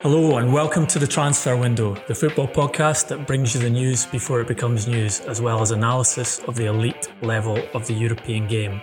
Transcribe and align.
Hello, 0.00 0.38
and 0.38 0.52
welcome 0.52 0.86
to 0.86 1.00
the 1.00 1.08
Transfer 1.08 1.56
Window, 1.56 1.96
the 2.06 2.14
football 2.14 2.46
podcast 2.46 3.08
that 3.08 3.26
brings 3.26 3.52
you 3.52 3.60
the 3.60 3.68
news 3.68 4.06
before 4.06 4.40
it 4.40 4.46
becomes 4.46 4.86
news, 4.86 5.18
as 5.22 5.40
well 5.40 5.60
as 5.60 5.72
analysis 5.72 6.38
of 6.46 6.54
the 6.54 6.66
elite 6.66 7.12
level 7.20 7.60
of 7.74 7.84
the 7.88 7.94
European 7.94 8.46
game. 8.46 8.80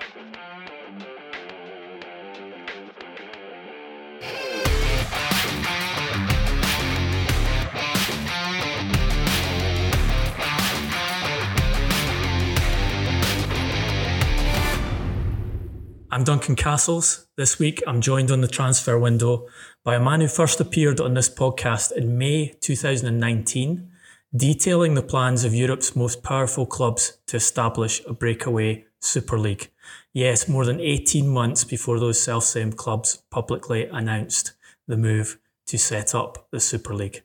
I'm 16.11 16.23
Duncan 16.23 16.55
Castles. 16.55 17.27
This 17.37 17.57
week 17.57 17.81
I'm 17.87 18.01
joined 18.01 18.31
on 18.31 18.41
the 18.41 18.47
transfer 18.47 18.99
window 18.99 19.47
by 19.85 19.93
a 19.93 19.99
man 19.99 20.19
who 20.19 20.27
first 20.27 20.59
appeared 20.59 20.99
on 20.99 21.13
this 21.13 21.29
podcast 21.29 21.91
in 21.91 22.17
May 22.17 22.55
2019, 22.59 23.87
detailing 24.35 24.95
the 24.95 25.03
plans 25.03 25.45
of 25.45 25.53
Europe's 25.53 25.95
most 25.95 26.23
powerful 26.23 26.65
clubs 26.65 27.19
to 27.27 27.37
establish 27.37 28.01
a 28.07 28.13
breakaway 28.13 28.83
Super 28.99 29.37
League. 29.37 29.69
Yes, 30.11 30.49
more 30.49 30.65
than 30.65 30.81
18 30.81 31.29
months 31.29 31.63
before 31.63 31.99
those 31.99 32.19
self-same 32.19 32.73
clubs 32.73 33.21
publicly 33.29 33.85
announced 33.85 34.53
the 34.87 34.97
move 34.97 35.37
to 35.67 35.77
set 35.77 36.15
up 36.15 36.47
the 36.49 36.59
Super 36.59 36.95
League. 36.95 37.21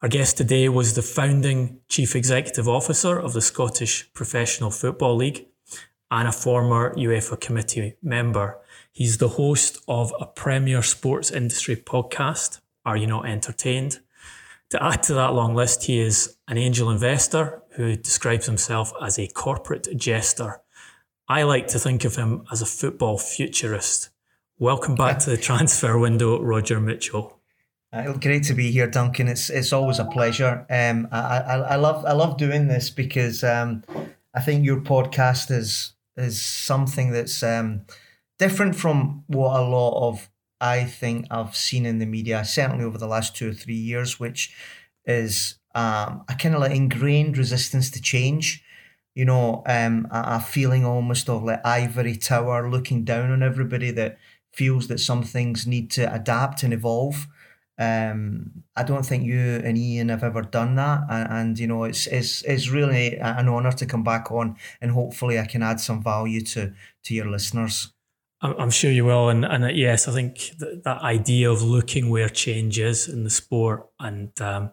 Our 0.00 0.08
guest 0.08 0.38
today 0.38 0.70
was 0.70 0.94
the 0.94 1.02
founding 1.02 1.80
Chief 1.90 2.16
Executive 2.16 2.66
Officer 2.66 3.18
of 3.18 3.34
the 3.34 3.42
Scottish 3.42 4.10
Professional 4.14 4.70
Football 4.70 5.16
League, 5.16 5.48
and 6.10 6.28
a 6.28 6.32
former 6.32 6.94
UEFA 6.94 7.38
committee 7.38 7.96
member. 8.02 8.58
He's 8.98 9.18
the 9.18 9.28
host 9.28 9.78
of 9.86 10.12
a 10.18 10.26
premier 10.26 10.82
sports 10.82 11.30
industry 11.30 11.76
podcast, 11.76 12.58
Are 12.84 12.96
You 12.96 13.06
Not 13.06 13.28
Entertained? 13.28 14.00
To 14.70 14.82
add 14.82 15.04
to 15.04 15.14
that 15.14 15.34
long 15.34 15.54
list, 15.54 15.84
he 15.84 16.00
is 16.00 16.36
an 16.48 16.58
angel 16.58 16.90
investor 16.90 17.62
who 17.76 17.94
describes 17.94 18.46
himself 18.46 18.92
as 19.00 19.16
a 19.16 19.28
corporate 19.28 19.86
jester. 19.96 20.62
I 21.28 21.44
like 21.44 21.68
to 21.68 21.78
think 21.78 22.04
of 22.04 22.16
him 22.16 22.42
as 22.50 22.60
a 22.60 22.66
football 22.66 23.18
futurist. 23.18 24.10
Welcome 24.58 24.96
back 24.96 25.20
to 25.20 25.30
the 25.30 25.36
transfer 25.48 25.96
window, 25.96 26.42
Roger 26.42 26.80
Mitchell. 26.80 27.38
Uh, 27.92 28.14
great 28.14 28.42
to 28.46 28.54
be 28.54 28.72
here, 28.72 28.88
Duncan. 28.88 29.28
It's 29.28 29.48
it's 29.48 29.72
always 29.72 30.00
a 30.00 30.06
pleasure. 30.06 30.66
Um, 30.68 31.06
I, 31.12 31.38
I, 31.38 31.56
I 31.56 31.76
love 31.76 32.04
I 32.04 32.14
love 32.14 32.36
doing 32.36 32.66
this 32.66 32.90
because 32.90 33.44
um, 33.44 33.84
I 34.34 34.40
think 34.40 34.64
your 34.64 34.80
podcast 34.80 35.52
is 35.52 35.92
is 36.16 36.42
something 36.42 37.12
that's 37.12 37.44
um, 37.44 37.82
different 38.38 38.76
from 38.76 39.24
what 39.26 39.58
a 39.58 39.62
lot 39.62 40.08
of 40.08 40.30
I 40.60 40.84
think 40.84 41.26
I've 41.30 41.56
seen 41.56 41.86
in 41.86 41.98
the 41.98 42.06
media, 42.06 42.44
certainly 42.44 42.84
over 42.84 42.98
the 42.98 43.06
last 43.06 43.36
two 43.36 43.50
or 43.50 43.54
three 43.54 43.74
years, 43.76 44.18
which 44.18 44.54
is 45.04 45.56
um, 45.74 46.24
a 46.28 46.34
kind 46.34 46.54
of 46.54 46.60
like 46.60 46.74
ingrained 46.74 47.38
resistance 47.38 47.90
to 47.92 48.02
change. 48.02 48.64
You 49.14 49.24
know, 49.24 49.62
um, 49.66 50.08
a, 50.10 50.36
a 50.36 50.40
feeling 50.40 50.84
almost 50.84 51.28
of 51.28 51.44
like 51.44 51.64
ivory 51.64 52.16
tower 52.16 52.70
looking 52.70 53.04
down 53.04 53.30
on 53.30 53.42
everybody 53.42 53.90
that 53.92 54.18
feels 54.52 54.88
that 54.88 54.98
some 54.98 55.22
things 55.22 55.66
need 55.66 55.90
to 55.92 56.12
adapt 56.12 56.62
and 56.62 56.72
evolve. 56.72 57.26
Um, 57.78 58.64
I 58.74 58.82
don't 58.82 59.06
think 59.06 59.24
you 59.24 59.60
and 59.64 59.78
Ian 59.78 60.08
have 60.08 60.24
ever 60.24 60.42
done 60.42 60.74
that, 60.76 61.02
and, 61.08 61.30
and, 61.30 61.58
you 61.58 61.68
know 61.68 61.84
it's 61.84 62.08
it's 62.08 62.42
it's 62.42 62.68
really 62.70 63.16
an 63.18 63.48
honour 63.48 63.70
to 63.72 63.86
come 63.86 64.02
back 64.02 64.32
on, 64.32 64.56
and 64.80 64.90
hopefully 64.90 65.38
I 65.38 65.46
can 65.46 65.62
add 65.62 65.78
some 65.78 66.02
value 66.02 66.40
to 66.40 66.72
to 67.04 67.14
your 67.14 67.26
listeners. 67.26 67.92
I'm 68.40 68.70
sure 68.70 68.90
you 68.90 69.04
will, 69.04 69.28
and 69.28 69.44
and 69.44 69.64
uh, 69.64 69.68
yes, 69.68 70.06
I 70.06 70.12
think 70.12 70.52
that, 70.58 70.84
that 70.84 71.02
idea 71.02 71.50
of 71.50 71.62
looking 71.62 72.08
where 72.08 72.28
change 72.28 72.78
is 72.78 73.08
in 73.08 73.24
the 73.24 73.30
sport, 73.30 73.88
and 73.98 74.30
um, 74.40 74.70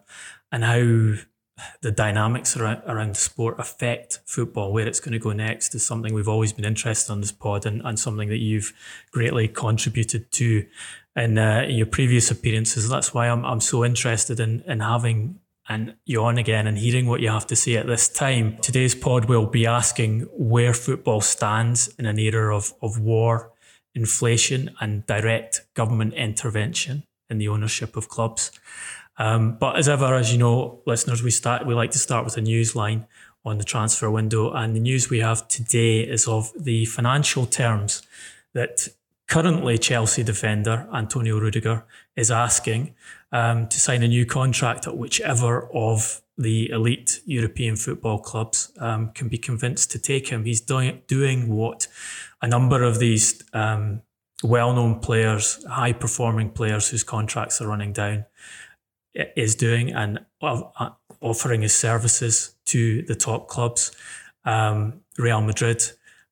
and 0.52 0.64
how 0.64 1.22
the 1.80 1.90
dynamics 1.90 2.56
around, 2.56 2.82
around 2.86 3.16
sport 3.16 3.58
affect 3.58 4.20
football, 4.26 4.72
where 4.72 4.86
it's 4.86 5.00
going 5.00 5.12
to 5.12 5.18
go 5.18 5.32
next, 5.32 5.74
is 5.74 5.84
something 5.84 6.12
we've 6.14 6.28
always 6.28 6.52
been 6.52 6.64
interested 6.64 7.12
in 7.12 7.20
this 7.20 7.32
pod 7.32 7.64
and, 7.66 7.80
and 7.82 7.98
something 7.98 8.28
that 8.28 8.38
you've 8.38 8.72
greatly 9.10 9.48
contributed 9.48 10.30
to 10.32 10.66
in, 11.16 11.38
uh, 11.38 11.64
in 11.66 11.76
your 11.76 11.86
previous 11.86 12.30
appearances. 12.30 12.88
That's 12.88 13.14
why 13.14 13.28
I'm, 13.28 13.44
I'm 13.44 13.62
so 13.62 13.84
interested 13.84 14.38
in, 14.38 14.62
in 14.66 14.80
having 14.80 15.40
and 15.68 15.96
you 16.04 16.22
on 16.22 16.38
again 16.38 16.66
and 16.66 16.78
hearing 16.78 17.06
what 17.06 17.20
you 17.20 17.28
have 17.28 17.46
to 17.48 17.56
say 17.56 17.76
at 17.76 17.86
this 17.86 18.08
time. 18.08 18.56
Today's 18.58 18.94
pod 18.94 19.24
will 19.24 19.46
be 19.46 19.66
asking 19.66 20.20
where 20.32 20.72
football 20.72 21.20
stands 21.20 21.88
in 21.98 22.06
an 22.06 22.18
era 22.18 22.54
of, 22.54 22.72
of 22.82 23.00
war, 23.00 23.52
inflation, 23.96 24.70
and 24.80 25.04
direct 25.06 25.62
government 25.74 26.14
intervention 26.14 27.02
in 27.28 27.38
the 27.38 27.48
ownership 27.48 27.96
of 27.96 28.08
clubs. 28.08 28.52
Um, 29.18 29.56
but 29.58 29.76
as 29.76 29.88
ever, 29.88 30.14
as 30.14 30.30
you 30.30 30.38
know, 30.38 30.80
listeners, 30.86 31.22
we 31.22 31.30
start 31.30 31.66
we 31.66 31.74
like 31.74 31.90
to 31.92 31.98
start 31.98 32.24
with 32.24 32.36
a 32.36 32.42
news 32.42 32.76
line 32.76 33.06
on 33.44 33.58
the 33.58 33.64
transfer 33.64 34.10
window, 34.10 34.52
and 34.52 34.76
the 34.76 34.80
news 34.80 35.10
we 35.10 35.20
have 35.20 35.48
today 35.48 36.00
is 36.00 36.28
of 36.28 36.52
the 36.58 36.84
financial 36.84 37.46
terms 37.46 38.02
that 38.52 38.88
currently 39.28 39.78
Chelsea 39.78 40.22
defender 40.22 40.86
Antonio 40.94 41.38
Rudiger 41.40 41.84
is 42.14 42.30
asking 42.30 42.94
um, 43.32 43.66
to 43.68 43.80
sign 43.80 44.02
a 44.02 44.08
new 44.08 44.26
contract 44.26 44.86
at 44.86 44.96
whichever 44.96 45.68
of 45.74 46.22
the 46.38 46.70
elite 46.70 47.20
European 47.24 47.76
football 47.76 48.18
clubs 48.18 48.70
um, 48.78 49.10
can 49.14 49.28
be 49.28 49.38
convinced 49.38 49.90
to 49.90 49.98
take 49.98 50.28
him. 50.28 50.44
He's 50.44 50.60
doing 50.60 51.02
doing 51.06 51.48
what 51.48 51.88
a 52.42 52.48
number 52.48 52.82
of 52.82 52.98
these 52.98 53.42
um, 53.52 54.02
well-known 54.42 55.00
players, 55.00 55.64
high-performing 55.68 56.50
players 56.50 56.88
whose 56.88 57.02
contracts 57.02 57.60
are 57.60 57.68
running 57.68 57.92
down 57.92 58.26
is 59.14 59.54
doing 59.54 59.92
and 59.92 60.20
uh, 60.42 60.90
offering 61.20 61.62
his 61.62 61.74
services 61.74 62.54
to 62.66 63.02
the 63.02 63.14
top 63.14 63.48
clubs. 63.48 63.92
Um, 64.44 65.00
Real 65.16 65.40
Madrid 65.40 65.82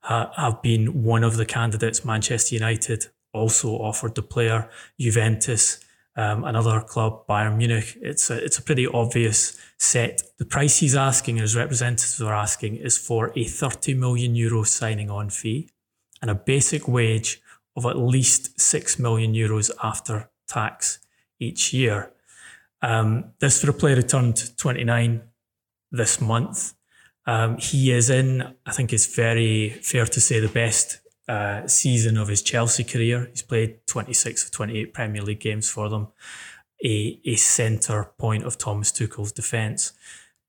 have 0.03 0.61
been 0.63 1.03
one 1.03 1.25
of 1.25 1.37
the 1.37 1.47
candidates. 1.47 2.05
Manchester 2.05 2.55
United 2.55 3.07
also 3.33 3.71
offered 3.71 4.15
the 4.15 4.23
player. 4.23 4.69
Juventus, 5.01 5.81
um, 6.17 6.45
another 6.45 6.81
club, 6.81 7.27
Bayern 7.27 7.57
Munich. 7.57 7.97
It's 8.03 8.31
a, 8.31 8.45
it's 8.45 8.59
a 8.59 8.63
pretty 8.63 8.87
obvious 8.87 9.59
set. 9.79 10.23
The 10.39 10.45
price 10.45 10.79
he's 10.79 10.95
asking, 10.95 11.37
his 11.37 11.57
representatives 11.57 12.21
are 12.21 12.35
asking, 12.35 12.77
is 12.77 12.99
for 12.99 13.33
a 13.35 13.45
30 13.45 13.95
million 13.95 14.35
euro 14.35 14.63
signing 14.63 15.11
on 15.11 15.31
fee 15.31 15.71
and 16.25 16.31
a 16.31 16.35
basic 16.35 16.89
wage 16.89 17.43
of 17.77 17.85
at 17.85 17.99
least 17.99 18.59
6 18.59 18.99
million 18.99 19.35
euros 19.35 19.71
after 19.83 20.31
tax 20.49 20.99
each 21.39 21.75
year. 21.75 22.13
Um, 22.81 23.33
this 23.41 23.61
for 23.61 23.69
a 23.69 23.75
player 23.75 23.97
who 23.97 24.03
turned 24.03 24.57
29 24.57 25.21
this 25.91 26.23
month. 26.23 26.73
Um, 27.27 27.59
he 27.59 27.93
is 27.93 28.09
in, 28.09 28.55
I 28.65 28.73
think 28.73 28.95
it's 28.95 29.15
very 29.15 29.69
fair 29.69 30.07
to 30.07 30.19
say, 30.19 30.41
the 30.41 30.49
best 30.49 31.01
uh, 31.29 31.67
season 31.67 32.17
of 32.17 32.29
his 32.29 32.41
Chelsea 32.41 32.85
career. 32.85 33.27
He's 33.29 33.43
played 33.43 33.87
26 33.87 34.47
of 34.47 34.51
28 34.51 34.95
Premier 34.95 35.21
League 35.21 35.41
games 35.41 35.69
for 35.69 35.91
them, 35.91 36.09
a, 36.83 37.21
a 37.27 37.37
centre 37.37 38.13
point 38.17 38.45
of 38.45 38.57
Thomas 38.57 38.91
Tuchel's 38.91 39.33
defence. 39.33 39.93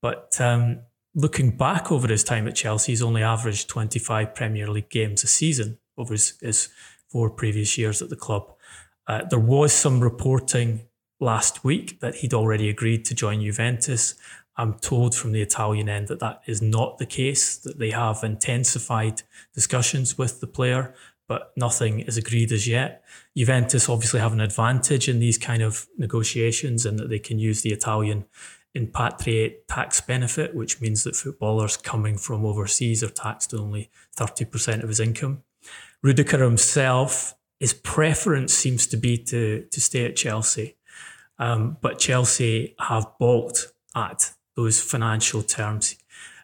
But 0.02 0.40
um, 0.40 0.84
looking 1.16 1.56
back 1.56 1.92
over 1.92 2.08
his 2.08 2.24
time 2.24 2.48
at 2.48 2.56
Chelsea, 2.56 2.92
he's 2.92 3.02
only 3.02 3.24
averaged 3.24 3.70
25 3.70 4.36
Premier 4.36 4.68
League 4.68 4.90
games 4.90 5.24
a 5.24 5.28
season 5.28 5.80
over 5.98 6.14
his, 6.14 6.38
his 6.42 6.70
four 7.10 7.30
previous 7.30 7.78
years 7.78 8.02
at 8.02 8.10
the 8.10 8.16
club. 8.16 8.54
Uh, 9.08 9.22
there 9.30 9.40
was 9.40 9.72
some 9.72 10.02
reporting 10.02 10.82
last 11.20 11.64
week 11.64 12.00
that 12.02 12.16
he'd 12.16 12.34
already 12.34 12.70
agreed 12.70 13.06
to 13.06 13.16
join 13.16 13.42
Juventus. 13.42 14.16
I'm 14.58 14.74
told 14.76 15.16
from 15.16 15.32
the 15.32 15.42
Italian 15.42 15.88
end 15.88 16.10
that 16.10 16.20
that 16.20 16.42
is 16.46 16.62
not 16.62 16.98
the 16.98 17.06
case, 17.06 17.58
that 17.58 17.80
they 17.80 17.92
have 17.92 18.24
intensified 18.24 19.22
discussions 19.54 20.18
with 20.18 20.42
the 20.42 20.48
player, 20.48 20.94
but 21.28 21.54
nothing 21.56 22.02
is 22.02 22.18
agreed 22.18 22.52
as 22.52 22.68
yet. 22.68 23.04
Juventus 23.36 23.90
obviously 23.90 24.20
have 24.20 24.34
an 24.34 24.42
advantage 24.42 25.08
in 25.08 25.20
these 25.20 25.38
kind 25.38 25.62
of 25.62 25.88
negotiations 25.98 26.86
and 26.86 27.00
that 27.00 27.10
they 27.10 27.20
can 27.20 27.40
use 27.40 27.62
the 27.62 27.72
Italian 27.72 28.26
impatriate 28.76 29.68
tax 29.68 30.02
benefit, 30.02 30.54
which 30.54 30.82
means 30.82 31.04
that 31.04 31.16
footballers 31.16 31.78
coming 31.78 32.18
from 32.18 32.46
overseas 32.46 33.02
are 33.02 33.10
taxed 33.10 33.54
only 33.54 33.90
30% 34.18 34.84
of 34.84 34.90
his 34.90 35.00
income. 35.00 35.44
Rudiger 36.04 36.44
himself, 36.44 37.34
his 37.60 37.74
preference 37.74 38.54
seems 38.54 38.86
to 38.88 38.98
be 38.98 39.18
to, 39.18 39.66
to 39.72 39.82
stay 39.82 40.06
at 40.06 40.16
Chelsea. 40.16 40.76
Um, 41.40 41.78
but 41.82 42.00
Chelsea 42.00 42.76
have 42.80 43.08
balked 43.20 43.68
at 43.96 44.34
those 44.56 44.82
financial 44.82 45.42
terms. 45.42 45.96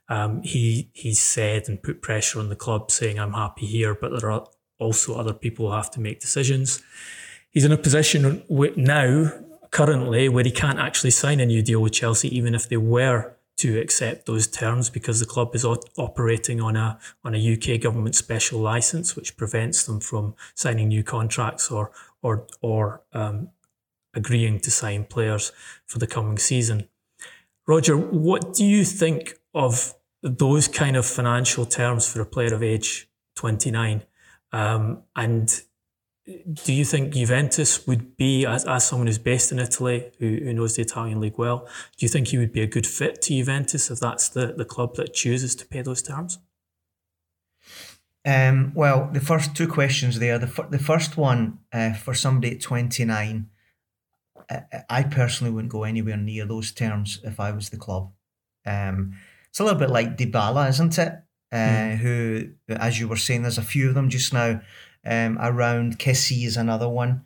Um, 0.10 0.42
he 0.42 0.90
he 0.94 1.14
said 1.14 1.70
and 1.70 1.82
put 1.82 2.02
pressure 2.02 2.40
on 2.40 2.50
the 2.50 2.56
club, 2.56 2.92
saying, 2.92 3.18
"I'm 3.18 3.34
happy 3.34 3.66
here," 3.66 3.96
but 3.96 4.20
there 4.20 4.32
are 4.32 4.46
also 4.80 5.16
other 5.16 5.34
people 5.34 5.68
who 5.68 5.74
have 5.74 5.92
to 5.92 6.02
make 6.02 6.20
decisions. 6.20 6.84
He's 7.52 7.64
in 7.64 7.72
a 7.72 7.78
position 7.78 8.44
now, 8.50 9.32
currently, 9.72 10.30
where 10.30 10.44
he 10.44 10.52
can't 10.52 10.80
actually 10.80 11.12
sign 11.12 11.40
a 11.40 11.46
new 11.46 11.62
deal 11.62 11.82
with 11.82 11.94
Chelsea, 11.94 12.36
even 12.36 12.54
if 12.54 12.68
they 12.70 12.78
were 12.78 13.34
to 13.58 13.80
accept 13.80 14.26
those 14.26 14.48
terms, 14.48 14.90
because 14.90 15.20
the 15.20 15.26
club 15.26 15.56
is 15.56 15.66
operating 15.98 16.62
on 16.62 16.76
a 16.76 17.00
on 17.24 17.36
a 17.36 17.54
UK 17.54 17.82
government 17.82 18.16
special 18.16 18.60
license, 18.60 19.16
which 19.16 19.38
prevents 19.38 19.86
them 19.86 20.00
from 20.00 20.36
signing 20.56 20.88
new 20.88 21.04
contracts 21.04 21.72
or 21.72 21.92
or 22.22 22.48
or 22.62 23.02
um, 23.14 23.50
agreeing 24.14 24.60
to 24.60 24.72
sign 24.72 25.06
players 25.06 25.52
for 25.86 26.00
the 26.00 26.08
coming 26.08 26.38
season. 26.38 26.88
Roger, 27.68 27.96
what 27.96 28.54
do 28.54 28.66
you 28.66 28.84
think 28.84 29.40
of 29.54 29.94
those 30.22 30.68
kind 30.68 30.96
of 30.98 31.06
financial 31.06 31.66
terms 31.66 32.12
for 32.12 32.22
a 32.22 32.26
player 32.26 32.54
of 32.54 32.64
age 32.64 33.10
29? 33.36 34.04
Um, 34.52 35.04
and 35.16 35.62
do 36.52 36.74
you 36.74 36.86
think 36.86 37.14
Juventus 37.14 37.88
would 37.88 38.18
be, 38.18 38.46
as, 38.46 38.66
as 38.66 38.88
someone 38.88 39.08
who's 39.08 39.18
based 39.18 39.52
in 39.52 39.60
Italy, 39.60 40.12
who, 40.20 40.40
who 40.44 40.54
knows 40.54 40.76
the 40.76 40.82
Italian 40.82 41.20
league 41.20 41.38
well, 41.38 41.68
do 41.98 42.06
you 42.06 42.10
think 42.10 42.30
he 42.30 42.38
would 42.38 42.52
be 42.52 42.62
a 42.62 42.68
good 42.68 42.88
fit 42.88 43.22
to 43.24 43.34
Juventus 43.34 43.90
if 43.90 44.00
that's 44.00 44.30
the, 44.30 44.48
the 44.48 44.66
club 44.66 44.96
that 44.96 45.14
chooses 45.14 45.56
to 45.56 45.66
pay 45.66 45.82
those 45.82 46.02
terms? 46.02 46.40
Um, 48.26 48.74
well, 48.76 49.10
the 49.12 49.20
first 49.20 49.56
two 49.56 49.68
questions 49.68 50.20
there. 50.20 50.38
The, 50.38 50.48
f- 50.48 50.70
the 50.70 50.80
first 50.80 51.18
one 51.18 51.60
uh, 51.74 51.94
for 51.94 52.14
somebody 52.14 52.56
at 52.56 52.62
29, 52.62 53.50
uh, 54.50 54.60
I 54.90 55.04
personally 55.04 55.52
wouldn't 55.52 55.72
go 55.72 55.84
anywhere 55.84 56.18
near 56.18 56.46
those 56.46 56.72
terms 56.72 57.20
if 57.24 57.40
I 57.40 57.52
was 57.52 57.70
the 57.70 57.78
club. 57.78 58.12
Um, 58.66 59.14
it's 59.50 59.60
a 59.60 59.64
little 59.64 59.80
bit 59.80 59.90
like 59.90 60.18
Dybala, 60.18 60.70
isn't 60.70 60.98
it? 60.98 61.14
Uh, 61.52 61.56
mm. 61.56 61.98
Who, 61.98 62.50
as 62.70 63.00
you 63.00 63.08
were 63.08 63.18
saying, 63.18 63.42
there's 63.42 63.58
a 63.58 63.64
few 63.64 63.90
of 63.90 63.96
them 63.96 64.10
just 64.10 64.34
now 64.34 64.62
um, 65.06 65.38
around. 65.40 66.00
Kessie 66.00 66.46
is 66.46 66.58
another 66.58 66.90
one. 66.90 67.26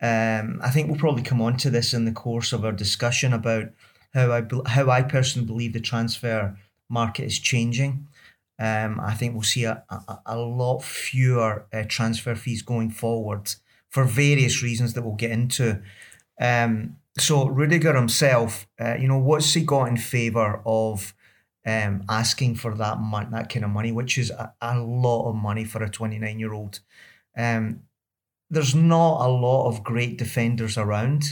Um, 0.00 0.60
I 0.62 0.70
think 0.70 0.88
we'll 0.88 0.98
probably 0.98 1.22
come 1.22 1.40
on 1.40 1.56
to 1.58 1.70
this 1.70 1.94
in 1.94 2.04
the 2.04 2.12
course 2.12 2.52
of 2.52 2.64
our 2.64 2.72
discussion 2.72 3.32
about 3.32 3.70
how 4.12 4.32
I 4.32 4.42
how 4.68 4.90
I 4.90 5.02
personally 5.02 5.46
believe 5.46 5.72
the 5.72 5.80
transfer 5.80 6.56
market 6.88 7.24
is 7.24 7.38
changing. 7.38 8.08
Um, 8.58 9.00
I 9.00 9.14
think 9.14 9.34
we'll 9.34 9.42
see 9.42 9.64
a, 9.64 9.84
a, 9.90 10.18
a 10.26 10.38
lot 10.38 10.82
fewer 10.82 11.66
uh, 11.72 11.84
transfer 11.88 12.34
fees 12.34 12.62
going 12.62 12.90
forward 12.90 13.54
for 13.90 14.04
various 14.04 14.62
reasons 14.62 14.94
that 14.94 15.02
we'll 15.02 15.14
get 15.14 15.30
into. 15.30 15.82
Um, 16.40 16.96
so 17.18 17.48
Rudiger 17.48 17.94
himself, 17.94 18.66
uh, 18.80 18.94
you 18.94 19.08
know, 19.08 19.18
what's 19.18 19.52
he 19.54 19.62
got 19.62 19.88
in 19.88 19.96
favour 19.96 20.62
of 20.66 21.14
um, 21.66 22.04
asking 22.08 22.54
for 22.56 22.74
that 22.74 22.98
mon- 22.98 23.30
that 23.32 23.52
kind 23.52 23.64
of 23.64 23.70
money, 23.70 23.92
which 23.92 24.18
is 24.18 24.30
a, 24.30 24.54
a 24.60 24.78
lot 24.78 25.28
of 25.28 25.34
money 25.34 25.64
for 25.64 25.82
a 25.82 25.90
29 25.90 26.38
year 26.38 26.52
old. 26.52 26.80
Um, 27.36 27.82
there's 28.50 28.74
not 28.74 29.26
a 29.26 29.28
lot 29.28 29.68
of 29.68 29.84
great 29.84 30.18
defenders 30.18 30.78
around. 30.78 31.24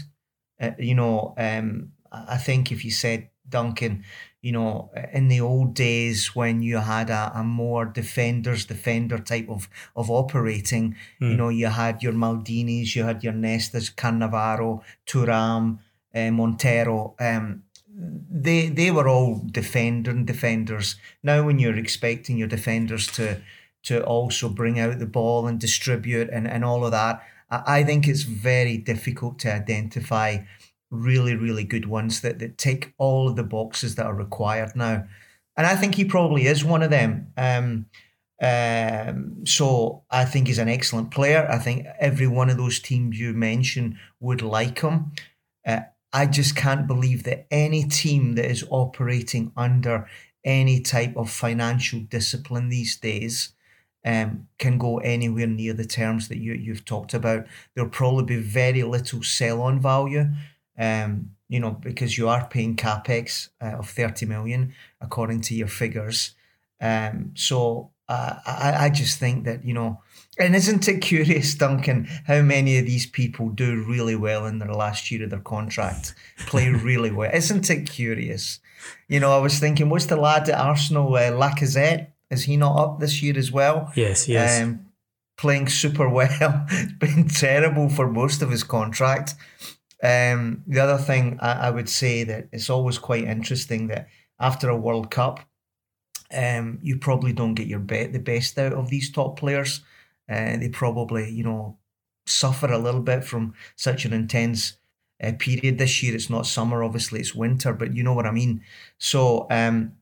Uh, 0.61 0.71
you 0.79 0.95
know, 0.95 1.35
um, 1.37 1.93
I 2.11 2.37
think 2.37 2.71
if 2.71 2.85
you 2.85 2.91
said 2.91 3.31
Duncan, 3.49 4.05
you 4.41 4.53
know, 4.53 4.91
in 5.13 5.29
the 5.29 5.41
old 5.41 5.75
days 5.75 6.35
when 6.35 6.63
you 6.63 6.79
had 6.79 7.11
a, 7.11 7.33
a 7.35 7.43
more 7.43 7.87
defenders 7.87 8.67
defender 8.67 9.19
type 9.19 9.49
of 9.49 9.69
of 9.97 10.11
operating, 10.11 10.97
mm. 11.21 11.29
you 11.29 11.31
hmm. 11.31 11.37
know, 11.37 11.49
you 11.49 11.69
had 11.69 12.03
your 12.03 12.13
Maldinis, 12.13 12.95
you 12.95 13.05
had 13.05 13.25
your 13.25 13.33
Nestas, 13.33 13.95
Cannavaro, 13.95 14.83
Thuram, 15.07 15.79
uh, 16.15 16.31
Montero. 16.31 17.15
Um, 17.19 17.63
they 17.89 18.69
they 18.69 18.91
were 18.91 19.09
all 19.09 19.41
defender 19.51 20.13
defenders. 20.13 20.97
Now, 21.23 21.45
when 21.45 21.59
you're 21.59 21.79
expecting 21.79 22.37
your 22.37 22.49
defenders 22.49 23.07
to 23.13 23.41
to 23.85 24.03
also 24.05 24.49
bring 24.49 24.79
out 24.79 24.99
the 24.99 25.07
ball 25.07 25.47
and 25.47 25.61
distribute 25.61 26.29
and, 26.31 26.49
and 26.49 26.65
all 26.65 26.85
of 26.85 26.93
that, 26.93 27.23
I, 27.51 27.85
think 27.85 28.09
it's 28.09 28.23
very 28.23 28.79
difficult 28.79 29.39
to 29.41 29.53
identify 29.53 30.39
really 30.91 31.35
really 31.35 31.65
good 31.65 31.87
ones 31.87 32.21
that 32.21 32.39
that 32.39 32.57
tick 32.57 32.95
all 32.99 33.29
of 33.29 33.37
the 33.37 33.43
boxes 33.43 33.97
that 33.97 34.07
are 34.07 34.15
required 34.15 34.75
now. 34.75 35.05
And 35.57 35.67
I 35.67 35.77
think 35.77 35.95
he 35.95 36.05
probably 36.05 36.47
is 36.47 36.65
one 36.65 36.83
of 36.83 36.91
them. 36.91 37.33
Um, 37.37 37.87
um, 38.43 39.47
so 39.47 40.03
I 40.11 40.25
think 40.25 40.49
he's 40.49 40.59
an 40.59 40.69
excellent 40.69 41.11
player. 41.11 41.47
I 41.49 41.59
think 41.59 41.87
every 42.01 42.27
one 42.27 42.51
of 42.51 42.57
those 42.57 42.81
teams 42.81 43.19
you 43.19 43.33
mentioned 43.33 43.97
would 44.21 44.43
like 44.43 44.81
him. 44.81 45.13
Uh, 45.67 45.81
I 46.13 46.27
just 46.27 46.57
can't 46.57 46.87
believe 46.87 47.23
that 47.25 47.47
any 47.51 47.85
team 47.85 48.35
that 48.35 48.51
is 48.51 48.65
operating 48.71 49.53
under 49.57 50.09
any 50.45 50.81
type 50.81 51.17
of 51.17 51.31
financial 51.31 52.01
discipline 52.01 52.69
these 52.69 52.97
days 52.97 53.54
um, 54.05 54.49
can 54.59 54.79
go 54.79 54.99
anywhere 54.99 55.47
near 55.47 55.73
the 55.73 55.85
terms 55.85 56.29
that 56.29 56.39
you, 56.39 56.53
you've 56.53 56.85
talked 56.85 57.15
about. 57.15 57.47
There'll 57.75 57.91
probably 57.91 58.25
be 58.25 58.43
very 58.43 58.83
little 58.83 59.23
sell 59.23 59.63
on 59.63 59.81
value, 59.81 60.27
um, 60.79 61.31
you 61.49 61.61
know, 61.61 61.71
because 61.71 62.19
you 62.19 62.29
are 62.29 62.47
paying 62.47 62.77
capex 62.77 63.49
uh, 63.63 63.79
of 63.79 63.89
30 63.89 64.27
million 64.27 64.75
according 65.01 65.41
to 65.43 65.55
your 65.55 65.69
figures. 65.69 66.35
Um, 66.81 67.33
so 67.35 67.93
uh, 68.09 68.35
I, 68.47 68.87
I 68.87 68.91
just 68.91 69.19
think 69.19 69.45
that, 69.45 69.65
you 69.65 69.73
know, 69.73 70.03
and 70.39 70.55
isn't 70.55 70.87
it 70.89 71.01
curious, 71.01 71.55
Duncan, 71.55 72.07
how 72.27 72.43
many 72.43 72.79
of 72.79 72.87
these 72.87 73.07
people 73.07 73.49
do 73.49 73.85
really 73.85 74.17
well 74.17 74.47
in 74.47 74.59
their 74.59 74.73
last 74.73 75.11
year 75.11 75.25
of 75.25 75.31
their 75.31 75.41
contract, 75.41 76.15
play 76.47 76.69
really 76.71 77.11
well? 77.11 77.31
Isn't 77.33 77.71
it 77.71 77.89
curious? 77.89 78.61
You 79.09 79.21
know, 79.21 79.33
I 79.33 79.39
was 79.39 79.59
thinking, 79.59 79.89
what's 79.89 80.07
the 80.07 80.17
lad 80.17 80.49
at 80.51 80.59
Arsenal, 80.59 81.15
uh, 81.15 81.31
Lacazette? 81.31 82.09
Is 82.31 82.45
he 82.45 82.57
not 82.57 82.77
up 82.77 83.01
this 83.01 83.23
year 83.23 83.37
as 83.39 83.53
well? 83.53 83.93
Yes, 83.95 84.29
yes. 84.29 84.63
Um, 84.63 84.87
playing 85.37 85.69
super 85.69 86.09
well. 86.09 86.29
it's 86.71 86.93
been 86.93 87.29
terrible 87.29 87.89
for 87.89 88.09
most 88.09 88.43
of 88.43 88.51
his 88.51 88.65
contract. 88.65 89.35
Um, 90.03 90.63
the 90.67 90.81
other 90.81 90.99
thing 90.99 91.39
I, 91.41 91.69
I 91.69 91.71
would 91.71 91.89
say 91.89 92.25
that 92.25 92.49
it's 92.53 92.71
always 92.71 92.99
quite 92.99 93.25
interesting 93.25 93.87
that 93.89 94.09
after 94.39 94.69
a 94.69 94.77
World 94.77 95.11
Cup, 95.11 95.41
um, 96.33 96.79
you 96.83 96.99
probably 96.99 97.33
don't 97.33 97.55
get 97.55 97.69
your 97.69 97.79
bet 97.79 98.13
the 98.13 98.19
best 98.19 98.59
out 98.59 98.73
of 98.73 98.91
these 98.91 99.11
top 99.11 99.39
players. 99.39 99.83
Uh, 100.29 100.57
they 100.57 100.69
probably, 100.69 101.31
you 101.31 101.45
know, 101.45 101.79
suffer 102.27 102.67
a 102.67 102.79
little 102.79 103.03
bit 103.03 103.25
from 103.25 103.55
such 103.77 104.05
an 104.05 104.13
intense 104.13 104.79
uh, 105.23 105.33
period 105.39 105.79
this 105.79 106.03
year. 106.03 106.15
It's 106.15 106.31
not 106.31 106.47
summer, 106.47 106.83
obviously, 106.83 107.21
it's 107.21 107.35
winter, 107.35 107.73
but 107.73 107.95
you 107.95 108.03
know 108.03 108.15
what 108.15 108.27
I 108.27 108.31
mean. 108.31 108.63
So 108.99 109.47
um, 109.51 109.93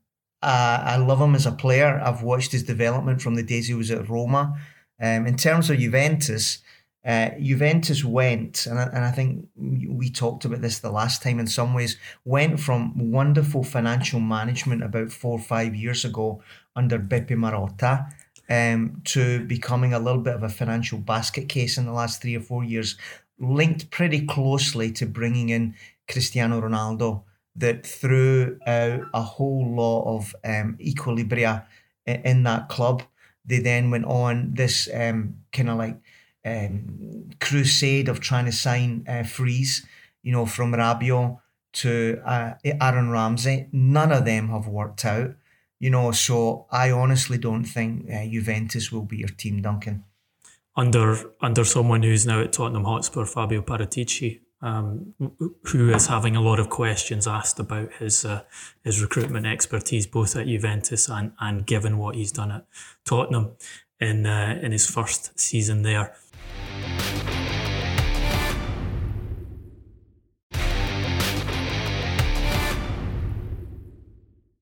I, 0.43 0.93
I 0.93 0.95
love 0.97 1.19
him 1.19 1.35
as 1.35 1.45
a 1.45 1.51
player. 1.51 2.01
I've 2.03 2.23
watched 2.23 2.51
his 2.51 2.63
development 2.63 3.21
from 3.21 3.35
the 3.35 3.43
days 3.43 3.67
he 3.67 3.73
was 3.73 3.91
at 3.91 4.09
Roma. 4.09 4.59
Um, 5.01 5.25
in 5.25 5.37
terms 5.37 5.69
of 5.69 5.79
Juventus, 5.79 6.59
uh, 7.05 7.31
Juventus 7.39 8.03
went, 8.03 8.65
and 8.65 8.79
I, 8.79 8.83
and 8.83 9.03
I 9.03 9.11
think 9.11 9.47
we 9.57 10.09
talked 10.09 10.45
about 10.45 10.61
this 10.61 10.79
the 10.79 10.91
last 10.91 11.21
time 11.21 11.39
in 11.39 11.47
some 11.47 11.73
ways, 11.73 11.97
went 12.23 12.59
from 12.59 13.11
wonderful 13.11 13.63
financial 13.63 14.19
management 14.19 14.83
about 14.83 15.11
four 15.11 15.33
or 15.33 15.41
five 15.41 15.75
years 15.75 16.05
ago 16.05 16.41
under 16.75 16.97
Beppe 16.97 17.31
Marotta 17.31 18.09
um, 18.49 19.01
to 19.05 19.45
becoming 19.45 19.93
a 19.93 19.99
little 19.99 20.21
bit 20.21 20.35
of 20.35 20.43
a 20.43 20.49
financial 20.49 20.97
basket 20.97 21.49
case 21.49 21.77
in 21.77 21.85
the 21.85 21.91
last 21.91 22.21
three 22.21 22.37
or 22.37 22.41
four 22.41 22.63
years, 22.63 22.97
linked 23.37 23.89
pretty 23.89 24.25
closely 24.25 24.91
to 24.93 25.05
bringing 25.05 25.49
in 25.49 25.75
Cristiano 26.07 26.61
Ronaldo, 26.61 27.23
that 27.55 27.85
threw 27.85 28.57
out 28.65 29.01
a 29.13 29.21
whole 29.21 29.75
lot 29.75 30.15
of 30.15 30.35
um, 30.43 30.77
equilibria 30.79 31.65
in 32.05 32.43
that 32.43 32.69
club. 32.69 33.03
They 33.45 33.59
then 33.59 33.91
went 33.91 34.05
on 34.05 34.53
this 34.53 34.89
um, 34.93 35.35
kind 35.51 35.69
of 35.69 35.77
like 35.77 35.97
um, 36.45 37.29
crusade 37.39 38.09
of 38.09 38.19
trying 38.19 38.45
to 38.45 38.51
sign 38.51 39.05
uh, 39.07 39.23
frees, 39.23 39.85
you 40.21 40.31
know, 40.31 40.45
from 40.45 40.73
Rabiot 40.73 41.39
to 41.73 42.21
uh, 42.25 42.53
Aaron 42.63 43.09
Ramsey. 43.09 43.67
None 43.71 44.11
of 44.11 44.25
them 44.25 44.49
have 44.49 44.67
worked 44.67 45.05
out. 45.05 45.35
You 45.79 45.89
know, 45.89 46.11
so 46.11 46.65
I 46.71 46.91
honestly 46.91 47.37
don't 47.37 47.65
think 47.65 48.09
uh, 48.09 48.23
Juventus 48.25 48.91
will 48.91 49.01
be 49.01 49.17
your 49.17 49.27
team, 49.27 49.61
Duncan. 49.61 50.05
Under 50.75 51.17
under 51.41 51.65
someone 51.65 52.03
who's 52.03 52.25
now 52.25 52.39
at 52.39 52.53
Tottenham 52.53 52.85
Hotspur, 52.85 53.25
Fabio 53.25 53.61
Paratici, 53.61 54.39
um, 54.63 55.13
who 55.65 55.89
is 55.89 56.07
having 56.07 56.37
a 56.37 56.41
lot 56.41 56.57
of 56.57 56.69
questions 56.69 57.27
asked 57.27 57.59
about 57.59 57.91
his 57.93 58.23
uh, 58.23 58.43
his 58.83 59.01
recruitment 59.01 59.45
expertise, 59.45 60.07
both 60.07 60.35
at 60.37 60.47
Juventus 60.47 61.09
and, 61.09 61.33
and 61.39 61.65
given 61.65 61.97
what 61.97 62.15
he's 62.15 62.31
done 62.31 62.51
at 62.51 62.65
Tottenham 63.05 63.51
in 63.99 64.25
uh, 64.25 64.59
in 64.61 64.71
his 64.71 64.89
first 64.89 65.37
season 65.37 65.81
there. 65.83 66.15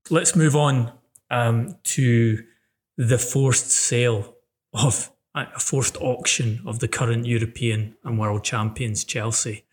Let's 0.09 0.35
move 0.35 0.55
on 0.55 0.91
um, 1.29 1.77
to 1.83 2.43
the 2.97 3.17
forced 3.17 3.71
sale 3.71 4.35
of 4.73 5.11
a 5.33 5.59
forced 5.59 5.95
auction 6.01 6.61
of 6.65 6.79
the 6.79 6.87
current 6.87 7.25
European 7.25 7.95
and 8.03 8.19
world 8.19 8.43
champions, 8.43 9.05
Chelsea. 9.05 9.63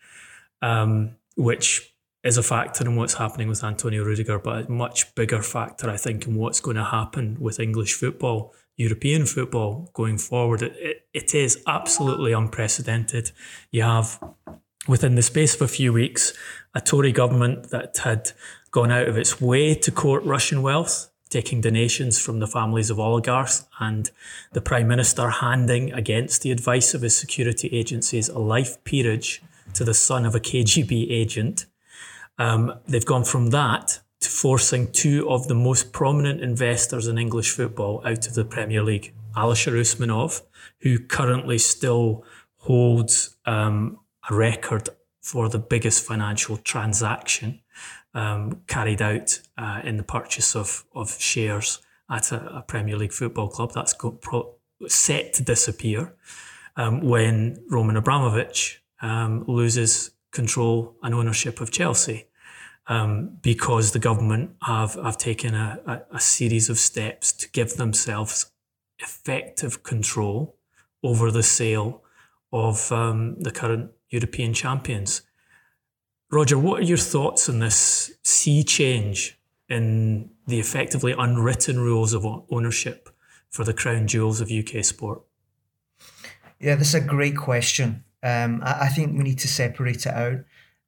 Um, 0.61 1.15
which 1.35 1.93
is 2.23 2.37
a 2.37 2.43
factor 2.43 2.83
in 2.85 2.97
what's 2.97 3.13
happening 3.13 3.47
with 3.47 3.63
Antonio 3.63 4.03
Rudiger, 4.03 4.39
but 4.39 4.65
a 4.67 4.71
much 4.71 5.15
bigger 5.15 5.41
factor, 5.41 5.89
I 5.89 5.95
think, 5.95 6.27
in 6.27 6.35
what's 6.35 6.59
going 6.59 6.75
to 6.75 6.83
happen 6.83 7.37
with 7.39 7.59
English 7.59 7.93
football, 7.93 8.53
European 8.75 9.25
football 9.25 9.89
going 9.93 10.17
forward. 10.17 10.61
It, 10.61 10.75
it, 10.77 11.07
it 11.13 11.35
is 11.35 11.63
absolutely 11.65 12.33
unprecedented. 12.33 13.31
You 13.71 13.83
have, 13.83 14.21
within 14.87 15.15
the 15.15 15.21
space 15.21 15.55
of 15.55 15.61
a 15.61 15.67
few 15.67 15.93
weeks, 15.93 16.33
a 16.75 16.81
Tory 16.81 17.13
government 17.13 17.69
that 17.69 17.99
had 17.99 18.33
gone 18.71 18.91
out 18.91 19.07
of 19.07 19.17
its 19.17 19.39
way 19.39 19.73
to 19.75 19.91
court 19.91 20.23
Russian 20.25 20.61
wealth, 20.61 21.09
taking 21.29 21.61
donations 21.61 22.19
from 22.19 22.39
the 22.39 22.47
families 22.47 22.89
of 22.89 22.99
oligarchs, 22.99 23.65
and 23.79 24.11
the 24.51 24.61
Prime 24.61 24.89
Minister 24.89 25.29
handing, 25.29 25.93
against 25.93 26.41
the 26.41 26.51
advice 26.51 26.93
of 26.93 27.01
his 27.01 27.15
security 27.15 27.69
agencies, 27.69 28.27
a 28.27 28.39
life 28.39 28.83
peerage 28.83 29.41
to 29.73 29.83
the 29.83 29.93
son 29.93 30.25
of 30.25 30.35
a 30.35 30.39
KGB 30.39 31.09
agent 31.09 31.65
um, 32.39 32.73
they've 32.87 33.05
gone 33.05 33.25
from 33.25 33.47
that 33.47 33.99
to 34.21 34.29
forcing 34.29 34.91
two 34.91 35.29
of 35.29 35.47
the 35.47 35.55
most 35.55 35.91
prominent 35.91 36.41
investors 36.41 37.07
in 37.07 37.17
English 37.17 37.51
football 37.51 38.01
out 38.05 38.25
of 38.27 38.33
the 38.33 38.45
Premier 38.45 38.81
League. 38.81 39.13
Alisher 39.35 39.73
Usmanov, 39.73 40.41
who 40.79 40.99
currently 40.99 41.57
still 41.57 42.23
holds 42.55 43.37
um, 43.45 43.99
a 44.29 44.33
record 44.33 44.89
for 45.21 45.47
the 45.47 45.59
biggest 45.59 46.03
financial 46.03 46.57
transaction 46.57 47.61
um, 48.13 48.61
carried 48.67 49.01
out 49.01 49.39
uh, 49.57 49.81
in 49.83 49.97
the 49.97 50.03
purchase 50.03 50.55
of, 50.55 50.85
of 50.95 51.19
shares 51.19 51.79
at 52.09 52.31
a, 52.31 52.57
a 52.57 52.61
Premier 52.61 52.97
League 52.97 53.13
football 53.13 53.49
club. 53.49 53.73
That's 53.73 53.93
pro- 53.93 54.55
set 54.87 55.33
to 55.33 55.43
disappear 55.43 56.15
um, 56.75 57.01
when 57.01 57.63
Roman 57.69 57.97
Abramovich 57.97 58.81
um, 59.01 59.43
loses 59.47 60.11
control 60.31 60.95
and 61.01 61.13
ownership 61.15 61.61
of 61.61 61.71
Chelsea 61.71 62.27
um, 62.87 63.37
because 63.41 63.91
the 63.91 63.99
government 63.99 64.55
have, 64.63 64.95
have 64.95 65.17
taken 65.17 65.53
a, 65.53 65.79
a, 65.85 66.15
a 66.15 66.19
series 66.19 66.69
of 66.69 66.77
steps 66.77 67.31
to 67.31 67.49
give 67.49 67.75
themselves 67.75 68.51
effective 68.99 69.83
control 69.83 70.55
over 71.03 71.31
the 71.31 71.43
sale 71.43 72.03
of 72.51 72.91
um, 72.91 73.39
the 73.39 73.51
current 73.51 73.91
European 74.09 74.53
champions. 74.53 75.21
Roger, 76.31 76.57
what 76.57 76.81
are 76.81 76.85
your 76.85 76.97
thoughts 76.97 77.47
on 77.47 77.59
this 77.59 78.11
sea 78.23 78.63
change 78.63 79.39
in 79.69 80.29
the 80.47 80.59
effectively 80.59 81.13
unwritten 81.17 81.79
rules 81.79 82.13
of 82.13 82.25
ownership 82.49 83.09
for 83.49 83.63
the 83.63 83.73
crown 83.73 84.07
jewels 84.07 84.41
of 84.41 84.51
UK 84.51 84.83
sport? 84.83 85.21
Yeah, 86.59 86.75
this 86.75 86.89
is 86.89 86.95
a 86.95 87.01
great 87.01 87.37
question. 87.37 88.03
Um, 88.23 88.61
I, 88.63 88.85
I, 88.85 88.87
think 88.89 89.17
we 89.17 89.23
need 89.23 89.39
to 89.39 89.47
separate 89.47 90.05
it 90.05 90.13
out. 90.13 90.39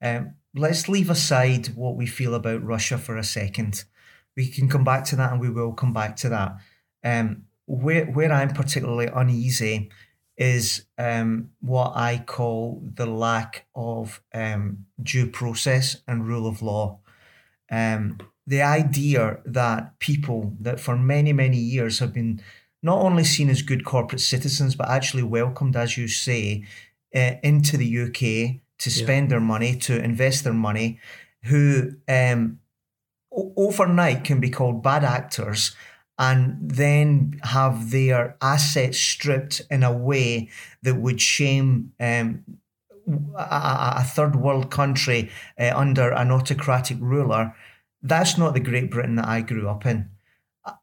Um, 0.01 0.33
let's 0.53 0.89
leave 0.89 1.09
aside 1.09 1.67
what 1.75 1.95
we 1.95 2.05
feel 2.05 2.35
about 2.35 2.63
Russia 2.63 2.97
for 2.97 3.17
a 3.17 3.23
second. 3.23 3.85
We 4.35 4.47
can 4.47 4.67
come 4.67 4.83
back 4.83 5.05
to 5.05 5.15
that 5.17 5.31
and 5.31 5.39
we 5.39 5.49
will 5.49 5.73
come 5.73 5.93
back 5.93 6.15
to 6.17 6.29
that. 6.29 6.57
Um, 7.03 7.43
where, 7.65 8.05
where 8.05 8.31
I'm 8.31 8.49
particularly 8.49 9.07
uneasy 9.13 9.89
is 10.37 10.85
um, 10.97 11.51
what 11.59 11.93
I 11.95 12.23
call 12.25 12.81
the 12.95 13.05
lack 13.05 13.67
of 13.75 14.21
um, 14.33 14.85
due 15.01 15.27
process 15.27 16.01
and 16.07 16.27
rule 16.27 16.47
of 16.47 16.61
law. 16.61 16.99
Um, 17.69 18.17
the 18.47 18.61
idea 18.61 19.39
that 19.45 19.99
people 19.99 20.53
that 20.59 20.79
for 20.79 20.97
many, 20.97 21.31
many 21.31 21.57
years 21.57 21.99
have 21.99 22.13
been 22.13 22.41
not 22.83 22.97
only 22.97 23.23
seen 23.23 23.49
as 23.49 23.61
good 23.61 23.85
corporate 23.85 24.21
citizens, 24.21 24.75
but 24.75 24.89
actually 24.89 25.23
welcomed, 25.23 25.75
as 25.75 25.97
you 25.97 26.07
say, 26.07 26.65
uh, 27.15 27.33
into 27.43 27.77
the 27.77 27.99
UK 28.01 28.61
to 28.79 28.89
spend 28.89 29.27
yeah. 29.27 29.31
their 29.31 29.39
money, 29.39 29.75
to 29.77 30.03
invest 30.03 30.43
their 30.43 30.53
money, 30.53 30.99
who 31.43 31.91
um, 32.07 32.59
o- 33.31 33.53
overnight 33.55 34.23
can 34.23 34.39
be 34.39 34.49
called 34.49 34.83
bad 34.83 35.03
actors 35.03 35.75
and 36.17 36.57
then 36.61 37.39
have 37.43 37.91
their 37.91 38.37
assets 38.41 38.99
stripped 38.99 39.61
in 39.71 39.83
a 39.83 39.91
way 39.91 40.49
that 40.83 40.95
would 40.95 41.19
shame 41.19 41.93
um, 41.99 42.43
a, 43.35 43.95
a, 43.97 44.03
third 44.03 44.35
world 44.35 44.69
country 44.69 45.31
uh, 45.59 45.71
under 45.75 46.11
an 46.11 46.31
autocratic 46.31 46.97
ruler. 46.99 47.55
That's 48.03 48.37
not 48.37 48.53
the 48.53 48.59
Great 48.59 48.91
Britain 48.91 49.15
that 49.15 49.27
I 49.27 49.41
grew 49.41 49.67
up 49.67 49.85
in. 49.85 50.09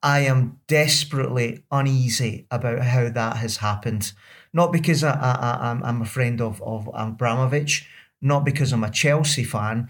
I 0.02 0.20
am 0.20 0.58
desperately 0.66 1.64
uneasy 1.70 2.46
about 2.50 2.80
how 2.80 3.08
that 3.08 3.36
has 3.36 3.58
happened. 3.58 4.12
Not 4.58 4.72
because 4.72 5.04
I, 5.04 5.12
I, 5.12 5.70
I'm, 5.70 5.84
I'm 5.84 6.02
a 6.02 6.12
friend 6.16 6.40
of, 6.40 6.60
of 6.62 6.90
Abramovich, 6.92 7.86
not 8.20 8.44
because 8.44 8.72
I'm 8.72 8.82
a 8.82 8.90
Chelsea 8.90 9.44
fan, 9.44 9.88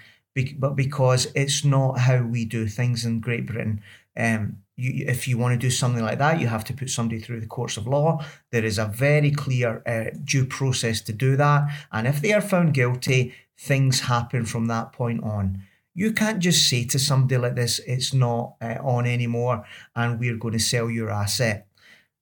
but 0.58 0.76
because 0.76 1.32
it's 1.34 1.64
not 1.64 2.00
how 2.00 2.22
we 2.22 2.44
do 2.44 2.66
things 2.66 3.06
in 3.06 3.20
Great 3.20 3.46
Britain. 3.46 3.80
Um, 4.14 4.58
you, 4.76 5.06
if 5.08 5.26
you 5.26 5.38
want 5.38 5.58
to 5.58 5.66
do 5.66 5.70
something 5.70 6.04
like 6.04 6.18
that, 6.18 6.38
you 6.38 6.48
have 6.48 6.64
to 6.64 6.74
put 6.74 6.90
somebody 6.90 7.18
through 7.18 7.40
the 7.40 7.46
courts 7.46 7.78
of 7.78 7.86
law. 7.86 8.22
There 8.52 8.66
is 8.66 8.76
a 8.76 8.84
very 8.84 9.30
clear 9.30 9.82
uh, 9.86 10.14
due 10.22 10.44
process 10.44 11.00
to 11.02 11.14
do 11.14 11.34
that. 11.36 11.62
And 11.90 12.06
if 12.06 12.20
they 12.20 12.34
are 12.34 12.42
found 12.42 12.74
guilty, 12.74 13.32
things 13.56 14.00
happen 14.00 14.44
from 14.44 14.66
that 14.66 14.92
point 14.92 15.24
on. 15.24 15.62
You 15.94 16.12
can't 16.12 16.40
just 16.40 16.68
say 16.68 16.84
to 16.84 16.98
somebody 16.98 17.38
like 17.38 17.54
this, 17.54 17.78
it's 17.86 18.12
not 18.12 18.56
uh, 18.60 18.76
on 18.82 19.06
anymore 19.06 19.64
and 19.96 20.20
we're 20.20 20.36
going 20.36 20.58
to 20.58 20.60
sell 20.60 20.90
your 20.90 21.10
asset. 21.10 21.68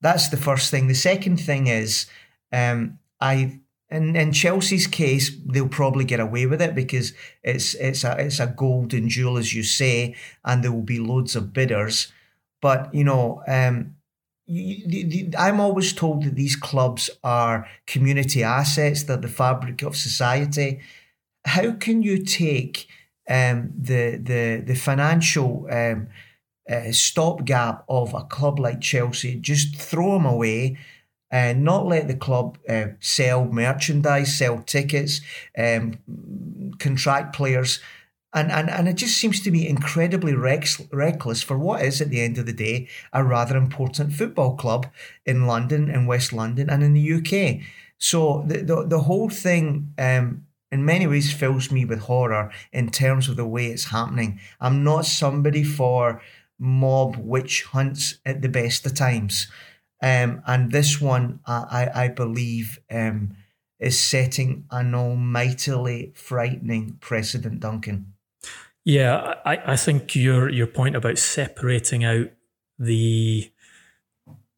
That's 0.00 0.28
the 0.28 0.36
first 0.36 0.70
thing. 0.70 0.86
The 0.86 0.94
second 0.94 1.38
thing 1.38 1.66
is, 1.66 2.06
um, 2.52 2.98
I 3.20 3.60
in 3.88 4.16
in 4.16 4.32
Chelsea's 4.32 4.86
case, 4.86 5.30
they'll 5.46 5.68
probably 5.68 6.04
get 6.04 6.20
away 6.20 6.46
with 6.46 6.60
it 6.60 6.74
because 6.74 7.12
it's 7.42 7.74
it's 7.74 8.04
a 8.04 8.16
it's 8.18 8.40
a 8.40 8.46
golden 8.46 9.08
jewel, 9.08 9.38
as 9.38 9.54
you 9.54 9.62
say, 9.62 10.16
and 10.44 10.62
there 10.62 10.72
will 10.72 10.82
be 10.82 10.98
loads 10.98 11.36
of 11.36 11.52
bidders. 11.52 12.12
But 12.60 12.92
you 12.92 13.04
know, 13.04 13.42
um, 13.46 13.94
you, 14.46 14.86
the, 14.88 15.02
the, 15.04 15.36
I'm 15.36 15.60
always 15.60 15.92
told 15.92 16.24
that 16.24 16.34
these 16.34 16.56
clubs 16.56 17.10
are 17.22 17.68
community 17.86 18.42
assets; 18.42 19.04
they're 19.04 19.16
the 19.18 19.28
fabric 19.28 19.82
of 19.82 19.96
society. 19.96 20.80
How 21.44 21.72
can 21.72 22.02
you 22.02 22.24
take 22.24 22.88
um, 23.28 23.72
the 23.78 24.16
the 24.16 24.64
the 24.66 24.74
financial 24.74 25.68
um, 25.70 26.08
uh, 26.68 26.90
stopgap 26.90 27.84
of 27.88 28.14
a 28.14 28.24
club 28.24 28.58
like 28.58 28.80
Chelsea, 28.80 29.36
just 29.36 29.76
throw 29.76 30.14
them 30.14 30.26
away? 30.26 30.76
And 31.30 31.64
not 31.64 31.86
let 31.86 32.08
the 32.08 32.14
club 32.14 32.58
uh, 32.68 32.86
sell 33.00 33.44
merchandise, 33.44 34.36
sell 34.36 34.62
tickets, 34.62 35.20
um, 35.58 35.98
contract 36.78 37.34
players. 37.34 37.80
And, 38.32 38.52
and, 38.52 38.68
and 38.68 38.86
it 38.86 38.96
just 38.96 39.16
seems 39.16 39.40
to 39.40 39.50
be 39.50 39.66
incredibly 39.66 40.34
reckless 40.34 41.42
for 41.42 41.58
what 41.58 41.82
is, 41.82 42.00
at 42.00 42.10
the 42.10 42.20
end 42.20 42.36
of 42.38 42.46
the 42.46 42.52
day, 42.52 42.88
a 43.12 43.24
rather 43.24 43.56
important 43.56 44.12
football 44.12 44.56
club 44.56 44.86
in 45.24 45.46
London, 45.46 45.88
in 45.88 46.06
West 46.06 46.32
London, 46.32 46.68
and 46.68 46.82
in 46.82 46.92
the 46.92 47.12
UK. 47.14 47.62
So 47.98 48.44
the, 48.46 48.58
the, 48.58 48.86
the 48.86 49.00
whole 49.00 49.30
thing, 49.30 49.94
um, 49.96 50.46
in 50.70 50.84
many 50.84 51.06
ways, 51.06 51.32
fills 51.32 51.72
me 51.72 51.84
with 51.86 52.00
horror 52.00 52.52
in 52.72 52.90
terms 52.90 53.28
of 53.28 53.36
the 53.36 53.46
way 53.46 53.66
it's 53.66 53.86
happening. 53.86 54.38
I'm 54.60 54.84
not 54.84 55.06
somebody 55.06 55.64
for 55.64 56.20
mob 56.58 57.16
witch 57.16 57.64
hunts 57.64 58.18
at 58.24 58.42
the 58.42 58.48
best 58.48 58.84
of 58.86 58.94
times. 58.94 59.48
Um, 60.02 60.42
and 60.46 60.70
this 60.70 61.00
one, 61.00 61.40
I, 61.46 61.90
I 61.94 62.08
believe, 62.08 62.78
um, 62.90 63.36
is 63.78 63.98
setting 63.98 64.64
an 64.70 64.94
almightily 64.94 66.12
frightening 66.14 66.98
precedent, 67.00 67.60
Duncan. 67.60 68.14
Yeah, 68.84 69.34
I, 69.44 69.72
I 69.72 69.76
think 69.76 70.14
your 70.14 70.48
your 70.48 70.68
point 70.68 70.94
about 70.94 71.18
separating 71.18 72.04
out 72.04 72.28
the 72.78 73.50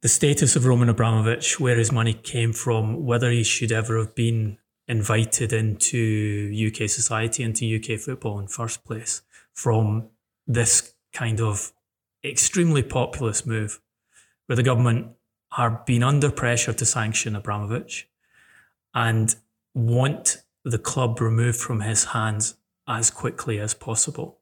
the 0.02 0.08
status 0.08 0.54
of 0.54 0.66
Roman 0.66 0.88
Abramovich, 0.88 1.58
where 1.58 1.76
his 1.76 1.90
money 1.90 2.14
came 2.14 2.52
from, 2.52 3.04
whether 3.04 3.30
he 3.30 3.42
should 3.42 3.72
ever 3.72 3.98
have 3.98 4.14
been 4.14 4.58
invited 4.86 5.52
into 5.52 6.52
UK 6.68 6.88
society, 6.88 7.42
into 7.42 7.76
UK 7.76 7.98
football 7.98 8.38
in 8.38 8.48
first 8.48 8.84
place, 8.84 9.22
from 9.54 10.08
this 10.46 10.94
kind 11.12 11.40
of 11.40 11.72
extremely 12.24 12.82
populist 12.82 13.46
move, 13.46 13.80
where 14.46 14.56
the 14.56 14.62
government 14.62 15.08
are 15.56 15.82
being 15.86 16.02
under 16.02 16.30
pressure 16.30 16.72
to 16.72 16.84
sanction 16.84 17.34
Abramovich 17.34 18.08
and 18.94 19.34
want 19.74 20.42
the 20.64 20.78
club 20.78 21.20
removed 21.20 21.58
from 21.58 21.80
his 21.80 22.04
hands 22.04 22.54
as 22.86 23.10
quickly 23.10 23.58
as 23.58 23.74
possible. 23.74 24.38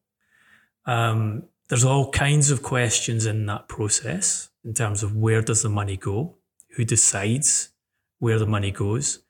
Um, 0.85 1.45
there's 1.69 1.85
all 1.85 2.11
kinds 2.11 2.51
of 2.51 2.63
questions 2.63 3.27
in 3.27 3.47
that 3.47 3.69
process 3.69 4.51
in 4.65 4.75
terms 4.75 5.03
of 5.03 5.17
where 5.17 5.43
does 5.43 5.63
the 5.63 5.69
money 5.69 5.97
go, 5.97 6.37
who 6.77 6.85
decides 6.85 7.71
where 8.19 8.39
the 8.39 8.47
money 8.47 8.71
goes, 8.71 9.21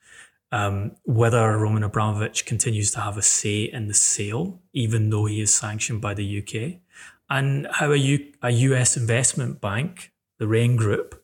um, 0.53 0.93
whether 1.05 1.57
Roman 1.59 1.83
Abramovich 1.83 2.47
continues 2.47 2.91
to 2.93 3.01
have 3.01 3.17
a 3.17 3.23
say 3.23 3.65
in 3.65 3.89
the 3.89 3.95
sale, 3.95 4.61
even 4.73 5.11
though 5.11 5.25
he 5.25 5.41
is 5.41 5.53
sanctioned 5.53 6.01
by 6.01 6.15
the 6.15 6.39
UK, 6.39 6.81
and 7.29 7.67
how 7.73 7.91
a, 7.93 7.97
U- 7.97 8.33
a 8.43 8.51
US 8.51 8.97
investment 8.97 9.61
bank, 9.61 10.13
the 10.39 10.47
Raine 10.47 10.77
Group, 10.77 11.23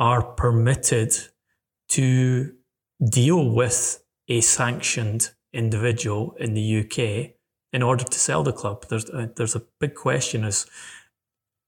are 0.00 0.22
permitted 0.22 1.14
to 1.90 2.54
deal 3.08 3.50
with 3.50 4.02
a 4.28 4.40
sanctioned 4.40 5.30
individual 5.52 6.34
in 6.40 6.54
the 6.54 6.80
UK 6.80 7.34
in 7.72 7.82
order 7.82 8.04
to 8.04 8.18
sell 8.18 8.42
the 8.42 8.52
club. 8.52 8.86
There's 8.88 9.08
a, 9.10 9.30
there's 9.36 9.54
a 9.54 9.62
big 9.78 9.94
question 9.94 10.42
as 10.42 10.66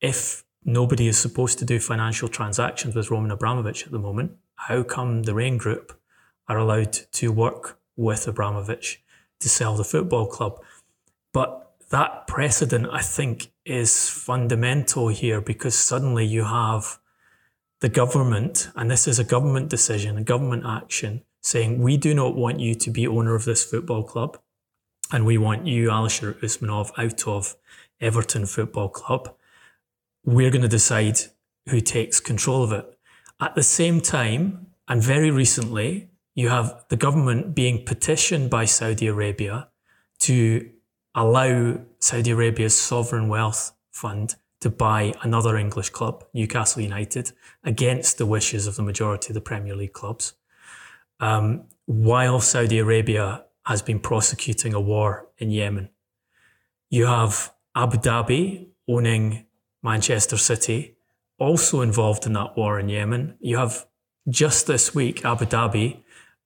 if 0.00 0.44
nobody 0.64 1.08
is 1.08 1.18
supposed 1.18 1.58
to 1.58 1.64
do 1.64 1.78
financial 1.78 2.28
transactions 2.28 2.94
with 2.94 3.10
Roman 3.10 3.30
Abramovich 3.30 3.84
at 3.84 3.92
the 3.92 3.98
moment, 3.98 4.32
how 4.56 4.82
come 4.82 5.24
the 5.24 5.34
Raine 5.34 5.58
Group 5.58 5.98
are 6.48 6.58
allowed 6.58 6.92
to 6.92 7.32
work 7.32 7.78
with 7.96 8.26
Abramovich 8.26 9.02
to 9.40 9.48
sell 9.48 9.76
the 9.76 9.84
football 9.84 10.26
club? 10.26 10.60
But 11.32 11.72
that 11.90 12.26
precedent, 12.26 12.88
I 12.90 13.02
think, 13.02 13.52
is 13.64 14.08
fundamental 14.08 15.08
here 15.08 15.40
because 15.40 15.76
suddenly 15.76 16.24
you 16.24 16.44
have 16.44 16.98
the 17.82 17.88
government, 17.88 18.70
and 18.76 18.88
this 18.88 19.08
is 19.08 19.18
a 19.18 19.24
government 19.24 19.68
decision, 19.68 20.16
a 20.16 20.22
government 20.22 20.62
action, 20.64 21.20
saying, 21.40 21.82
We 21.82 21.96
do 21.96 22.14
not 22.14 22.36
want 22.36 22.60
you 22.60 22.76
to 22.76 22.90
be 22.90 23.08
owner 23.08 23.34
of 23.34 23.44
this 23.44 23.64
football 23.64 24.04
club, 24.04 24.38
and 25.10 25.26
we 25.26 25.36
want 25.36 25.66
you, 25.66 25.88
Alisher 25.88 26.34
Usmanov, 26.40 26.92
out 26.96 27.26
of 27.26 27.56
Everton 28.00 28.46
Football 28.46 28.88
Club. 28.88 29.34
We're 30.24 30.52
going 30.52 30.62
to 30.62 30.68
decide 30.68 31.18
who 31.68 31.80
takes 31.80 32.20
control 32.20 32.62
of 32.62 32.70
it. 32.70 32.86
At 33.40 33.56
the 33.56 33.64
same 33.64 34.00
time, 34.00 34.68
and 34.86 35.02
very 35.02 35.32
recently, 35.32 36.08
you 36.36 36.50
have 36.50 36.84
the 36.88 36.96
government 36.96 37.52
being 37.52 37.84
petitioned 37.84 38.48
by 38.48 38.64
Saudi 38.64 39.08
Arabia 39.08 39.68
to 40.20 40.70
allow 41.16 41.80
Saudi 41.98 42.30
Arabia's 42.30 42.78
sovereign 42.78 43.28
wealth 43.28 43.72
fund 43.90 44.36
to 44.62 44.70
buy 44.70 45.12
another 45.22 45.56
English 45.56 45.90
club, 45.90 46.24
Newcastle 46.32 46.82
United, 46.82 47.32
against 47.64 48.18
the 48.18 48.26
wishes 48.26 48.66
of 48.66 48.76
the 48.76 48.82
majority 48.82 49.28
of 49.30 49.34
the 49.34 49.40
Premier 49.40 49.74
League 49.74 49.92
clubs. 49.92 50.34
Um, 51.18 51.64
while 51.86 52.40
Saudi 52.40 52.78
Arabia 52.78 53.44
has 53.66 53.82
been 53.82 53.98
prosecuting 53.98 54.72
a 54.72 54.80
war 54.80 55.28
in 55.38 55.50
Yemen, 55.50 55.90
you 56.90 57.06
have 57.06 57.52
Abu 57.74 57.96
Dhabi 57.96 58.68
owning 58.88 59.46
Manchester 59.82 60.36
City, 60.36 60.96
also 61.38 61.80
involved 61.80 62.24
in 62.24 62.32
that 62.34 62.56
war 62.56 62.78
in 62.78 62.88
Yemen. 62.88 63.36
You 63.40 63.56
have 63.58 63.86
just 64.28 64.68
this 64.68 64.94
week 64.94 65.24
Abu 65.24 65.44
Dhabi 65.44 66.02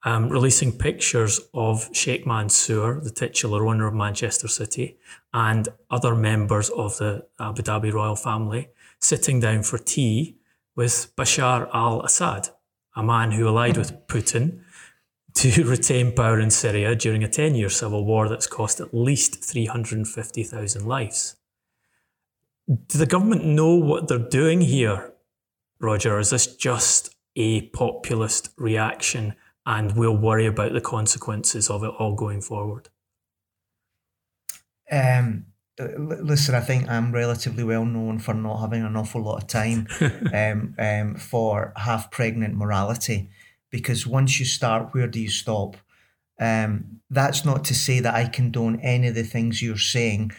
um, 0.06 0.28
releasing 0.28 0.70
pictures 0.70 1.40
of 1.52 1.90
Sheikh 1.92 2.24
Mansour, 2.24 3.00
the 3.02 3.10
titular 3.10 3.66
owner 3.66 3.88
of 3.88 3.94
Manchester 3.94 4.46
City, 4.46 4.98
and 5.34 5.68
other 5.90 6.14
members 6.14 6.70
of 6.70 6.96
the 6.98 7.26
Abu 7.40 7.62
Dhabi 7.62 7.92
royal 7.92 8.14
family 8.14 8.68
sitting 9.00 9.40
down 9.40 9.64
for 9.64 9.78
tea 9.78 10.36
with 10.76 11.12
Bashar 11.16 11.68
al 11.74 12.02
Assad, 12.02 12.50
a 12.94 13.02
man 13.02 13.32
who 13.32 13.48
allied 13.48 13.76
with 13.76 14.06
Putin 14.06 14.60
to 15.34 15.64
retain 15.68 16.14
power 16.14 16.38
in 16.38 16.50
Syria 16.50 16.94
during 16.94 17.24
a 17.24 17.28
10 17.28 17.56
year 17.56 17.68
civil 17.68 18.04
war 18.04 18.28
that's 18.28 18.46
cost 18.46 18.78
at 18.78 18.94
least 18.94 19.44
350,000 19.44 20.86
lives. 20.86 21.34
Do 22.68 22.98
the 22.98 23.06
government 23.06 23.44
know 23.44 23.74
what 23.74 24.06
they're 24.06 24.18
doing 24.18 24.60
here, 24.60 25.14
Roger? 25.80 26.20
Is 26.20 26.30
this 26.30 26.46
just 26.46 27.12
a 27.34 27.62
populist 27.70 28.50
reaction 28.56 29.34
and 29.66 29.96
we'll 29.96 30.16
worry 30.16 30.46
about 30.46 30.72
the 30.72 30.80
consequences 30.80 31.68
of 31.68 31.82
it 31.82 31.92
all 31.98 32.14
going 32.14 32.40
forward? 32.40 32.88
Um, 34.90 35.46
listen, 35.78 36.54
I 36.54 36.60
think 36.60 36.88
I'm 36.88 37.12
relatively 37.12 37.64
well 37.64 37.84
known 37.84 38.20
for 38.20 38.32
not 38.32 38.60
having 38.60 38.84
an 38.84 38.96
awful 38.96 39.22
lot 39.22 39.42
of 39.42 39.48
time 39.48 39.88
um, 40.32 40.74
um, 40.78 41.16
for 41.16 41.72
half 41.76 42.10
pregnant 42.10 42.54
morality 42.54 43.28
because 43.70 44.06
once 44.06 44.38
you 44.38 44.46
start, 44.46 44.94
where 44.94 45.08
do 45.08 45.20
you 45.20 45.28
stop? 45.28 45.76
Um, 46.40 47.00
that's 47.10 47.44
not 47.44 47.64
to 47.64 47.74
say 47.74 48.00
that 48.00 48.14
I 48.14 48.28
condone 48.28 48.80
any 48.80 49.08
of 49.08 49.14
the 49.14 49.24
things 49.24 49.60
you're 49.60 49.76
saying. 49.76 50.32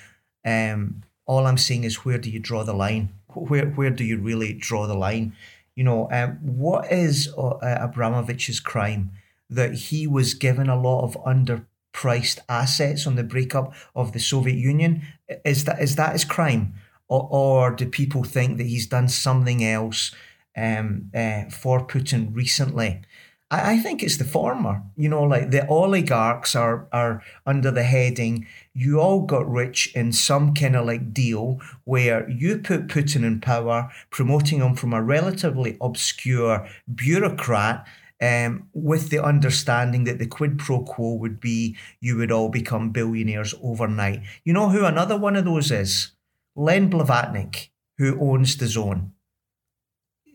Um, 0.45 1.03
all 1.25 1.45
I'm 1.45 1.57
saying 1.57 1.83
is 1.83 2.05
where 2.05 2.17
do 2.17 2.29
you 2.29 2.39
draw 2.39 2.63
the 2.63 2.73
line? 2.73 3.09
Where 3.33 3.67
where 3.67 3.89
do 3.89 4.03
you 4.03 4.17
really 4.17 4.53
draw 4.53 4.87
the 4.87 4.95
line? 4.95 5.35
You 5.77 5.83
know, 5.83 6.09
um, 6.11 6.39
what 6.41 6.91
is 6.91 7.31
uh, 7.37 7.59
Abramovich's 7.61 8.59
crime? 8.59 9.11
That 9.47 9.73
he 9.75 10.07
was 10.07 10.33
given 10.33 10.69
a 10.69 10.81
lot 10.87 11.03
of 11.03 11.23
underpriced 11.23 12.39
assets 12.49 13.05
on 13.05 13.15
the 13.15 13.23
breakup 13.23 13.75
of 13.95 14.11
the 14.11 14.19
Soviet 14.19 14.57
Union. 14.57 15.03
Is 15.45 15.65
that 15.65 15.79
is 15.79 15.95
that 15.95 16.13
his 16.13 16.25
crime, 16.25 16.73
or, 17.07 17.27
or 17.29 17.71
do 17.75 17.85
people 17.85 18.23
think 18.23 18.57
that 18.57 18.65
he's 18.65 18.87
done 18.87 19.07
something 19.07 19.63
else 19.63 20.15
um, 20.57 21.11
uh, 21.13 21.43
for 21.51 21.85
Putin 21.85 22.35
recently? 22.35 23.01
I, 23.49 23.73
I 23.73 23.77
think 23.77 24.03
it's 24.03 24.17
the 24.17 24.23
former. 24.23 24.83
You 24.95 25.09
know, 25.09 25.23
like 25.23 25.51
the 25.51 25.67
oligarchs 25.67 26.55
are 26.55 26.87
are 26.91 27.23
under 27.45 27.71
the 27.71 27.83
heading 27.83 28.47
you 28.73 28.99
all 28.99 29.21
got 29.21 29.49
rich 29.49 29.91
in 29.95 30.13
some 30.13 30.53
kind 30.53 30.75
of 30.75 30.85
like 30.85 31.13
deal 31.13 31.59
where 31.83 32.29
you 32.29 32.59
put 32.59 32.87
Putin 32.87 33.23
in 33.23 33.41
power, 33.41 33.89
promoting 34.11 34.59
him 34.59 34.75
from 34.75 34.93
a 34.93 35.01
relatively 35.01 35.77
obscure 35.81 36.67
bureaucrat. 36.93 37.87
Um, 38.19 38.69
with 38.73 39.11
the 39.11 39.23
understanding 39.23 40.05
that 40.05 40.17
the 40.17 40.25
quid 40.25 40.57
pro 40.57 40.83
quo 40.83 41.13
would 41.13 41.39
be 41.39 41.77
you 42.01 42.17
would 42.17 42.31
all 42.31 42.49
become 42.49 42.89
billionaires 42.89 43.53
overnight. 43.61 44.23
You 44.43 44.53
know 44.53 44.69
who 44.69 44.85
another 44.85 45.15
one 45.15 45.35
of 45.35 45.45
those 45.45 45.69
is? 45.69 46.13
Len 46.55 46.89
Blavatnik, 46.89 47.69
who 47.99 48.19
owns 48.19 48.57
DAZN 48.57 49.11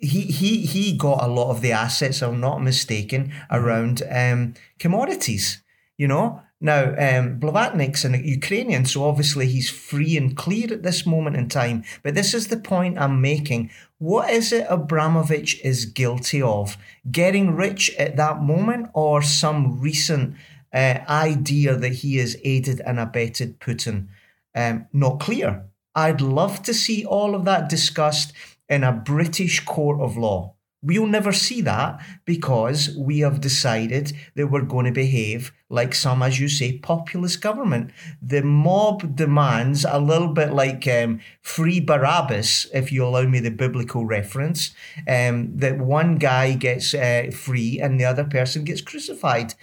he 0.02 0.22
he 0.22 0.66
he 0.66 0.96
got 0.96 1.22
a 1.22 1.28
lot 1.28 1.50
of 1.50 1.60
the 1.60 1.72
assets, 1.72 2.22
I'm 2.22 2.40
not 2.40 2.62
mistaken, 2.62 3.32
around 3.50 4.02
um, 4.10 4.54
commodities. 4.78 5.62
You 5.96 6.08
know, 6.08 6.42
now 6.60 6.90
um, 6.90 7.38
Blavatnik's 7.38 8.04
a 8.04 8.18
Ukrainian, 8.18 8.84
so 8.84 9.04
obviously 9.04 9.46
he's 9.46 9.70
free 9.70 10.16
and 10.16 10.36
clear 10.36 10.72
at 10.72 10.82
this 10.82 11.06
moment 11.06 11.36
in 11.36 11.48
time. 11.48 11.84
But 12.02 12.14
this 12.14 12.34
is 12.34 12.48
the 12.48 12.56
point 12.56 12.98
I'm 12.98 13.20
making. 13.20 13.70
What 13.98 14.30
is 14.30 14.52
it 14.52 14.66
Abramovich 14.68 15.60
is 15.62 15.84
guilty 15.86 16.42
of? 16.42 16.76
Getting 17.10 17.54
rich 17.54 17.94
at 17.96 18.16
that 18.16 18.42
moment, 18.42 18.90
or 18.94 19.22
some 19.22 19.80
recent 19.80 20.34
uh, 20.72 20.98
idea 21.08 21.76
that 21.76 21.92
he 21.92 22.16
has 22.16 22.36
aided 22.42 22.80
and 22.80 22.98
abetted 22.98 23.60
Putin? 23.60 24.08
Um, 24.54 24.86
not 24.92 25.20
clear. 25.20 25.64
I'd 25.94 26.20
love 26.20 26.62
to 26.62 26.74
see 26.74 27.04
all 27.04 27.34
of 27.34 27.44
that 27.44 27.68
discussed 27.68 28.32
in 28.68 28.84
a 28.84 28.92
British 28.92 29.64
court 29.64 30.00
of 30.00 30.16
law. 30.16 30.54
We'll 30.84 31.06
never 31.06 31.32
see 31.32 31.60
that 31.60 32.04
because 32.24 32.96
we 32.98 33.20
have 33.20 33.40
decided 33.40 34.12
that 34.34 34.48
we're 34.48 34.62
going 34.62 34.86
to 34.86 34.92
behave 34.92 35.52
like 35.70 35.94
some, 35.94 36.24
as 36.24 36.40
you 36.40 36.48
say, 36.48 36.78
populist 36.78 37.40
government. 37.40 37.92
The 38.20 38.42
mob 38.42 39.14
demands 39.14 39.84
a 39.88 40.00
little 40.00 40.28
bit 40.34 40.52
like 40.52 40.88
um, 40.88 41.20
free 41.40 41.78
Barabbas, 41.78 42.66
if 42.74 42.90
you 42.90 43.04
allow 43.04 43.22
me 43.22 43.38
the 43.38 43.52
biblical 43.52 44.04
reference, 44.06 44.74
um, 45.06 45.56
that 45.56 45.78
one 45.78 46.16
guy 46.16 46.54
gets 46.54 46.94
uh, 46.94 47.30
free 47.32 47.78
and 47.80 48.00
the 48.00 48.04
other 48.04 48.24
person 48.24 48.64
gets 48.64 48.80
crucified. 48.80 49.54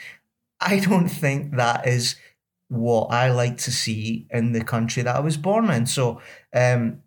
I 0.61 0.79
don't 0.79 1.09
think 1.09 1.57
that 1.57 1.85
is 1.85 2.15
what 2.69 3.07
I 3.11 3.29
like 3.31 3.57
to 3.57 3.71
see 3.71 4.25
in 4.29 4.53
the 4.53 4.63
country 4.63 5.03
that 5.03 5.17
I 5.17 5.19
was 5.19 5.35
born 5.35 5.69
in. 5.69 5.85
So, 5.85 6.21
um, 6.53 7.01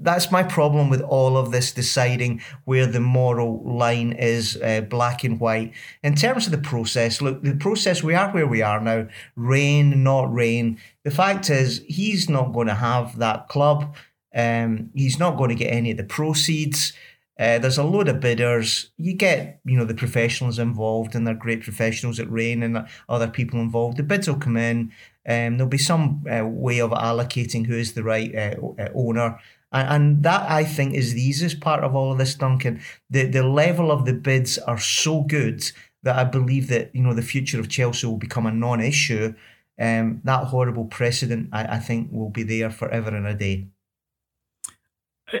that's 0.00 0.30
my 0.30 0.42
problem 0.42 0.88
with 0.88 1.00
all 1.00 1.36
of 1.36 1.50
this 1.50 1.72
deciding 1.72 2.40
where 2.64 2.86
the 2.86 3.00
moral 3.00 3.62
line 3.64 4.12
is 4.12 4.56
uh, 4.62 4.80
black 4.82 5.24
and 5.24 5.40
white 5.40 5.72
in 6.02 6.14
terms 6.14 6.46
of 6.46 6.52
the 6.52 6.58
process 6.58 7.20
look 7.20 7.42
the 7.42 7.56
process 7.56 8.02
we 8.02 8.14
are 8.14 8.30
where 8.30 8.46
we 8.46 8.62
are 8.62 8.80
now 8.80 9.06
rain, 9.34 10.02
not 10.04 10.32
rain. 10.32 10.78
the 11.02 11.10
fact 11.10 11.50
is 11.50 11.82
he's 11.88 12.28
not 12.28 12.52
going 12.52 12.68
to 12.68 12.74
have 12.74 13.18
that 13.18 13.48
club 13.48 13.96
um, 14.34 14.90
he's 14.94 15.18
not 15.18 15.36
going 15.36 15.50
to 15.50 15.56
get 15.56 15.72
any 15.72 15.90
of 15.90 15.96
the 15.96 16.04
proceeds 16.04 16.92
uh, 17.38 17.58
there's 17.58 17.76
a 17.76 17.84
load 17.84 18.08
of 18.08 18.20
bidders. 18.20 18.90
You 18.96 19.12
get, 19.12 19.60
you 19.66 19.76
know, 19.76 19.84
the 19.84 19.94
professionals 19.94 20.58
involved, 20.58 21.14
and 21.14 21.26
they're 21.26 21.34
great 21.34 21.62
professionals 21.62 22.18
at 22.18 22.30
Raine 22.30 22.62
and 22.62 22.86
other 23.10 23.28
people 23.28 23.60
involved. 23.60 23.98
The 23.98 24.02
bids 24.02 24.26
will 24.26 24.36
come 24.36 24.56
in. 24.56 24.92
Um, 25.28 25.58
there'll 25.58 25.66
be 25.66 25.76
some 25.76 26.24
uh, 26.30 26.46
way 26.46 26.80
of 26.80 26.92
allocating 26.92 27.66
who 27.66 27.74
is 27.74 27.92
the 27.92 28.04
right 28.04 28.34
uh, 28.34 28.54
uh 28.78 28.88
owner. 28.94 29.38
And, 29.82 30.22
that 30.22 30.50
I 30.50 30.64
think 30.64 30.94
is 30.94 31.14
the 31.14 31.22
easiest 31.22 31.60
part 31.60 31.84
of 31.84 31.94
all 31.94 32.12
of 32.12 32.18
this, 32.18 32.34
Duncan. 32.34 32.80
The 33.10 33.24
the 33.24 33.42
level 33.42 33.90
of 33.90 34.04
the 34.04 34.12
bids 34.12 34.58
are 34.58 34.78
so 34.78 35.22
good 35.22 35.70
that 36.02 36.16
I 36.16 36.24
believe 36.24 36.68
that 36.68 36.94
you 36.94 37.02
know 37.02 37.14
the 37.14 37.22
future 37.22 37.60
of 37.60 37.68
Chelsea 37.68 38.06
will 38.06 38.16
become 38.16 38.46
a 38.46 38.52
non-issue. 38.52 39.34
Um, 39.78 40.20
that 40.24 40.44
horrible 40.44 40.86
precedent, 40.86 41.50
I, 41.52 41.76
I 41.76 41.78
think, 41.78 42.10
will 42.10 42.30
be 42.30 42.42
there 42.42 42.70
forever 42.70 43.14
and 43.14 43.26
a 43.26 43.34
day. 43.34 43.68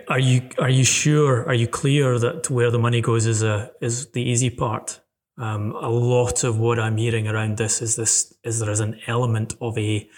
Are 0.08 0.18
you 0.18 0.48
are 0.58 0.70
you 0.70 0.84
sure? 0.84 1.46
Are 1.46 1.54
you 1.54 1.68
clear 1.68 2.18
that 2.18 2.50
where 2.50 2.70
the 2.70 2.78
money 2.78 3.00
goes 3.00 3.26
is 3.26 3.42
a 3.42 3.70
is 3.80 4.10
the 4.10 4.22
easy 4.22 4.50
part? 4.50 5.00
Um, 5.38 5.72
a 5.80 5.90
lot 5.90 6.44
of 6.44 6.58
what 6.58 6.78
I'm 6.78 6.96
hearing 6.96 7.28
around 7.28 7.58
this 7.58 7.80
is 7.80 7.94
this 7.94 8.34
is 8.42 8.58
there 8.58 8.70
is 8.70 8.80
an 8.80 8.98
element 9.06 9.54
of 9.60 9.78
a 9.78 10.08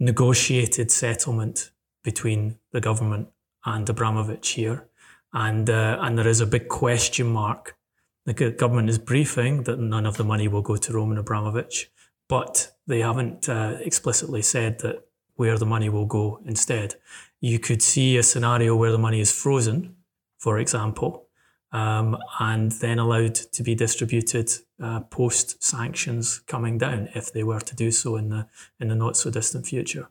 negotiated 0.00 0.90
settlement 0.90 1.72
between 2.02 2.58
the 2.72 2.80
government 2.80 3.28
and 3.64 3.88
Abramovich 3.88 4.50
here. 4.50 4.88
And, 5.32 5.68
uh, 5.68 5.98
and 6.00 6.16
there 6.18 6.28
is 6.28 6.40
a 6.40 6.46
big 6.46 6.68
question 6.68 7.26
mark. 7.26 7.76
The 8.26 8.50
government 8.50 8.88
is 8.88 8.98
briefing 8.98 9.64
that 9.64 9.78
none 9.78 10.06
of 10.06 10.16
the 10.16 10.24
money 10.24 10.48
will 10.48 10.62
go 10.62 10.76
to 10.76 10.92
Roman 10.92 11.18
Abramovich, 11.18 11.90
but 12.28 12.72
they 12.86 13.00
haven't 13.00 13.48
uh, 13.48 13.76
explicitly 13.80 14.42
said 14.42 14.80
that 14.80 15.06
where 15.34 15.58
the 15.58 15.66
money 15.66 15.88
will 15.88 16.06
go 16.06 16.40
instead. 16.46 16.94
You 17.40 17.58
could 17.58 17.82
see 17.82 18.16
a 18.16 18.22
scenario 18.22 18.76
where 18.76 18.92
the 18.92 18.98
money 18.98 19.20
is 19.20 19.32
frozen, 19.32 19.96
for 20.38 20.58
example, 20.58 21.28
um, 21.72 22.16
and 22.38 22.70
then 22.72 22.98
allowed 22.98 23.34
to 23.34 23.62
be 23.62 23.74
distributed 23.74 24.50
uh, 24.82 25.00
post 25.00 25.62
sanctions 25.62 26.38
coming 26.46 26.78
down 26.78 27.08
if 27.14 27.32
they 27.32 27.42
were 27.42 27.60
to 27.60 27.74
do 27.74 27.90
so 27.90 28.16
in 28.16 28.28
the 28.28 28.46
in 28.78 28.88
the 28.88 28.94
not 28.94 29.16
so 29.16 29.30
distant 29.30 29.66
future. 29.66 30.08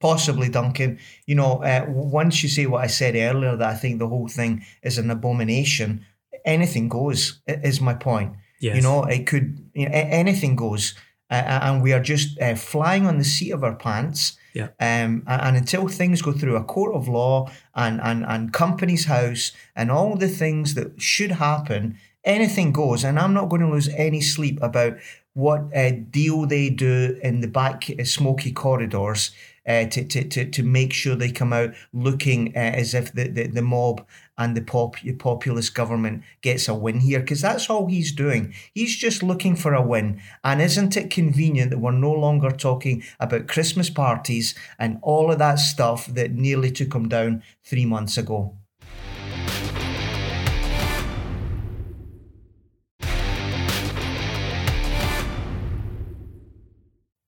Possibly, 0.00 0.48
Duncan. 0.48 0.98
You 1.26 1.34
know, 1.34 1.62
uh, 1.62 1.86
once 1.88 2.42
you 2.42 2.48
say 2.48 2.66
what 2.66 2.84
I 2.84 2.86
said 2.86 3.16
earlier, 3.16 3.56
that 3.56 3.68
I 3.68 3.74
think 3.74 3.98
the 3.98 4.08
whole 4.08 4.28
thing 4.28 4.64
is 4.82 4.98
an 4.98 5.10
abomination. 5.10 6.06
Anything 6.44 6.88
goes. 6.88 7.40
Is 7.46 7.80
my 7.80 7.94
point. 7.94 8.34
Yes. 8.60 8.76
You 8.76 8.82
know, 8.82 9.04
it 9.04 9.26
could. 9.26 9.70
You 9.74 9.88
know, 9.88 9.94
anything 9.94 10.56
goes, 10.56 10.94
uh, 11.30 11.34
and 11.34 11.82
we 11.82 11.92
are 11.92 12.02
just 12.02 12.40
uh, 12.40 12.54
flying 12.54 13.06
on 13.06 13.18
the 13.18 13.24
seat 13.24 13.50
of 13.50 13.64
our 13.64 13.74
pants 13.74 14.38
yeah. 14.58 14.68
Um, 14.80 15.22
and, 15.26 15.56
until 15.56 15.86
things 15.86 16.20
go 16.20 16.32
through 16.32 16.56
a 16.56 16.64
court 16.64 16.94
of 16.94 17.06
law 17.06 17.48
and, 17.76 18.00
and, 18.02 18.24
and 18.26 18.52
Companies 18.52 19.04
House 19.04 19.52
and 19.76 19.90
all 19.90 20.16
the 20.16 20.28
things 20.28 20.74
that 20.74 21.00
should 21.00 21.32
happen, 21.32 21.98
anything 22.24 22.72
goes. 22.72 23.04
And 23.04 23.20
I'm 23.20 23.34
not 23.34 23.48
going 23.48 23.62
to 23.62 23.70
lose 23.70 23.88
any 23.90 24.20
sleep 24.20 24.58
about 24.60 24.94
what 25.34 25.68
uh, 25.76 25.92
deal 26.10 26.46
they 26.46 26.70
do 26.70 27.18
in 27.22 27.40
the 27.40 27.46
back 27.46 27.88
uh, 27.88 28.02
smoky 28.02 28.50
corridors 28.50 29.30
uh, 29.68 29.84
to, 29.84 30.02
to, 30.04 30.24
to, 30.24 30.50
to 30.50 30.62
make 30.62 30.92
sure 30.92 31.14
they 31.14 31.30
come 31.30 31.52
out 31.52 31.74
looking 31.92 32.48
uh, 32.56 32.58
as 32.58 32.94
if 32.94 33.12
the, 33.12 33.28
the, 33.28 33.46
the 33.46 33.62
mob 33.62 34.04
and 34.38 34.56
the 34.56 34.62
pop, 34.62 34.96
populist 35.18 35.74
government 35.74 36.22
gets 36.42 36.68
a 36.68 36.74
win 36.74 37.00
here, 37.00 37.20
because 37.20 37.40
that's 37.40 37.68
all 37.68 37.86
he's 37.86 38.12
doing. 38.12 38.54
He's 38.72 38.96
just 38.96 39.22
looking 39.22 39.56
for 39.56 39.74
a 39.74 39.82
win. 39.82 40.20
And 40.42 40.62
isn't 40.62 40.96
it 40.96 41.10
convenient 41.10 41.70
that 41.70 41.80
we're 41.80 41.92
no 41.92 42.12
longer 42.12 42.50
talking 42.50 43.02
about 43.20 43.48
Christmas 43.48 43.90
parties 43.90 44.54
and 44.78 44.98
all 45.02 45.30
of 45.30 45.38
that 45.38 45.56
stuff 45.56 46.06
that 46.06 46.32
nearly 46.32 46.70
took 46.70 46.94
him 46.94 47.08
down 47.08 47.42
three 47.64 47.84
months 47.84 48.16
ago? 48.16 48.56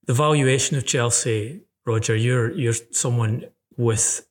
The 0.07 0.15
valuation 0.15 0.77
of 0.77 0.87
Chelsea, 0.87 1.61
Roger, 1.87 2.15
you're 2.17 2.51
you're 2.53 2.75
someone 2.93 3.47
with 3.77 4.27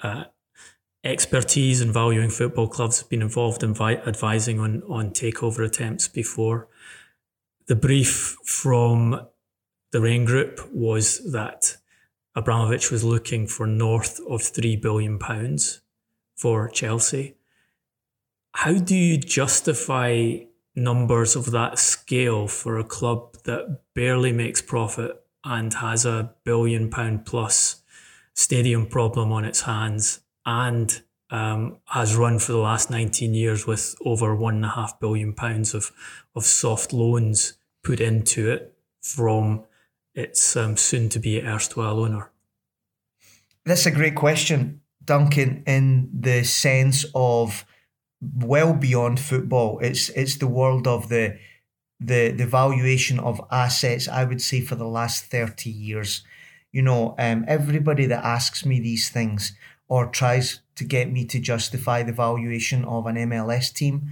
uh, 0.00 0.24
expertise 1.04 1.80
in 1.80 1.92
valuing 1.92 2.30
football 2.30 2.68
clubs, 2.68 3.02
been 3.02 3.22
involved 3.22 3.62
in 3.62 3.74
vi- 3.74 3.96
advising 4.06 4.60
on, 4.60 4.82
on 4.88 5.10
takeover 5.10 5.64
attempts 5.64 6.08
before. 6.08 6.68
The 7.66 7.76
brief 7.76 8.36
from 8.44 9.26
the 9.92 10.00
Raine 10.00 10.24
Group 10.24 10.68
was 10.72 11.32
that 11.32 11.76
Abramovich 12.34 12.90
was 12.90 13.04
looking 13.04 13.46
for 13.46 13.66
north 13.66 14.20
of 14.20 14.40
£3 14.40 14.80
billion 14.80 15.18
for 16.36 16.68
Chelsea. 16.68 17.36
How 18.52 18.74
do 18.74 18.96
you 18.96 19.18
justify 19.18 20.38
numbers 20.74 21.36
of 21.36 21.50
that 21.50 21.78
scale 21.78 22.46
for 22.46 22.78
a 22.78 22.84
club 22.84 23.36
that 23.44 23.80
barely 23.94 24.32
makes 24.32 24.62
profit 24.62 25.12
and 25.44 25.74
has 25.74 26.04
a 26.04 26.34
billion 26.44 26.90
pound 26.90 27.24
plus 27.24 27.82
stadium 28.34 28.86
problem 28.86 29.32
on 29.32 29.44
its 29.44 29.62
hands 29.62 30.20
and 30.46 31.02
um, 31.30 31.78
has 31.86 32.16
run 32.16 32.38
for 32.38 32.52
the 32.52 32.58
last 32.58 32.90
19 32.90 33.34
years 33.34 33.66
with 33.66 33.94
over 34.04 34.34
one 34.34 34.56
and 34.56 34.64
a 34.64 34.68
half 34.68 34.98
billion 34.98 35.32
pounds 35.32 35.74
of, 35.74 35.92
of 36.34 36.44
soft 36.44 36.92
loans 36.92 37.54
put 37.82 38.00
into 38.00 38.50
it 38.50 38.74
from 39.02 39.64
its 40.14 40.56
um, 40.56 40.76
soon 40.76 41.08
to 41.10 41.18
be 41.18 41.42
erstwhile 41.42 42.00
owner? 42.00 42.30
That's 43.64 43.86
a 43.86 43.90
great 43.90 44.14
question, 44.14 44.80
Duncan, 45.04 45.62
in 45.66 46.10
the 46.12 46.42
sense 46.44 47.04
of 47.14 47.66
well 48.20 48.72
beyond 48.72 49.20
football. 49.20 49.78
It's 49.80 50.08
it's 50.10 50.38
the 50.38 50.46
world 50.46 50.86
of 50.86 51.08
the 51.08 51.38
the 52.00 52.30
the 52.30 52.46
valuation 52.46 53.18
of 53.18 53.40
assets, 53.50 54.08
I 54.08 54.24
would 54.24 54.42
say, 54.42 54.60
for 54.60 54.76
the 54.76 54.86
last 54.86 55.24
30 55.24 55.70
years. 55.70 56.22
You 56.72 56.82
know, 56.82 57.14
um, 57.18 57.44
everybody 57.48 58.06
that 58.06 58.24
asks 58.24 58.64
me 58.64 58.78
these 58.80 59.08
things 59.08 59.52
or 59.88 60.06
tries 60.06 60.60
to 60.76 60.84
get 60.84 61.10
me 61.10 61.24
to 61.24 61.40
justify 61.40 62.02
the 62.02 62.12
valuation 62.12 62.84
of 62.84 63.06
an 63.06 63.16
MLS 63.16 63.72
team. 63.72 64.10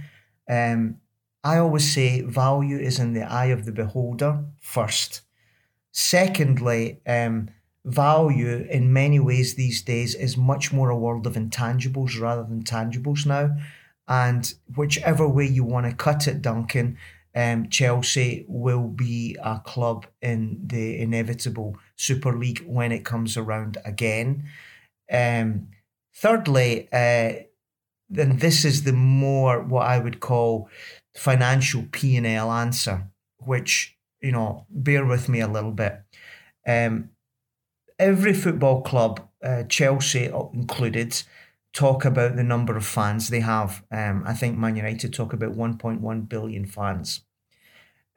Um, 0.49 0.97
I 1.43 1.59
always 1.59 1.93
say 1.93 2.21
value 2.21 2.77
is 2.77 2.99
in 2.99 3.13
the 3.13 3.31
eye 3.31 3.45
of 3.45 3.65
the 3.65 3.71
beholder 3.71 4.43
first. 4.59 5.21
Secondly, 5.91 6.99
um, 7.05 7.49
value 7.85 8.67
in 8.69 8.91
many 8.91 9.19
ways 9.19 9.55
these 9.55 9.81
days 9.81 10.13
is 10.13 10.35
much 10.35 10.73
more 10.73 10.89
a 10.89 10.97
world 10.97 11.25
of 11.25 11.35
intangibles 11.35 12.19
rather 12.19 12.43
than 12.43 12.63
tangibles 12.63 13.25
now. 13.25 13.55
And 14.07 14.53
whichever 14.75 15.27
way 15.27 15.45
you 15.45 15.63
want 15.63 15.85
to 15.85 15.93
cut 15.93 16.27
it, 16.27 16.41
Duncan, 16.41 16.97
um, 17.35 17.69
Chelsea 17.69 18.45
will 18.47 18.87
be 18.87 19.37
a 19.43 19.59
club 19.59 20.05
in 20.21 20.59
the 20.65 20.99
inevitable 20.99 21.77
Super 21.95 22.35
League 22.35 22.63
when 22.65 22.91
it 22.91 23.05
comes 23.05 23.37
around 23.37 23.77
again. 23.85 24.49
Um, 25.11 25.69
thirdly, 26.15 26.87
uh, 26.91 27.33
then 28.09 28.37
this 28.37 28.65
is 28.65 28.83
the 28.83 28.93
more 28.93 29.61
what 29.61 29.87
I 29.87 29.99
would 29.99 30.19
call 30.19 30.69
financial 31.15 31.85
P 31.91 32.15
and 32.15 32.25
L 32.25 32.51
answer, 32.51 33.09
which 33.37 33.97
you 34.21 34.31
know, 34.31 34.65
bear 34.69 35.05
with 35.05 35.29
me 35.29 35.39
a 35.41 35.47
little 35.47 35.71
bit. 35.71 36.01
Um, 36.67 37.09
every 37.99 38.33
football 38.33 38.81
club, 38.81 39.27
uh, 39.43 39.63
Chelsea 39.63 40.25
included, 40.53 41.23
talk 41.77 42.05
about 42.05 42.35
the 42.35 42.43
number 42.43 42.75
of 42.75 42.83
fans 42.83 43.29
they 43.29 43.39
have. 43.41 43.83
Um, 43.91 44.23
I 44.25 44.33
think 44.33 44.57
Man 44.57 44.75
United 44.75 45.13
talk 45.13 45.31
about 45.31 45.55
1.1 45.55 46.27
billion 46.27 46.65
fans. 46.65 47.21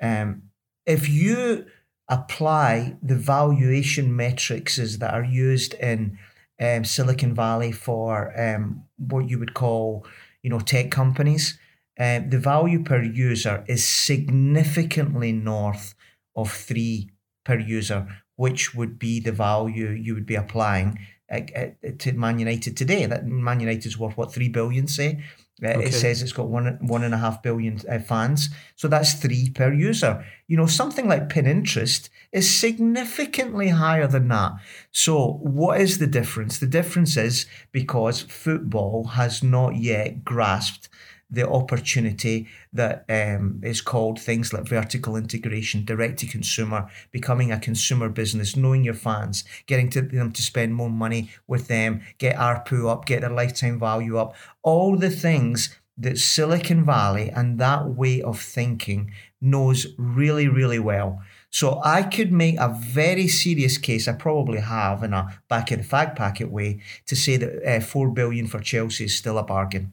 Um, 0.02 0.44
if 0.86 1.10
you 1.10 1.66
apply 2.08 2.96
the 3.02 3.16
valuation 3.16 4.16
metrics 4.16 4.76
that 4.96 5.12
are 5.12 5.24
used 5.24 5.74
in 5.74 6.18
um, 6.58 6.84
Silicon 6.84 7.34
Valley 7.34 7.70
for 7.70 8.32
um, 8.40 8.84
what 8.96 9.28
you 9.28 9.38
would 9.38 9.52
call, 9.52 10.06
you 10.42 10.48
know, 10.48 10.60
tech 10.60 10.90
companies, 10.90 11.58
um, 11.98 12.30
the 12.30 12.38
value 12.38 12.82
per 12.82 13.02
user 13.02 13.62
is 13.68 13.86
significantly 13.86 15.32
north 15.32 15.94
of 16.34 16.50
three 16.50 17.10
per 17.44 17.58
user, 17.58 18.08
which 18.36 18.74
would 18.74 18.98
be 18.98 19.20
the 19.20 19.32
value 19.32 19.90
you 19.90 20.14
would 20.14 20.24
be 20.24 20.34
applying 20.34 20.98
uh, 21.30 21.66
to 21.98 22.12
Man 22.12 22.38
United 22.38 22.76
today. 22.76 23.06
That 23.06 23.26
Man 23.26 23.60
United 23.60 23.86
is 23.86 23.98
worth 23.98 24.16
what 24.16 24.32
three 24.32 24.48
billion, 24.48 24.86
say. 24.86 25.22
Uh, 25.62 25.68
okay. 25.68 25.86
It 25.86 25.92
says 25.92 26.22
it's 26.22 26.32
got 26.32 26.48
one 26.48 26.78
one 26.80 27.04
and 27.04 27.12
a 27.12 27.18
half 27.18 27.42
billion 27.42 27.80
uh, 27.88 27.98
fans, 27.98 28.48
so 28.76 28.88
that's 28.88 29.14
three 29.14 29.50
per 29.50 29.72
user. 29.72 30.24
You 30.46 30.56
know, 30.56 30.66
something 30.66 31.06
like 31.06 31.28
Pinterest 31.28 32.08
is 32.32 32.58
significantly 32.58 33.68
higher 33.68 34.06
than 34.06 34.28
that. 34.28 34.52
So, 34.90 35.38
what 35.42 35.80
is 35.80 35.98
the 35.98 36.06
difference? 36.06 36.58
The 36.58 36.66
difference 36.66 37.16
is 37.16 37.46
because 37.72 38.22
football 38.22 39.04
has 39.04 39.42
not 39.42 39.76
yet 39.76 40.24
grasped 40.24 40.88
the 41.30 41.48
opportunity 41.48 42.48
that 42.72 43.04
um, 43.08 43.60
is 43.62 43.80
called 43.80 44.20
things 44.20 44.52
like 44.52 44.66
vertical 44.66 45.16
integration, 45.16 45.84
direct 45.84 46.18
to 46.18 46.26
consumer, 46.26 46.88
becoming 47.10 47.52
a 47.52 47.60
consumer 47.60 48.08
business, 48.08 48.56
knowing 48.56 48.84
your 48.84 48.94
fans, 48.94 49.44
getting 49.66 49.88
to 49.90 50.02
them 50.02 50.32
to 50.32 50.42
spend 50.42 50.74
more 50.74 50.90
money 50.90 51.30
with 51.46 51.68
them, 51.68 52.00
get 52.18 52.36
ARPU 52.36 52.88
up, 52.88 53.04
get 53.06 53.20
their 53.20 53.30
lifetime 53.30 53.78
value 53.78 54.16
up, 54.16 54.34
all 54.62 54.96
the 54.96 55.10
things 55.10 55.76
that 55.96 56.18
Silicon 56.18 56.84
Valley 56.84 57.30
and 57.30 57.58
that 57.58 57.90
way 57.90 58.22
of 58.22 58.40
thinking 58.40 59.12
knows 59.40 59.86
really, 59.98 60.48
really 60.48 60.78
well. 60.78 61.20
So 61.50 61.80
I 61.84 62.04
could 62.04 62.32
make 62.32 62.56
a 62.58 62.68
very 62.68 63.28
serious 63.28 63.76
case, 63.76 64.08
I 64.08 64.12
probably 64.12 64.60
have 64.60 65.02
in 65.02 65.12
a 65.12 65.40
back 65.48 65.70
of 65.70 65.78
the 65.78 65.84
fag 65.84 66.16
packet 66.16 66.50
way, 66.50 66.80
to 67.06 67.16
say 67.16 67.36
that 67.36 67.68
uh, 67.68 67.80
four 67.80 68.08
billion 68.10 68.46
for 68.46 68.60
Chelsea 68.60 69.04
is 69.04 69.16
still 69.16 69.36
a 69.36 69.42
bargain. 69.42 69.92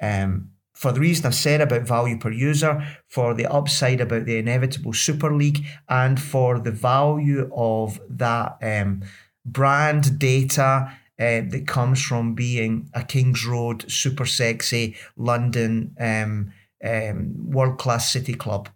Um, 0.00 0.50
for 0.78 0.92
the 0.92 1.00
reason 1.00 1.26
I've 1.26 1.34
said 1.34 1.60
about 1.60 1.82
value 1.82 2.16
per 2.16 2.30
user, 2.30 2.86
for 3.08 3.34
the 3.34 3.46
upside 3.52 4.00
about 4.00 4.26
the 4.26 4.38
inevitable 4.38 4.92
Super 4.92 5.34
League, 5.34 5.66
and 5.88 6.20
for 6.20 6.60
the 6.60 6.70
value 6.70 7.50
of 7.52 8.00
that 8.08 8.58
um, 8.62 9.02
brand 9.44 10.20
data 10.20 10.92
uh, 11.18 11.42
that 11.50 11.64
comes 11.66 12.00
from 12.00 12.34
being 12.36 12.88
a 12.94 13.02
Kings 13.02 13.44
Road, 13.44 13.90
super 13.90 14.24
sexy 14.24 14.94
London 15.16 15.96
um, 15.98 16.52
um, 16.84 17.50
world 17.50 17.76
class 17.78 18.12
city 18.12 18.34
club. 18.34 18.68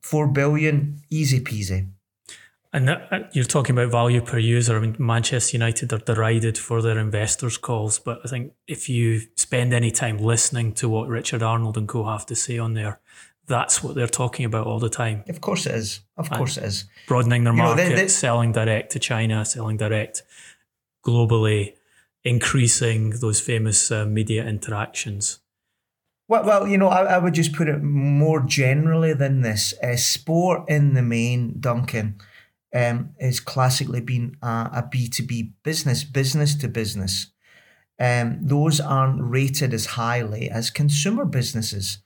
Four 0.00 0.28
billion, 0.28 1.02
easy 1.10 1.40
peasy. 1.40 1.90
And 2.74 2.88
that, 2.88 3.30
you're 3.36 3.44
talking 3.44 3.78
about 3.78 3.92
value 3.92 4.20
per 4.20 4.36
user. 4.36 4.76
I 4.76 4.80
mean, 4.80 4.96
Manchester 4.98 5.56
United 5.56 5.92
are 5.92 5.98
derided 5.98 6.58
for 6.58 6.82
their 6.82 6.98
investors' 6.98 7.56
calls, 7.56 8.00
but 8.00 8.18
I 8.24 8.28
think 8.28 8.52
if 8.66 8.88
you 8.88 9.22
spend 9.36 9.72
any 9.72 9.92
time 9.92 10.18
listening 10.18 10.72
to 10.74 10.88
what 10.88 11.06
Richard 11.06 11.40
Arnold 11.40 11.78
and 11.78 11.86
co 11.86 12.04
have 12.04 12.26
to 12.26 12.34
say 12.34 12.58
on 12.58 12.74
there, 12.74 12.98
that's 13.46 13.80
what 13.80 13.94
they're 13.94 14.08
talking 14.08 14.44
about 14.44 14.66
all 14.66 14.80
the 14.80 14.88
time. 14.88 15.22
Of 15.28 15.40
course 15.40 15.66
it 15.66 15.74
is. 15.76 16.00
Of 16.16 16.26
and 16.26 16.36
course 16.36 16.56
it 16.56 16.64
is. 16.64 16.86
Broadening 17.06 17.44
their 17.44 17.52
you 17.52 17.58
market, 17.58 17.82
know, 17.82 17.88
they, 17.90 17.94
they, 17.94 18.08
selling 18.08 18.50
direct 18.50 18.90
to 18.92 18.98
China, 18.98 19.44
selling 19.44 19.76
direct 19.76 20.24
globally, 21.06 21.74
increasing 22.24 23.10
those 23.10 23.40
famous 23.40 23.92
uh, 23.92 24.04
media 24.04 24.44
interactions. 24.44 25.38
Well, 26.26 26.44
well, 26.44 26.66
you 26.66 26.78
know, 26.78 26.88
I, 26.88 27.04
I 27.04 27.18
would 27.18 27.34
just 27.34 27.52
put 27.52 27.68
it 27.68 27.84
more 27.84 28.40
generally 28.40 29.12
than 29.12 29.42
this. 29.42 29.74
Uh, 29.80 29.94
sport 29.94 30.68
in 30.68 30.94
the 30.94 31.02
main, 31.02 31.60
Duncan, 31.60 32.18
um, 32.74 33.14
has 33.20 33.40
classically 33.40 34.00
been 34.00 34.36
a 34.42 34.46
a 34.46 34.88
B2B 34.92 35.52
business, 35.62 36.04
business 36.04 36.54
to 36.56 36.68
business. 36.68 37.28
Um, 37.98 38.38
those 38.42 38.80
aren't 38.80 39.22
rated 39.22 39.72
as 39.72 39.86
highly 39.86 40.50
as 40.50 40.70
consumer 40.70 41.24
businesses. 41.24 41.98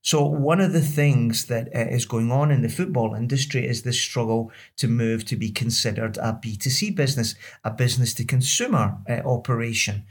So, 0.00 0.22
one 0.26 0.60
of 0.60 0.74
the 0.74 0.82
things 0.82 1.46
that 1.46 1.68
uh, 1.74 1.86
is 1.90 2.04
going 2.04 2.30
on 2.30 2.50
in 2.50 2.60
the 2.60 2.68
football 2.68 3.14
industry 3.14 3.66
is 3.66 3.82
this 3.82 3.98
struggle 3.98 4.52
to 4.76 4.86
move 4.86 5.24
to 5.24 5.36
be 5.36 5.50
considered 5.50 6.18
a 6.18 6.38
B2C 6.44 6.94
business, 6.94 7.34
a 7.64 7.70
business 7.70 8.12
to 8.14 8.24
consumer 8.24 8.98
uh, 9.08 9.22
operation. 9.24 10.04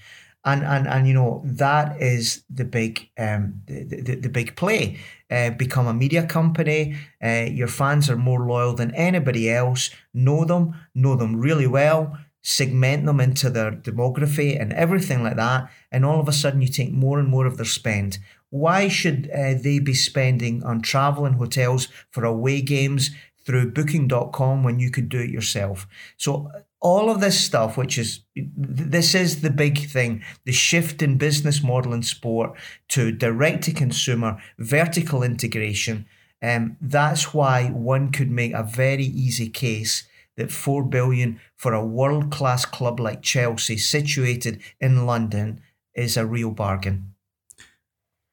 And, 0.45 0.63
and, 0.63 0.87
and 0.87 1.07
you 1.07 1.13
know 1.13 1.41
that 1.45 2.01
is 2.01 2.43
the 2.49 2.65
big 2.65 3.07
um, 3.17 3.61
the, 3.67 3.83
the, 3.83 4.15
the 4.15 4.29
big 4.29 4.55
play. 4.55 4.99
Uh, 5.33 5.49
become 5.49 5.87
a 5.87 5.93
media 5.93 6.25
company. 6.27 6.95
Uh, 7.23 7.45
your 7.49 7.67
fans 7.67 8.09
are 8.09 8.17
more 8.29 8.45
loyal 8.45 8.73
than 8.73 8.93
anybody 8.93 9.49
else. 9.49 9.89
Know 10.13 10.45
them, 10.45 10.75
know 10.93 11.15
them 11.15 11.41
really 11.41 11.67
well 11.67 12.17
segment 12.43 13.05
them 13.05 13.21
into 13.21 13.49
their 13.49 13.71
demography 13.71 14.59
and 14.61 14.73
everything 14.73 15.23
like 15.23 15.37
that, 15.37 15.71
and 15.91 16.05
all 16.05 16.19
of 16.19 16.27
a 16.27 16.33
sudden 16.33 16.61
you 16.61 16.67
take 16.67 16.91
more 16.91 17.17
and 17.17 17.29
more 17.29 17.45
of 17.45 17.55
their 17.57 17.65
spend. 17.65 18.19
Why 18.49 18.87
should 18.87 19.31
uh, 19.31 19.55
they 19.55 19.79
be 19.79 19.95
spending 19.95 20.61
on 20.63 20.81
travel 20.81 21.25
and 21.25 21.35
hotels 21.35 21.87
for 22.11 22.23
away 22.25 22.61
games 22.61 23.09
through 23.45 23.71
booking.com 23.71 24.63
when 24.63 24.79
you 24.79 24.91
could 24.91 25.09
do 25.09 25.19
it 25.19 25.29
yourself? 25.29 25.87
So, 26.17 26.51
all 26.83 27.09
of 27.09 27.21
this 27.21 27.39
stuff, 27.39 27.77
which 27.77 27.97
is 27.97 28.19
this 28.35 29.15
is 29.15 29.41
the 29.41 29.49
big 29.49 29.89
thing 29.89 30.21
the 30.43 30.51
shift 30.51 31.01
in 31.01 31.17
business 31.17 31.63
model 31.63 31.93
in 31.93 32.03
sport 32.03 32.51
to 32.89 33.11
direct 33.11 33.63
to 33.63 33.71
consumer, 33.71 34.37
vertical 34.59 35.23
integration. 35.23 36.05
Um, 36.41 36.75
that's 36.81 37.33
why 37.33 37.69
one 37.69 38.11
could 38.11 38.29
make 38.29 38.53
a 38.53 38.63
very 38.63 39.05
easy 39.05 39.49
case 39.49 40.05
that 40.35 40.51
4 40.51 40.83
billion 40.83 41.39
for 41.55 41.73
a 41.73 41.85
world 41.85 42.31
class 42.31 42.65
club 42.65 42.99
like 42.99 43.21
Chelsea 43.21 43.77
situated 43.77 44.59
in 44.81 45.05
London 45.05 45.61
is 45.95 46.17
a 46.17 46.25
real 46.25 46.51
bargain. 46.51 47.13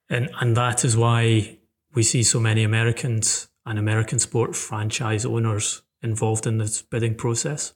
And 0.09 0.29
and 0.41 0.57
that 0.57 0.85
is 0.85 0.97
why 0.97 1.59
we 1.95 2.03
see 2.03 2.25
so 2.25 2.41
many 2.41 2.65
Americans 2.65 3.49
and 3.65 3.79
American 3.79 4.19
sport 4.19 4.57
franchise 4.57 5.25
owners 5.25 5.83
involved 6.03 6.47
in 6.49 6.59
this 6.59 6.83
bidding 6.83 7.15
process. 7.15 7.75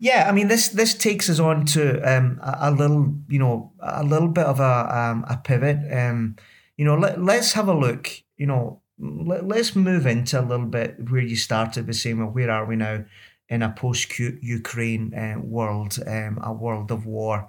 Yeah, 0.00 0.26
I 0.28 0.32
mean 0.32 0.48
this 0.48 0.68
this 0.68 0.94
takes 0.94 1.28
us 1.28 1.38
on 1.38 1.66
to 1.66 2.00
um, 2.00 2.40
a, 2.42 2.56
a, 2.62 2.70
little 2.70 3.14
you 3.28 3.38
know 3.38 3.72
a 3.80 4.02
little 4.02 4.28
bit 4.28 4.46
of 4.46 4.58
a 4.58 4.98
um, 4.98 5.24
a 5.28 5.36
pivot. 5.36 5.78
Um, 5.92 6.36
you 6.76 6.84
know, 6.84 6.96
let, 6.96 7.22
let's 7.22 7.52
have 7.52 7.68
a 7.68 7.74
look. 7.74 8.10
You 8.36 8.46
know, 8.46 8.80
let, 8.98 9.46
let's 9.46 9.76
move 9.76 10.06
into 10.06 10.40
a 10.40 10.42
little 10.42 10.66
bit 10.66 10.96
where 11.10 11.20
you 11.20 11.36
started 11.36 11.86
by 11.86 11.92
saying, 11.92 12.18
well, 12.18 12.28
where 12.28 12.50
are 12.50 12.64
we 12.64 12.76
now 12.76 13.04
in 13.48 13.62
a 13.62 13.70
post 13.70 14.18
Ukraine 14.18 15.12
uh, 15.14 15.38
world, 15.38 15.98
um, 16.06 16.40
a 16.42 16.52
world 16.52 16.90
of 16.90 17.04
war? 17.04 17.48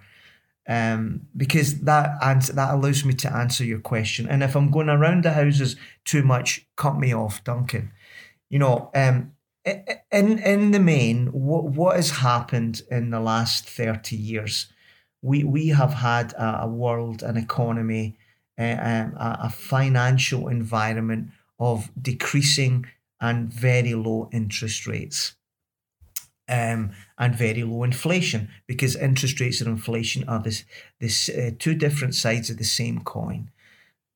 um, 0.67 1.27
because 1.35 1.81
that 1.81 2.17
answer, 2.23 2.53
that 2.53 2.73
allows 2.73 3.03
me 3.03 3.13
to 3.15 3.33
answer 3.33 3.63
your 3.63 3.79
question. 3.79 4.27
And 4.27 4.43
if 4.43 4.55
I'm 4.55 4.71
going 4.71 4.89
around 4.89 5.23
the 5.23 5.33
houses 5.33 5.75
too 6.05 6.23
much, 6.23 6.65
cut 6.75 6.97
me 6.97 7.13
off, 7.13 7.43
Duncan. 7.43 7.91
You 8.49 8.59
know, 8.59 8.91
um, 8.93 9.33
in 9.65 10.39
in 10.39 10.71
the 10.71 10.79
main, 10.79 11.27
what 11.27 11.65
what 11.65 11.95
has 11.95 12.11
happened 12.11 12.81
in 12.89 13.11
the 13.11 13.19
last 13.19 13.67
thirty 13.67 14.15
years? 14.15 14.67
We 15.21 15.43
we 15.43 15.69
have 15.69 15.93
had 15.93 16.33
a, 16.33 16.63
a 16.63 16.67
world, 16.67 17.21
an 17.23 17.37
economy, 17.37 18.17
uh, 18.57 18.77
um, 18.79 19.15
a, 19.17 19.39
a 19.43 19.49
financial 19.49 20.47
environment 20.47 21.29
of 21.59 21.91
decreasing 22.01 22.87
and 23.19 23.53
very 23.53 23.93
low 23.93 24.29
interest 24.31 24.87
rates 24.87 25.35
um, 26.51 26.91
and 27.17 27.35
very 27.35 27.63
low 27.63 27.83
inflation 27.83 28.49
because 28.67 28.95
interest 28.95 29.39
rates 29.39 29.61
and 29.61 29.69
inflation 29.69 30.27
are 30.27 30.39
this 30.39 30.65
this 30.99 31.29
uh, 31.29 31.51
two 31.57 31.73
different 31.73 32.13
sides 32.13 32.49
of 32.49 32.57
the 32.57 32.65
same 32.65 32.99
coin. 33.01 33.49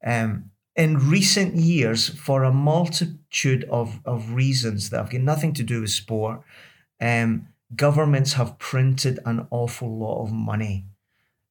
Um, 0.06 0.52
in 0.76 1.10
recent 1.10 1.56
years, 1.56 2.10
for 2.10 2.44
a 2.44 2.52
multitude 2.52 3.64
of, 3.70 4.00
of 4.06 4.34
reasons 4.34 4.90
that 4.90 4.98
have 4.98 5.10
got 5.10 5.22
nothing 5.22 5.54
to 5.54 5.64
do 5.64 5.82
with 5.82 5.90
sport, 5.90 6.42
um, 7.00 7.48
governments 7.76 8.34
have 8.34 8.60
printed 8.60 9.20
an 9.26 9.48
awful 9.52 9.98
lot 9.98 10.24
of 10.24 10.32
money. 10.32 10.86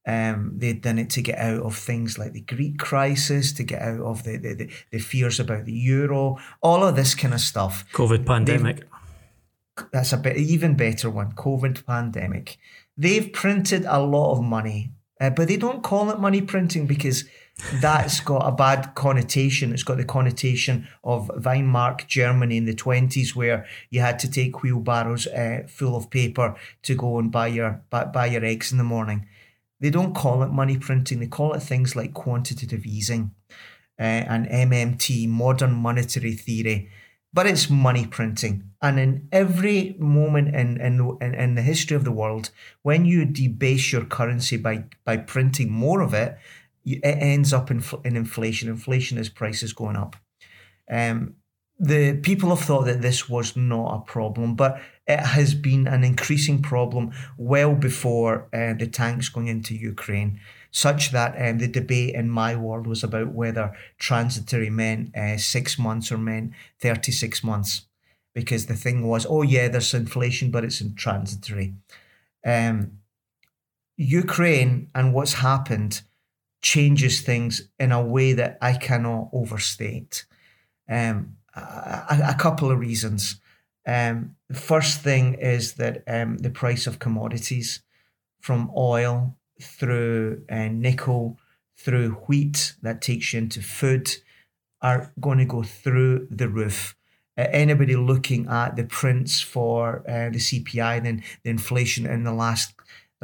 Um, 0.07 0.53
they've 0.59 0.81
done 0.81 0.99
it 0.99 1.09
to 1.11 1.23
get 1.23 1.39
out 1.39 1.63
of 1.63 1.75
things 1.75 2.19
like 2.19 2.33
the 2.35 2.43
Greek 2.43 2.79
crisis, 2.79 3.53
to 3.55 3.63
get 3.63 3.81
out 3.81 4.01
of 4.01 4.25
the, 4.25 4.37
the, 4.37 4.55
the, 4.55 4.71
the 4.91 4.99
fears 4.99 5.41
about 5.41 5.65
the 5.65 5.73
euro, 5.73 6.39
all 6.63 6.85
of 6.85 6.95
this 6.95 7.15
kind 7.15 7.33
of 7.33 7.41
stuff. 7.41 7.87
COVID 7.93 8.27
pandemic. 8.27 8.81
They've, 8.81 9.91
that's 9.91 10.13
a 10.13 10.19
bit 10.19 10.37
even 10.37 10.77
better 10.77 11.09
one. 11.09 11.33
COVID 11.33 11.87
pandemic. 11.87 12.59
They've 12.97 13.33
printed 13.33 13.87
a 13.89 14.01
lot 14.01 14.33
of 14.33 14.43
money, 14.43 14.93
uh, 15.21 15.31
but 15.31 15.49
they 15.49 15.57
don't 15.57 15.83
call 15.83 16.11
it 16.11 16.21
money 16.21 16.43
printing 16.43 16.87
because 16.87 17.25
that's 17.75 18.21
got 18.21 18.47
a 18.47 18.53
bad 18.53 18.95
connotation. 18.95 19.73
It's 19.73 19.83
got 19.83 19.97
the 19.97 20.05
connotation 20.05 20.89
of 21.03 21.31
Weimar 21.45 21.99
Germany 22.07 22.57
in 22.57 22.65
the 22.65 22.75
twenties, 22.75 23.37
where 23.37 23.67
you 23.91 24.01
had 24.01 24.19
to 24.21 24.31
take 24.31 24.63
wheelbarrows 24.63 25.27
uh, 25.29 25.65
full 25.69 25.97
of 25.97 26.11
paper 26.11 26.57
to 26.83 26.95
go 26.95 27.19
and 27.19 27.31
buy 27.31 27.49
your 27.49 27.83
buy, 27.91 28.05
buy 28.05 28.27
your 28.27 28.45
eggs 28.45 28.73
in 28.73 28.79
the 28.79 28.85
morning. 28.85 29.27
They 29.81 29.91
don't 29.91 30.15
call 30.15 30.43
it 30.43 30.49
money 30.49 30.79
printing. 30.79 31.21
They 31.21 31.27
call 31.27 31.53
it 31.53 31.61
things 31.61 31.95
like 31.95 32.15
quantitative 32.15 32.87
easing 32.87 33.33
uh, 33.99 34.03
and 34.03 34.47
MMT, 34.47 35.29
modern 35.29 35.73
monetary 35.75 36.33
theory 36.33 36.91
but 37.35 37.47
it's 37.49 37.69
money 37.69 38.07
printing. 38.07 38.71
And 38.81 38.99
in 38.99 39.29
every 39.33 39.97
moment 39.99 40.55
in, 40.55 40.81
in, 40.81 41.19
in 41.21 41.57
the 41.57 41.63
history 41.63 41.97
of 41.97 42.05
the 42.05 42.13
world, 42.13 42.51
when 42.83 43.05
you 43.05 43.25
debase 43.25 43.93
your 43.93 44.05
currency 44.05 44.57
by, 44.57 44.85
by 45.05 45.17
printing 45.17 45.71
more 45.71 46.01
of 46.01 46.15
it, 46.15 46.39
it 46.85 47.01
ends 47.05 47.53
up 47.53 47.71
in, 47.71 47.83
in 48.05 48.17
inflation. 48.17 48.69
Inflation 48.69 49.19
is 49.19 49.29
prices 49.29 49.73
going 49.73 49.97
up. 49.97 50.17
Um, 50.91 51.37
the 51.79 52.19
people 52.23 52.51
have 52.51 52.61
thought 52.61 52.85
that 52.85 53.03
this 53.03 53.29
was 53.29 53.57
not 53.57 53.97
a 53.97 54.01
problem, 54.01 54.55
but 54.55 54.81
it 55.07 55.19
has 55.19 55.55
been 55.55 55.87
an 55.89 56.05
increasing 56.05 56.63
problem 56.63 57.13
well 57.37 57.75
before 57.75 58.49
uh, 58.53 58.75
the 58.75 58.87
tanks 58.87 59.29
going 59.29 59.49
into 59.49 59.75
Ukraine 59.75 60.41
such 60.71 61.13
that 61.13 61.37
um, 61.39 61.59
the 61.59 61.69
debate 61.69 62.15
in 62.17 62.29
my 62.29 62.57
world 62.57 62.85
was 62.85 63.05
about 63.05 63.33
whether 63.33 63.73
transitory 63.97 64.71
meant 64.71 65.17
uh, 65.17 65.37
six 65.39 65.79
months 65.79 66.11
or 66.11 66.19
meant 66.19 66.53
36 66.81 67.45
months. 67.45 67.87
Because 68.35 68.67
the 68.67 68.75
thing 68.75 69.07
was, 69.07 69.25
oh, 69.31 69.43
yeah, 69.43 69.69
there's 69.69 69.95
inflation, 69.95 70.51
but 70.51 70.65
it's 70.65 70.81
in 70.81 70.97
transitory. 70.97 71.75
Um, 72.45 72.99
Ukraine 73.97 74.89
and 74.97 75.15
what's 75.15 75.35
happened 75.35 76.03
changes 76.65 77.21
things 77.21 77.69
in 77.79 77.93
a 77.93 78.03
way 78.03 78.33
that 78.33 78.57
I 78.61 78.73
cannot 78.73 79.29
overstate. 79.35 80.25
Um, 80.89 81.37
a, 81.55 82.31
a, 82.31 82.35
couple 82.35 82.71
of 82.71 82.79
reasons. 82.79 83.39
Um, 83.87 84.37
the 84.49 84.59
first 84.59 85.03
thing 85.03 85.35
is 85.35 85.75
that 85.75 86.03
um, 86.09 86.39
the 86.39 86.51
price 86.51 86.87
of 86.87 86.99
commodities, 86.99 87.83
from 88.41 88.71
oil 88.77 89.37
through 89.61 90.43
uh, 90.51 90.69
nickel, 90.69 91.39
through 91.77 92.13
wheat 92.27 92.75
that 92.83 93.03
takes 93.03 93.33
you 93.33 93.39
into 93.41 93.63
food, 93.63 94.17
are 94.81 95.13
going 95.21 95.39
to 95.39 95.45
go 95.45 95.63
through 95.63 96.27
the 96.31 96.49
roof. 96.49 96.97
Uh, 97.37 97.47
anybody 97.51 97.95
looking 97.95 98.49
at 98.49 98.77
the 98.77 98.85
prints 98.85 99.41
for 99.41 99.99
uh, 100.09 100.31
the 100.31 100.39
CPI, 100.39 101.03
then 101.03 101.23
the 101.43 101.51
inflation 101.51 102.07
in 102.07 102.25
the 102.25 102.33
last 102.33 102.75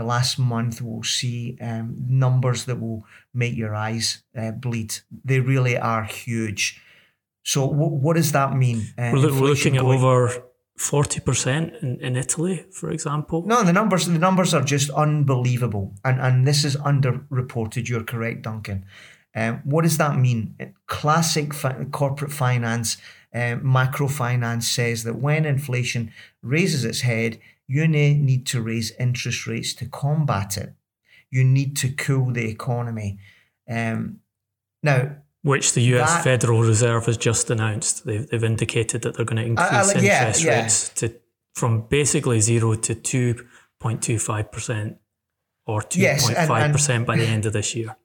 the 0.01 0.07
last 0.07 0.39
month 0.39 0.81
we'll 0.81 1.03
see 1.21 1.59
um, 1.61 1.87
numbers 2.09 2.65
that 2.65 2.79
will 2.81 3.05
make 3.43 3.55
your 3.63 3.75
eyes 3.75 4.07
uh, 4.41 4.53
bleed. 4.65 4.91
They 5.29 5.41
really 5.41 5.77
are 5.77 6.05
huge. 6.05 6.81
So, 7.43 7.61
w- 7.69 7.99
what 8.05 8.17
does 8.17 8.33
that 8.33 8.51
mean? 8.65 8.79
Uh, 8.97 9.11
we're, 9.13 9.51
looking 9.53 9.77
at 9.77 9.85
over 9.85 10.17
forty 10.79 11.21
percent 11.21 11.75
in, 11.83 12.01
in 12.01 12.17
Italy, 12.17 12.65
for 12.79 12.91
example. 12.91 13.39
No, 13.47 13.63
the 13.63 13.75
numbers 13.81 14.07
the 14.07 14.19
numbers 14.29 14.55
are 14.55 14.65
just 14.75 14.89
unbelievable, 14.91 15.87
and 16.07 16.19
and 16.27 16.47
this 16.49 16.65
is 16.65 16.77
underreported. 16.77 17.89
You're 17.89 18.09
correct, 18.15 18.43
Duncan. 18.43 18.87
Um, 19.41 19.61
what 19.65 19.83
does 19.83 19.99
that 19.99 20.19
mean? 20.27 20.57
Classic 20.87 21.55
fi- 21.55 21.85
corporate 22.01 22.33
finance, 22.33 22.97
um, 23.35 23.61
macro 23.77 24.09
finance 24.09 24.67
says 24.67 25.05
that 25.05 25.17
when 25.27 25.45
inflation 25.45 26.03
raises 26.43 26.85
its 26.85 27.03
head, 27.03 27.39
you 27.71 27.87
need 27.87 28.47
to 28.47 28.61
raise 28.61 28.91
interest 28.99 29.47
rates 29.47 29.73
to 29.75 29.87
combat 29.87 30.57
it. 30.57 30.73
You 31.31 31.45
need 31.45 31.77
to 31.77 31.93
cool 31.93 32.33
the 32.33 32.51
economy. 32.51 33.21
Um, 33.69 34.19
now, 34.83 35.19
Which 35.43 35.75
the 35.75 35.83
US 35.95 36.15
that, 36.15 36.25
Federal 36.25 36.63
Reserve 36.63 37.07
has 37.07 37.17
just 37.17 37.49
announced. 37.49 38.05
They've, 38.05 38.29
they've 38.29 38.43
indicated 38.43 39.03
that 39.03 39.15
they're 39.15 39.25
going 39.25 39.37
to 39.37 39.45
increase 39.45 39.95
yeah, 40.03 40.19
interest 40.19 40.43
yeah. 40.43 40.63
rates 40.63 40.89
to 40.97 41.15
from 41.55 41.83
basically 41.83 42.41
zero 42.41 42.75
to 42.75 42.95
2.25% 42.97 44.97
or 45.67 45.81
2.5% 45.81 45.97
yes, 45.97 46.89
by 47.07 47.17
the 47.17 47.27
end 47.27 47.47
of 47.47 47.53
this 47.53 47.77
year. 47.77 47.97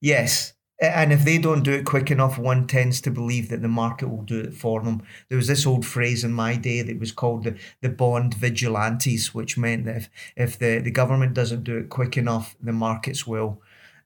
Yes. 0.00 0.54
And 0.80 1.12
if 1.12 1.24
they 1.24 1.36
don't 1.36 1.62
do 1.62 1.72
it 1.72 1.84
quick 1.84 2.10
enough, 2.10 2.38
one 2.38 2.66
tends 2.66 3.02
to 3.02 3.10
believe 3.10 3.50
that 3.50 3.60
the 3.60 3.68
market 3.68 4.08
will 4.08 4.22
do 4.22 4.40
it 4.40 4.54
for 4.54 4.80
them. 4.80 5.02
There 5.28 5.36
was 5.36 5.46
this 5.46 5.66
old 5.66 5.84
phrase 5.84 6.24
in 6.24 6.32
my 6.32 6.56
day 6.56 6.80
that 6.80 6.98
was 6.98 7.12
called 7.12 7.44
the, 7.44 7.58
the 7.82 7.90
bond 7.90 8.32
vigilantes, 8.32 9.34
which 9.34 9.58
meant 9.58 9.84
that 9.84 9.96
if, 9.96 10.10
if 10.36 10.58
the, 10.58 10.78
the 10.78 10.90
government 10.90 11.34
doesn't 11.34 11.64
do 11.64 11.76
it 11.76 11.90
quick 11.90 12.16
enough, 12.16 12.56
the 12.62 12.72
markets 12.72 13.26
will. 13.26 13.60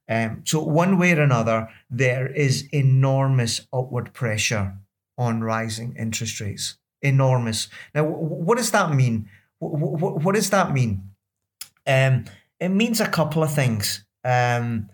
Um, 0.08 0.42
so, 0.44 0.62
one 0.62 0.98
way 0.98 1.12
or 1.12 1.22
another, 1.22 1.68
there 1.88 2.26
is 2.26 2.68
enormous 2.72 3.60
upward 3.72 4.12
pressure 4.12 4.74
on 5.16 5.42
rising 5.42 5.94
interest 5.96 6.40
rates. 6.40 6.76
Enormous. 7.00 7.68
Now, 7.94 8.04
what 8.04 8.58
does 8.58 8.72
that 8.72 8.92
mean? 8.92 9.28
What, 9.60 10.22
what 10.22 10.34
does 10.34 10.50
that 10.50 10.72
mean? 10.72 11.10
Um, 11.86 12.24
it 12.58 12.70
means 12.70 13.00
a 13.00 13.08
couple 13.08 13.42
of 13.42 13.54
things. 13.54 14.04
Um, 14.24 14.88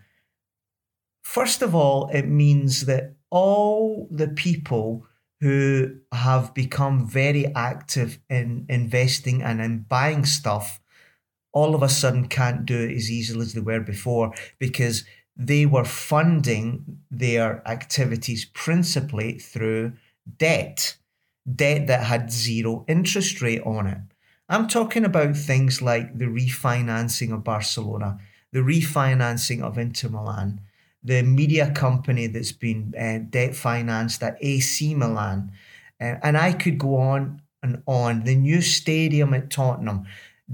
first 1.30 1.62
of 1.62 1.76
all, 1.76 2.08
it 2.12 2.26
means 2.26 2.86
that 2.86 3.14
all 3.30 4.08
the 4.10 4.26
people 4.26 5.06
who 5.40 5.96
have 6.12 6.52
become 6.54 7.06
very 7.06 7.46
active 7.54 8.18
in 8.28 8.66
investing 8.68 9.40
and 9.40 9.60
in 9.60 9.86
buying 9.88 10.24
stuff 10.24 10.80
all 11.52 11.74
of 11.74 11.82
a 11.82 11.88
sudden 11.88 12.26
can't 12.26 12.66
do 12.66 12.78
it 12.80 12.96
as 12.96 13.10
easily 13.10 13.42
as 13.42 13.52
they 13.54 13.60
were 13.60 13.80
before 13.80 14.32
because 14.58 15.04
they 15.36 15.64
were 15.66 15.84
funding 15.84 16.98
their 17.10 17.62
activities 17.66 18.44
principally 18.44 19.38
through 19.38 19.92
debt, 20.36 20.96
debt 21.62 21.86
that 21.86 22.04
had 22.04 22.32
zero 22.32 22.84
interest 22.88 23.40
rate 23.40 23.62
on 23.64 23.86
it. 23.86 23.98
I'm 24.48 24.66
talking 24.66 25.04
about 25.04 25.36
things 25.36 25.80
like 25.80 26.18
the 26.18 26.26
refinancing 26.26 27.32
of 27.32 27.44
Barcelona, 27.44 28.18
the 28.52 28.60
refinancing 28.60 29.62
of 29.62 29.78
Inter 29.78 30.08
Milan, 30.08 30.60
the 31.02 31.22
media 31.22 31.70
company 31.72 32.26
that's 32.26 32.52
been 32.52 32.94
uh, 32.98 33.18
debt 33.30 33.54
financed 33.54 34.22
at 34.22 34.36
AC 34.40 34.94
Milan. 34.94 35.52
Uh, 36.00 36.16
and 36.22 36.36
I 36.36 36.52
could 36.52 36.78
go 36.78 36.96
on 36.96 37.42
and 37.62 37.82
on. 37.86 38.24
The 38.24 38.36
new 38.36 38.60
stadium 38.62 39.34
at 39.34 39.50
Tottenham, 39.50 40.06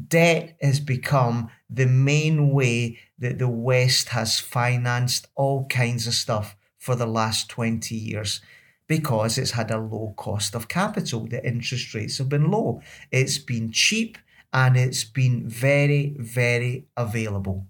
debt 0.09 0.57
has 0.61 0.81
become 0.81 1.51
the 1.69 1.87
main 1.87 2.51
way 2.51 2.99
that 3.19 3.39
the 3.39 3.49
West 3.49 4.11
has 4.11 4.39
financed 4.39 5.27
all 5.35 5.67
kinds 5.67 6.07
of 6.07 6.15
stuff 6.15 6.57
for 6.79 6.95
the 6.95 7.07
last 7.07 7.49
20 7.49 7.95
years 7.95 8.41
because 8.87 9.39
it's 9.39 9.53
had 9.53 9.71
a 9.71 9.79
low 9.79 10.15
cost 10.17 10.55
of 10.55 10.69
capital. 10.69 11.27
The 11.27 11.45
interest 11.45 11.95
rates 11.95 12.19
have 12.19 12.29
been 12.29 12.51
low, 12.51 12.83
it's 13.11 13.39
been 13.39 13.73
cheap, 13.73 14.19
and 14.53 14.77
it's 14.77 15.05
been 15.05 15.49
very, 15.49 16.15
very 16.19 16.87
available. 16.97 17.67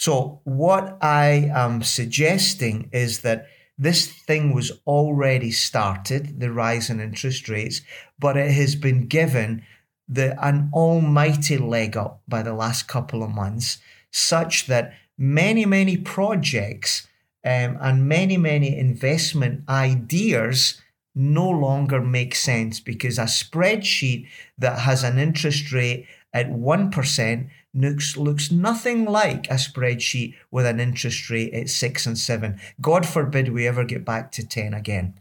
So, 0.00 0.40
what 0.44 0.96
I 1.02 1.50
am 1.54 1.82
suggesting 1.82 2.88
is 2.90 3.20
that 3.20 3.48
this 3.76 4.06
thing 4.06 4.54
was 4.54 4.72
already 4.86 5.50
started, 5.50 6.40
the 6.40 6.50
rise 6.50 6.88
in 6.88 7.00
interest 7.00 7.50
rates, 7.50 7.82
but 8.18 8.34
it 8.38 8.50
has 8.52 8.76
been 8.76 9.08
given 9.08 9.62
the 10.08 10.42
an 10.42 10.70
almighty 10.72 11.58
leg 11.58 11.98
up 11.98 12.22
by 12.26 12.42
the 12.42 12.54
last 12.54 12.88
couple 12.88 13.22
of 13.22 13.28
months, 13.28 13.76
such 14.10 14.68
that 14.68 14.94
many, 15.18 15.66
many 15.66 15.98
projects 15.98 17.06
um, 17.44 17.76
and 17.78 18.08
many, 18.08 18.38
many 18.38 18.78
investment 18.78 19.68
ideas 19.68 20.80
no 21.14 21.46
longer 21.46 22.00
make 22.00 22.34
sense 22.34 22.80
because 22.80 23.18
a 23.18 23.24
spreadsheet 23.24 24.26
that 24.56 24.78
has 24.78 25.04
an 25.04 25.18
interest 25.18 25.70
rate 25.72 26.06
at 26.32 26.48
1% 26.48 27.50
looks, 27.74 28.16
looks 28.16 28.50
nothing 28.50 29.04
like 29.04 29.46
a 29.48 29.54
spreadsheet 29.54 30.34
with 30.50 30.66
an 30.66 30.80
interest 30.80 31.30
rate 31.30 31.54
at 31.54 31.68
6 31.68 32.06
and 32.06 32.18
7. 32.18 32.60
God 32.80 33.06
forbid 33.06 33.48
we 33.50 33.66
ever 33.66 33.84
get 33.84 34.04
back 34.04 34.32
to 34.32 34.46
10 34.46 34.74
again. 34.74 35.20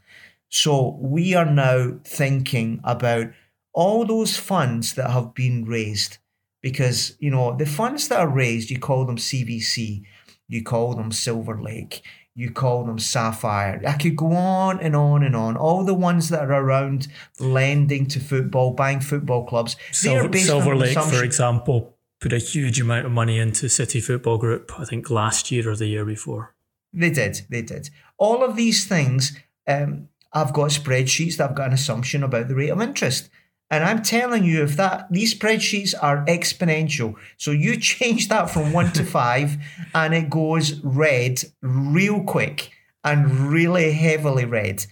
So 0.49 0.97
we 0.99 1.35
are 1.35 1.45
now 1.45 1.99
thinking 2.03 2.81
about 2.83 3.27
all 3.73 4.05
those 4.05 4.37
funds 4.37 4.93
that 4.95 5.11
have 5.11 5.33
been 5.33 5.65
raised 5.65 6.17
because 6.61 7.15
you 7.19 7.29
know 7.29 7.55
the 7.55 7.65
funds 7.65 8.07
that 8.07 8.19
are 8.19 8.27
raised 8.27 8.69
you 8.69 8.79
call 8.79 9.05
them 9.05 9.17
cvc 9.17 10.03
you 10.47 10.63
call 10.63 10.93
them 10.95 11.11
silver 11.11 11.61
lake 11.61 12.01
you 12.35 12.51
call 12.51 12.83
them 12.83 12.99
sapphire 12.99 13.81
i 13.87 13.93
could 13.93 14.15
go 14.15 14.33
on 14.33 14.79
and 14.79 14.95
on 14.95 15.23
and 15.23 15.35
on 15.35 15.55
all 15.55 15.83
the 15.83 15.93
ones 15.93 16.29
that 16.29 16.43
are 16.43 16.63
around 16.63 17.07
lending 17.39 18.05
to 18.05 18.19
football 18.19 18.71
buying 18.71 18.99
football 18.99 19.45
clubs 19.45 19.75
silver, 19.91 20.37
silver 20.37 20.75
lake 20.75 20.97
for 20.97 21.23
example 21.23 21.95
put 22.19 22.33
a 22.33 22.37
huge 22.37 22.79
amount 22.79 23.05
of 23.05 23.11
money 23.11 23.39
into 23.39 23.69
city 23.69 24.01
football 24.01 24.37
group 24.37 24.71
i 24.77 24.85
think 24.85 25.09
last 25.09 25.51
year 25.51 25.69
or 25.69 25.75
the 25.75 25.87
year 25.87 26.05
before. 26.05 26.53
They 26.91 27.11
did 27.11 27.41
they 27.49 27.61
did. 27.61 27.89
All 28.17 28.43
of 28.43 28.55
these 28.55 28.87
things 28.87 29.37
um, 29.67 30.09
i've 30.33 30.53
got 30.53 30.71
spreadsheets 30.71 31.37
that 31.37 31.49
i've 31.49 31.55
got 31.55 31.67
an 31.67 31.73
assumption 31.73 32.23
about 32.23 32.47
the 32.47 32.55
rate 32.55 32.69
of 32.69 32.81
interest. 32.81 33.29
And 33.71 33.83
I'm 33.83 34.01
telling 34.01 34.45
you, 34.45 34.63
if 34.63 34.77
that 34.77 35.11
these 35.11 35.37
spreadsheets 35.37 35.93
are 36.01 36.25
exponential, 36.25 37.13
so 37.37 37.51
you 37.51 37.77
change 37.93 38.27
that 38.29 38.49
from 38.49 38.73
one 38.73 38.91
to 38.93 39.03
five, 39.19 39.57
and 39.93 40.13
it 40.13 40.29
goes 40.29 40.79
red 40.83 41.43
real 41.61 42.23
quick 42.23 42.71
and 43.03 43.51
really 43.51 43.91
heavily 43.91 44.45
red. 44.45 44.85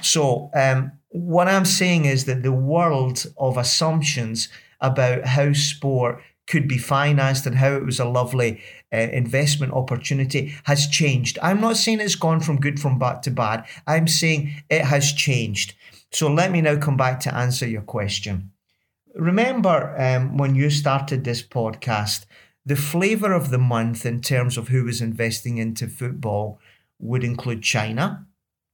So 0.00 0.50
um, 0.54 0.92
what 1.08 1.48
I'm 1.48 1.64
saying 1.64 2.04
is 2.04 2.24
that 2.26 2.42
the 2.42 2.52
world 2.52 3.26
of 3.36 3.56
assumptions 3.56 4.48
about 4.80 5.24
how 5.24 5.52
sport 5.52 6.22
could 6.50 6.66
be 6.66 6.78
financed 6.78 7.46
and 7.46 7.56
how 7.56 7.72
it 7.74 7.86
was 7.86 8.00
a 8.00 8.04
lovely 8.04 8.60
uh, 8.92 8.96
investment 8.96 9.72
opportunity 9.72 10.52
has 10.64 10.88
changed. 10.88 11.38
I'm 11.40 11.60
not 11.60 11.76
saying 11.76 12.00
it's 12.00 12.16
gone 12.16 12.40
from 12.40 12.60
good 12.60 12.80
from 12.80 12.98
bad 12.98 13.22
to 13.22 13.30
bad. 13.30 13.64
I'm 13.86 14.08
saying 14.08 14.62
it 14.68 14.84
has 14.84 15.12
changed. 15.12 15.74
So 16.10 16.28
let 16.28 16.50
me 16.50 16.60
now 16.60 16.76
come 16.76 16.96
back 16.96 17.20
to 17.20 17.34
answer 17.34 17.68
your 17.68 17.82
question. 17.82 18.50
Remember 19.14 19.94
um, 19.96 20.36
when 20.38 20.56
you 20.56 20.70
started 20.70 21.22
this 21.22 21.40
podcast, 21.40 22.26
the 22.66 22.74
flavour 22.74 23.32
of 23.32 23.50
the 23.50 23.58
month 23.58 24.04
in 24.04 24.20
terms 24.20 24.58
of 24.58 24.68
who 24.68 24.84
was 24.84 25.00
investing 25.00 25.58
into 25.58 25.86
football 25.86 26.58
would 26.98 27.22
include 27.22 27.62
China. 27.62 28.26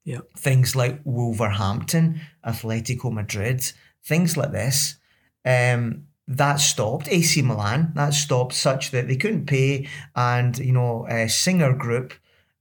Yeah. 0.04 0.20
Things 0.38 0.74
like 0.74 1.00
Wolverhampton, 1.04 2.20
Atletico 2.44 3.12
Madrid, 3.12 3.70
things 4.02 4.36
like 4.36 4.52
this. 4.52 4.96
Um, 5.44 6.06
that 6.28 6.56
stopped. 6.56 7.08
AC 7.08 7.42
Milan, 7.42 7.92
that 7.94 8.14
stopped 8.14 8.54
such 8.54 8.90
that 8.90 9.08
they 9.08 9.16
couldn't 9.16 9.46
pay, 9.46 9.88
and 10.14 10.58
you 10.58 10.72
know, 10.72 11.06
a 11.08 11.28
singer 11.28 11.72
group 11.72 12.14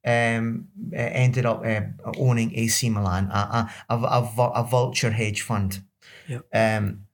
um, 0.05 0.67
ended 0.93 1.45
up 1.45 1.65
uh, 1.65 1.81
owning 2.17 2.55
AC 2.55 2.89
Milan, 2.89 3.25
a, 3.31 3.69
a, 3.89 3.95
a, 3.95 4.51
a 4.55 4.63
vulture 4.63 5.11
hedge 5.11 5.41
fund. 5.41 5.83
Yep. 6.27 6.45
Um, 6.53 7.05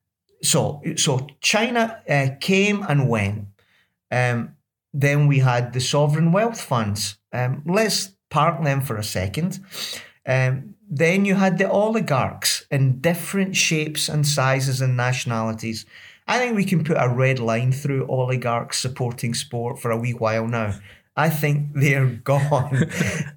so, 0.44 0.82
so 0.98 1.28
China 1.40 2.02
uh, 2.10 2.30
came 2.40 2.84
and 2.84 3.08
went. 3.08 3.48
Um, 4.12 4.56
then 4.94 5.28
we 5.28 5.40
had 5.40 5.72
the 5.72 5.80
sovereign 5.80 6.32
wealth 6.32 6.60
funds. 6.60 7.18
Um, 7.32 7.64
let's 7.66 8.12
park 8.30 8.62
them 8.64 8.82
for 8.82 8.98
a 8.98 9.04
second. 9.04 9.60
Um, 10.26 10.76
then 10.90 11.24
you 11.24 11.36
had 11.36 11.58
the 11.58 11.70
oligarchs 11.70 12.66
in 12.70 13.00
different 13.00 13.56
shapes 13.56 14.10
and 14.10 14.28
sizes 14.28 14.82
and 14.82 14.98
nationalities. 14.98 15.86
I 16.32 16.38
think 16.38 16.56
we 16.56 16.64
can 16.64 16.86
put 16.86 16.96
a 16.98 17.10
red 17.10 17.40
line 17.40 17.74
through 17.74 18.08
oligarchs 18.08 18.78
supporting 18.78 19.34
sport 19.34 19.80
for 19.80 19.92
a 19.92 19.98
wee 19.98 20.14
while 20.14 20.48
now. 20.48 20.76
I 21.18 21.30
think 21.30 21.74
they're 21.74 22.06
gone. 22.24 22.90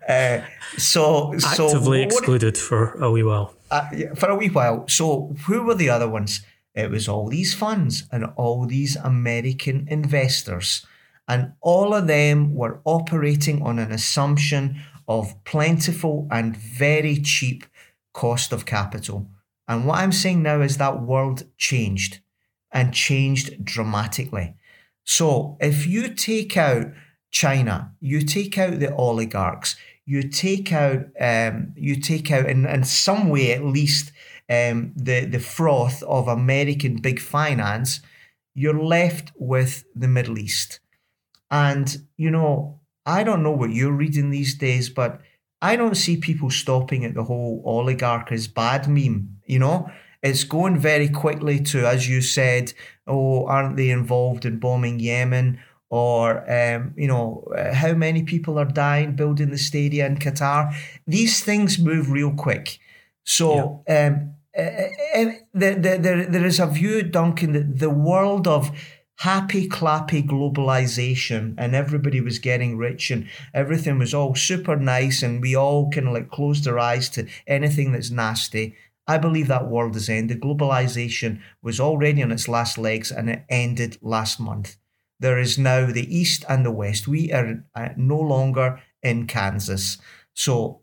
uh, 0.08 0.44
so, 0.76 1.36
so 1.38 1.66
actively 1.66 2.02
excluded 2.04 2.56
for 2.56 2.92
a 3.02 3.10
wee 3.10 3.24
while. 3.24 3.52
Uh, 3.68 3.88
yeah, 3.92 4.14
for 4.14 4.28
a 4.28 4.36
wee 4.36 4.48
while. 4.48 4.86
So, 4.86 5.34
who 5.46 5.64
were 5.64 5.74
the 5.74 5.90
other 5.90 6.08
ones? 6.08 6.42
It 6.72 6.88
was 6.88 7.08
all 7.08 7.28
these 7.28 7.52
funds 7.52 8.04
and 8.12 8.26
all 8.36 8.64
these 8.64 8.94
American 8.94 9.88
investors, 9.90 10.86
and 11.26 11.54
all 11.60 11.94
of 11.94 12.06
them 12.06 12.54
were 12.54 12.80
operating 12.84 13.60
on 13.62 13.80
an 13.80 13.90
assumption 13.90 14.80
of 15.08 15.42
plentiful 15.42 16.28
and 16.30 16.56
very 16.56 17.16
cheap 17.16 17.64
cost 18.12 18.52
of 18.52 18.66
capital. 18.66 19.28
And 19.66 19.84
what 19.84 19.98
I'm 19.98 20.12
saying 20.12 20.44
now 20.44 20.60
is 20.60 20.76
that 20.76 21.02
world 21.02 21.42
changed 21.56 22.20
and 22.74 22.92
changed 22.92 23.64
dramatically. 23.64 24.56
So, 25.04 25.56
if 25.60 25.86
you 25.86 26.08
take 26.08 26.56
out 26.56 26.86
China, 27.30 27.92
you 28.00 28.20
take 28.22 28.58
out 28.58 28.80
the 28.80 28.94
oligarchs, 28.94 29.76
you 30.04 30.28
take 30.28 30.72
out, 30.72 31.06
um, 31.20 31.72
you 31.76 31.96
take 31.96 32.30
out 32.30 32.46
in, 32.46 32.66
in 32.66 32.84
some 32.84 33.28
way 33.30 33.52
at 33.52 33.64
least 33.64 34.12
um, 34.50 34.92
the 34.96 35.24
the 35.24 35.40
froth 35.40 36.02
of 36.02 36.28
American 36.28 36.96
big 36.96 37.20
finance, 37.20 38.00
you're 38.54 38.82
left 38.82 39.32
with 39.36 39.84
the 39.94 40.08
Middle 40.08 40.38
East, 40.38 40.80
and 41.50 41.96
you 42.16 42.30
know 42.30 42.80
I 43.06 43.24
don't 43.24 43.42
know 43.42 43.52
what 43.52 43.70
you're 43.70 43.92
reading 43.92 44.30
these 44.30 44.54
days, 44.54 44.88
but 44.88 45.20
I 45.62 45.76
don't 45.76 45.96
see 45.96 46.16
people 46.16 46.50
stopping 46.50 47.04
at 47.04 47.14
the 47.14 47.24
whole 47.24 47.62
oligarch 47.64 48.32
is 48.32 48.48
bad 48.48 48.88
meme. 48.88 49.38
You 49.46 49.58
know, 49.58 49.90
it's 50.24 50.42
going 50.42 50.78
very 50.78 51.08
quickly 51.08 51.60
to, 51.60 51.86
as 51.86 52.08
you 52.08 52.22
said, 52.22 52.72
oh, 53.06 53.44
aren't 53.46 53.76
they 53.76 53.90
involved 53.90 54.46
in 54.46 54.58
bombing 54.58 54.98
Yemen? 54.98 55.60
Or, 55.90 56.50
um, 56.50 56.94
you 56.96 57.06
know, 57.06 57.46
how 57.72 57.92
many 57.92 58.22
people 58.22 58.58
are 58.58 58.64
dying 58.64 59.14
building 59.14 59.50
the 59.50 59.58
stadia 59.58 60.06
in 60.06 60.16
Qatar? 60.16 60.74
These 61.06 61.44
things 61.44 61.78
move 61.78 62.10
real 62.10 62.32
quick. 62.32 62.78
So, 63.24 63.84
yeah. 63.86 64.06
um, 64.06 64.34
uh, 64.56 64.62
uh, 64.62 65.32
there, 65.52 65.74
there, 65.76 66.24
there 66.24 66.46
is 66.46 66.58
a 66.58 66.66
view, 66.66 67.02
Duncan, 67.02 67.52
that 67.52 67.78
the 67.78 67.90
world 67.90 68.48
of 68.48 68.70
happy 69.18 69.68
clappy 69.68 70.26
globalization 70.26 71.54
and 71.58 71.74
everybody 71.74 72.20
was 72.20 72.38
getting 72.38 72.76
rich 72.76 73.10
and 73.10 73.28
everything 73.52 73.98
was 73.98 74.12
all 74.12 74.34
super 74.34 74.76
nice 74.76 75.22
and 75.22 75.40
we 75.40 75.54
all 75.54 75.90
kind 75.90 76.08
of 76.08 76.14
like 76.14 76.30
closed 76.30 76.66
our 76.66 76.78
eyes 76.78 77.08
to 77.10 77.26
anything 77.46 77.92
that's 77.92 78.10
nasty. 78.10 78.74
I 79.06 79.18
believe 79.18 79.48
that 79.48 79.68
world 79.68 79.94
has 79.94 80.08
ended. 80.08 80.40
Globalization 80.40 81.40
was 81.62 81.78
already 81.78 82.22
on 82.22 82.32
its 82.32 82.48
last 82.48 82.78
legs 82.78 83.10
and 83.10 83.28
it 83.28 83.44
ended 83.48 83.98
last 84.00 84.40
month. 84.40 84.76
There 85.20 85.38
is 85.38 85.58
now 85.58 85.86
the 85.86 86.14
East 86.14 86.44
and 86.48 86.64
the 86.64 86.70
West. 86.70 87.06
We 87.06 87.32
are 87.32 87.64
uh, 87.74 87.90
no 87.96 88.18
longer 88.18 88.80
in 89.02 89.26
Kansas. 89.26 89.98
So 90.32 90.80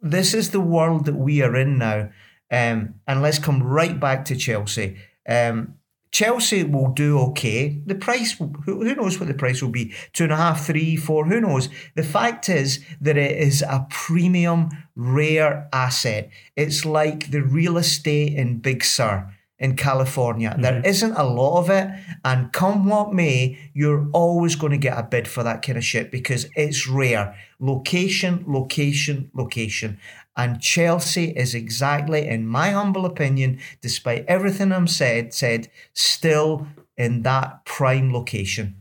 this 0.00 0.34
is 0.34 0.50
the 0.50 0.60
world 0.60 1.04
that 1.06 1.16
we 1.16 1.42
are 1.42 1.56
in 1.56 1.78
now. 1.78 2.10
Um, 2.50 2.94
and 3.06 3.20
let's 3.20 3.38
come 3.38 3.62
right 3.62 3.98
back 3.98 4.24
to 4.26 4.36
Chelsea. 4.36 4.96
Um, 5.28 5.74
Chelsea 6.10 6.64
will 6.64 6.88
do 6.88 7.18
okay. 7.18 7.80
The 7.86 7.94
price, 7.94 8.32
who, 8.32 8.52
who 8.64 8.94
knows 8.94 9.18
what 9.18 9.28
the 9.28 9.34
price 9.34 9.62
will 9.62 9.70
be? 9.70 9.92
Two 10.12 10.24
and 10.24 10.32
a 10.32 10.36
half, 10.36 10.66
three, 10.66 10.96
four, 10.96 11.26
who 11.26 11.40
knows? 11.40 11.68
The 11.94 12.02
fact 12.02 12.48
is 12.48 12.84
that 13.00 13.16
it 13.16 13.36
is 13.36 13.62
a 13.62 13.86
premium, 13.90 14.70
rare 14.96 15.68
asset. 15.72 16.30
It's 16.56 16.84
like 16.84 17.30
the 17.30 17.42
real 17.42 17.76
estate 17.76 18.34
in 18.34 18.58
Big 18.58 18.84
Sur 18.84 19.32
in 19.58 19.76
California. 19.76 20.50
Mm-hmm. 20.50 20.62
There 20.62 20.86
isn't 20.86 21.12
a 21.12 21.24
lot 21.24 21.58
of 21.58 21.70
it. 21.70 21.88
And 22.24 22.52
come 22.52 22.86
what 22.86 23.12
may, 23.12 23.58
you're 23.74 24.08
always 24.12 24.54
going 24.54 24.72
to 24.72 24.78
get 24.78 24.98
a 24.98 25.02
bid 25.02 25.26
for 25.26 25.42
that 25.42 25.62
kind 25.62 25.78
of 25.78 25.84
shit 25.84 26.10
because 26.10 26.48
it's 26.54 26.88
rare. 26.88 27.34
Location, 27.58 28.44
location, 28.46 29.30
location. 29.34 29.98
And 30.38 30.60
Chelsea 30.60 31.32
is 31.32 31.52
exactly, 31.52 32.28
in 32.28 32.46
my 32.46 32.70
humble 32.70 33.04
opinion, 33.04 33.58
despite 33.80 34.24
everything 34.26 34.70
I'm 34.72 34.86
said, 34.86 35.34
said, 35.34 35.68
still 35.94 36.68
in 36.96 37.22
that 37.22 37.64
prime 37.64 38.12
location. 38.12 38.76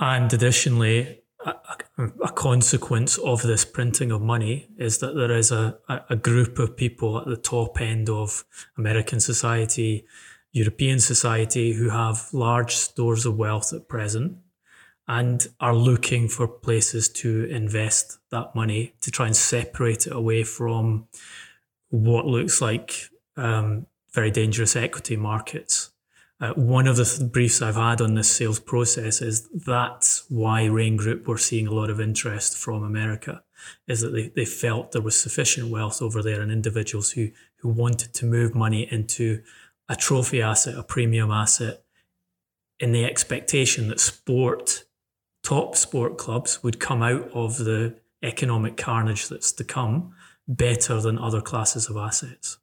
And 0.00 0.32
additionally, 0.32 1.20
a, 1.44 1.54
a, 2.24 2.32
consequence 2.32 3.18
of 3.18 3.42
this 3.42 3.64
printing 3.64 4.10
of 4.10 4.20
money 4.20 4.66
is 4.76 4.98
that 4.98 5.14
there 5.14 5.30
is 5.30 5.52
a, 5.52 5.78
a 6.10 6.16
group 6.16 6.58
of 6.58 6.76
people 6.76 7.18
at 7.18 7.26
the 7.26 7.36
top 7.36 7.80
end 7.80 8.10
of 8.10 8.44
American 8.76 9.20
society, 9.20 10.06
European 10.50 10.98
society, 10.98 11.72
who 11.74 11.90
have 11.90 12.28
large 12.32 12.74
stores 12.74 13.24
of 13.26 13.36
wealth 13.36 13.72
at 13.72 13.88
present 13.88 14.38
and 15.08 15.46
are 15.60 15.74
looking 15.74 16.28
for 16.28 16.48
places 16.48 17.08
to 17.08 17.44
invest 17.44 18.18
that 18.30 18.54
money 18.54 18.94
to 19.00 19.10
try 19.10 19.26
and 19.26 19.36
separate 19.36 20.06
it 20.06 20.12
away 20.12 20.42
from 20.42 21.06
what 21.90 22.26
looks 22.26 22.60
like 22.60 23.08
um, 23.36 23.86
very 24.12 24.30
dangerous 24.30 24.74
equity 24.74 25.16
markets. 25.16 25.90
Uh, 26.40 26.52
one 26.54 26.86
of 26.86 26.96
the 26.96 27.04
th- 27.04 27.30
briefs 27.30 27.62
I've 27.62 27.76
had 27.76 28.00
on 28.00 28.14
this 28.14 28.30
sales 28.30 28.58
process 28.58 29.22
is 29.22 29.48
that's 29.50 30.24
why 30.28 30.64
Raine 30.64 30.96
Group 30.96 31.28
were 31.28 31.38
seeing 31.38 31.66
a 31.66 31.72
lot 31.72 31.88
of 31.88 32.00
interest 32.00 32.58
from 32.58 32.82
America, 32.82 33.42
is 33.86 34.00
that 34.00 34.10
they, 34.10 34.28
they 34.28 34.44
felt 34.44 34.92
there 34.92 35.00
was 35.00 35.18
sufficient 35.18 35.70
wealth 35.70 36.02
over 36.02 36.22
there 36.22 36.42
and 36.42 36.50
individuals 36.50 37.12
who, 37.12 37.30
who 37.58 37.68
wanted 37.68 38.12
to 38.14 38.26
move 38.26 38.54
money 38.54 38.88
into 38.90 39.42
a 39.88 39.96
trophy 39.96 40.42
asset, 40.42 40.76
a 40.76 40.82
premium 40.82 41.30
asset, 41.30 41.82
in 42.80 42.92
the 42.92 43.04
expectation 43.04 43.88
that 43.88 44.00
sport 44.00 44.84
top 45.46 45.76
sport 45.76 46.18
clubs 46.18 46.60
would 46.64 46.80
come 46.80 47.04
out 47.04 47.30
of 47.32 47.58
the 47.58 47.94
economic 48.20 48.76
carnage 48.76 49.28
that's 49.28 49.52
to 49.52 49.62
come 49.62 50.12
better 50.48 51.00
than 51.00 51.16
other 51.18 51.40
classes 51.40 51.88
of 51.88 51.96
assets. 51.96 52.58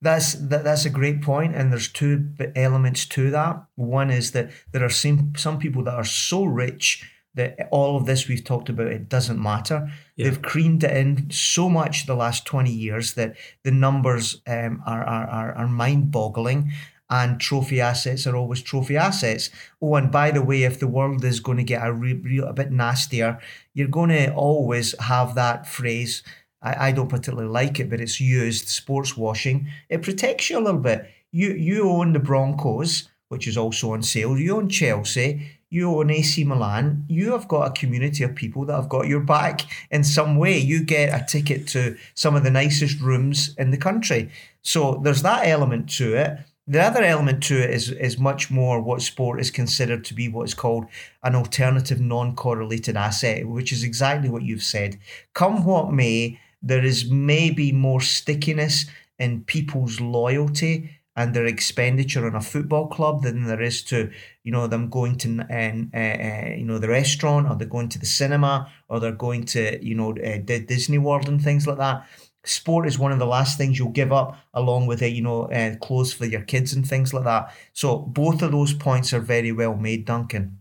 That's 0.00 0.34
that, 0.34 0.64
that's 0.64 0.84
a 0.84 0.90
great 0.90 1.22
point, 1.22 1.54
and 1.54 1.70
there's 1.70 1.92
two 1.92 2.30
elements 2.56 3.06
to 3.06 3.30
that. 3.30 3.64
One 3.76 4.10
is 4.10 4.32
that 4.32 4.50
there 4.72 4.84
are 4.84 4.90
some 4.90 5.34
some 5.36 5.60
people 5.60 5.84
that 5.84 5.94
are 5.94 6.04
so 6.04 6.42
rich 6.42 7.08
that 7.34 7.68
all 7.70 7.96
of 7.96 8.04
this 8.04 8.26
we've 8.26 8.44
talked 8.44 8.68
about 8.68 8.88
it 8.88 9.08
doesn't 9.08 9.40
matter. 9.40 9.88
Yeah. 10.16 10.24
They've 10.24 10.42
creamed 10.42 10.82
it 10.82 10.96
in 10.96 11.30
so 11.30 11.68
much 11.68 12.06
the 12.06 12.16
last 12.16 12.44
twenty 12.44 12.72
years 12.72 13.14
that 13.14 13.36
the 13.62 13.70
numbers 13.70 14.42
um, 14.48 14.82
are 14.86 15.04
are 15.04 15.26
are, 15.28 15.52
are 15.54 15.68
mind 15.68 16.10
boggling 16.10 16.72
and 17.12 17.38
trophy 17.38 17.78
assets 17.78 18.26
are 18.26 18.34
always 18.34 18.62
trophy 18.62 18.96
assets. 18.96 19.50
Oh, 19.82 19.96
and 19.96 20.10
by 20.10 20.30
the 20.30 20.40
way, 20.40 20.62
if 20.62 20.80
the 20.80 20.88
world 20.88 21.22
is 21.26 21.40
going 21.40 21.58
to 21.58 21.62
get 21.62 21.86
a, 21.86 21.92
re- 21.92 22.14
re- 22.14 22.38
a 22.38 22.54
bit 22.54 22.72
nastier, 22.72 23.38
you're 23.74 23.86
going 23.88 24.08
to 24.08 24.32
always 24.32 24.98
have 24.98 25.34
that 25.34 25.68
phrase. 25.68 26.22
I, 26.62 26.88
I 26.88 26.92
don't 26.92 27.10
particularly 27.10 27.50
like 27.50 27.78
it, 27.78 27.90
but 27.90 28.00
it's 28.00 28.18
used 28.18 28.68
sports 28.68 29.14
washing. 29.14 29.68
It 29.90 30.00
protects 30.00 30.48
you 30.48 30.58
a 30.58 30.64
little 30.64 30.80
bit. 30.80 31.06
You 31.32 31.50
you 31.50 31.90
own 31.90 32.14
the 32.14 32.18
Broncos, 32.18 33.10
which 33.28 33.46
is 33.46 33.58
also 33.58 33.92
on 33.92 34.02
sale. 34.02 34.38
You 34.38 34.56
own 34.56 34.70
Chelsea. 34.70 35.58
You 35.68 35.90
own 35.90 36.10
AC 36.10 36.44
Milan. 36.44 37.04
You 37.08 37.32
have 37.32 37.46
got 37.46 37.68
a 37.68 37.80
community 37.80 38.24
of 38.24 38.34
people 38.34 38.64
that 38.66 38.76
have 38.76 38.88
got 38.88 39.06
your 39.06 39.20
back 39.20 39.62
in 39.90 40.02
some 40.02 40.36
way. 40.36 40.58
You 40.58 40.82
get 40.82 41.18
a 41.18 41.24
ticket 41.24 41.66
to 41.68 41.96
some 42.14 42.36
of 42.36 42.44
the 42.44 42.50
nicest 42.50 43.00
rooms 43.00 43.54
in 43.58 43.70
the 43.70 43.78
country. 43.78 44.30
So 44.62 45.00
there's 45.02 45.22
that 45.22 45.46
element 45.46 45.90
to 45.96 46.14
it 46.14 46.38
the 46.66 46.80
other 46.80 47.02
element 47.02 47.42
to 47.44 47.58
it 47.58 47.70
is 47.70 47.90
is 47.90 48.18
much 48.18 48.50
more 48.50 48.80
what 48.80 49.02
sport 49.02 49.40
is 49.40 49.50
considered 49.50 50.04
to 50.04 50.14
be 50.14 50.28
what 50.28 50.44
is 50.44 50.54
called 50.54 50.86
an 51.22 51.34
alternative 51.34 52.00
non-correlated 52.00 52.96
asset, 52.96 53.48
which 53.48 53.72
is 53.72 53.82
exactly 53.82 54.30
what 54.30 54.42
you've 54.42 54.62
said. 54.62 54.98
Come 55.34 55.64
what 55.64 55.92
may, 55.92 56.38
there 56.62 56.84
is 56.84 57.10
maybe 57.10 57.72
more 57.72 58.00
stickiness 58.00 58.86
in 59.18 59.44
people's 59.44 60.00
loyalty 60.00 60.98
and 61.14 61.34
their 61.34 61.46
expenditure 61.46 62.26
on 62.26 62.34
a 62.34 62.40
football 62.40 62.86
club 62.86 63.22
than 63.22 63.44
there 63.44 63.60
is 63.60 63.82
to 63.82 64.10
you 64.44 64.52
know 64.52 64.66
them 64.66 64.88
going 64.88 65.16
to 65.18 65.40
uh, 65.50 65.98
uh, 65.98 66.54
you 66.56 66.64
know 66.64 66.78
the 66.78 66.88
restaurant 66.88 67.48
or 67.48 67.56
they're 67.56 67.66
going 67.66 67.88
to 67.88 67.98
the 67.98 68.06
cinema 68.06 68.70
or 68.88 69.00
they're 69.00 69.12
going 69.12 69.44
to 69.44 69.84
you 69.84 69.94
know 69.94 70.12
uh, 70.12 70.38
Disney 70.44 70.98
World 70.98 71.28
and 71.28 71.42
things 71.42 71.66
like 71.66 71.78
that 71.78 72.06
sport 72.44 72.86
is 72.86 72.98
one 72.98 73.12
of 73.12 73.18
the 73.18 73.26
last 73.26 73.56
things 73.56 73.78
you'll 73.78 73.90
give 73.90 74.12
up 74.12 74.36
along 74.54 74.86
with 74.86 75.00
it 75.02 75.12
you 75.12 75.22
know 75.22 75.44
uh, 75.44 75.76
clothes 75.76 76.12
for 76.12 76.26
your 76.26 76.42
kids 76.42 76.72
and 76.72 76.86
things 76.86 77.14
like 77.14 77.24
that. 77.24 77.54
So 77.72 77.98
both 77.98 78.42
of 78.42 78.52
those 78.52 78.74
points 78.74 79.12
are 79.12 79.20
very 79.20 79.52
well 79.52 79.76
made 79.76 80.04
duncan. 80.04 80.58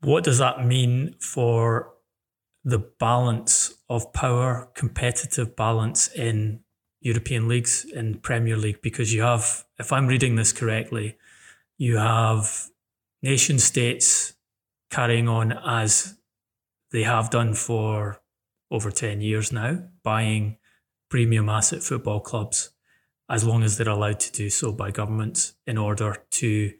What 0.00 0.24
does 0.24 0.36
that 0.38 0.66
mean 0.66 1.14
for 1.18 1.94
the 2.62 2.78
balance 2.78 3.72
of 3.88 4.12
power 4.12 4.68
competitive 4.74 5.56
balance 5.56 6.08
in 6.08 6.60
european 7.00 7.46
leagues 7.48 7.86
in 7.94 8.16
premier 8.16 8.56
league? 8.56 8.82
Because 8.82 9.14
you 9.14 9.22
have 9.22 9.64
if 9.78 9.92
i'm 9.92 10.06
reading 10.06 10.36
this 10.36 10.52
correctly 10.52 11.16
you 11.76 11.96
have 11.96 12.68
nation 13.24 13.58
states 13.58 14.34
carrying 14.90 15.28
on 15.28 15.50
as 15.66 16.18
they 16.92 17.02
have 17.02 17.30
done 17.30 17.54
for 17.54 18.20
over 18.70 18.90
10 18.90 19.22
years 19.22 19.50
now, 19.50 19.82
buying 20.02 20.58
premium 21.08 21.48
asset 21.48 21.82
football 21.82 22.20
clubs 22.20 22.70
as 23.30 23.42
long 23.42 23.62
as 23.62 23.78
they're 23.78 23.88
allowed 23.88 24.20
to 24.20 24.30
do 24.32 24.50
so 24.50 24.70
by 24.70 24.90
governments 24.90 25.54
in 25.66 25.78
order 25.78 26.22
to, 26.30 26.72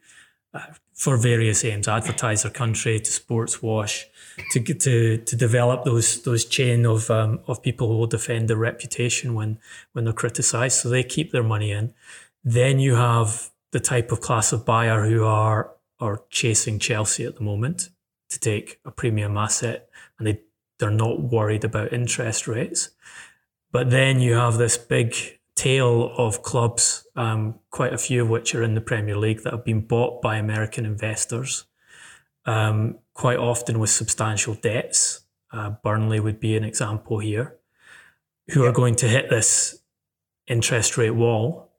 uh, 0.53 0.67
for 0.93 1.17
various 1.17 1.65
aims, 1.65 1.89
advertise 1.89 2.43
their 2.43 2.53
country, 2.53 3.01
to 3.01 3.11
sports 3.11 3.63
wash, 3.63 4.07
to 4.53 4.61
to 4.61 5.17
to 5.17 5.37
develop 5.37 5.85
those 5.85 6.23
those 6.23 6.45
chain 6.45 6.85
of 6.85 7.11
um, 7.11 7.41
of 7.47 7.63
people 7.63 7.89
who 7.89 7.97
will 7.97 8.07
defend 8.07 8.49
their 8.49 8.59
reputation 8.59 9.35
when 9.35 9.59
when 9.93 10.05
they're 10.05 10.13
criticised. 10.13 10.79
So 10.79 10.91
they 10.91 11.03
keep 11.03 11.33
their 11.33 11.43
money 11.43 11.73
in. 11.73 11.95
Then 12.45 12.79
you 12.79 12.95
have 12.97 13.51
the 13.73 13.81
type 13.81 14.13
of 14.13 14.21
class 14.21 14.53
of 14.53 14.67
buyer 14.67 15.07
who 15.09 15.25
are 15.25 15.75
are 16.01 16.23
chasing 16.31 16.79
Chelsea 16.79 17.25
at 17.25 17.37
the 17.37 17.43
moment 17.43 17.91
to 18.31 18.41
take 18.41 18.81
a 18.85 18.91
premium 18.91 19.37
asset 19.37 19.89
and 20.19 20.27
they, 20.27 20.41
they're 20.79 20.91
not 20.91 21.23
worried 21.23 21.65
about 21.65 21.93
interest 21.93 22.49
rates. 22.49 22.91
But 23.71 23.91
then 23.91 24.21
you 24.21 24.35
have 24.35 24.57
this 24.57 24.77
big 24.77 25.17
tail 25.57 26.13
of 26.17 26.43
clubs, 26.43 27.07
um, 27.17 27.59
quite 27.71 27.93
a 27.93 27.99
few 27.99 28.23
of 28.23 28.29
which 28.29 28.55
are 28.55 28.63
in 28.63 28.75
the 28.75 28.81
Premier 28.81 29.17
League 29.17 29.43
that 29.43 29.53
have 29.53 29.65
been 29.65 29.81
bought 29.81 30.21
by 30.21 30.37
American 30.37 30.85
investors, 30.85 31.65
um, 32.45 32.99
quite 33.15 33.39
often 33.39 33.79
with 33.79 33.91
substantial 33.91 34.55
debts. 34.55 35.23
Uh, 35.53 35.71
Burnley 35.71 36.21
would 36.21 36.41
be 36.41 36.57
an 36.57 36.65
example 36.65 37.19
here, 37.19 37.57
who 38.51 38.65
are 38.65 38.73
going 38.73 38.97
to 38.97 39.09
hit 39.09 39.31
this 39.31 39.81
interest 40.47 40.97
rate 40.97 41.11
wall. 41.11 41.73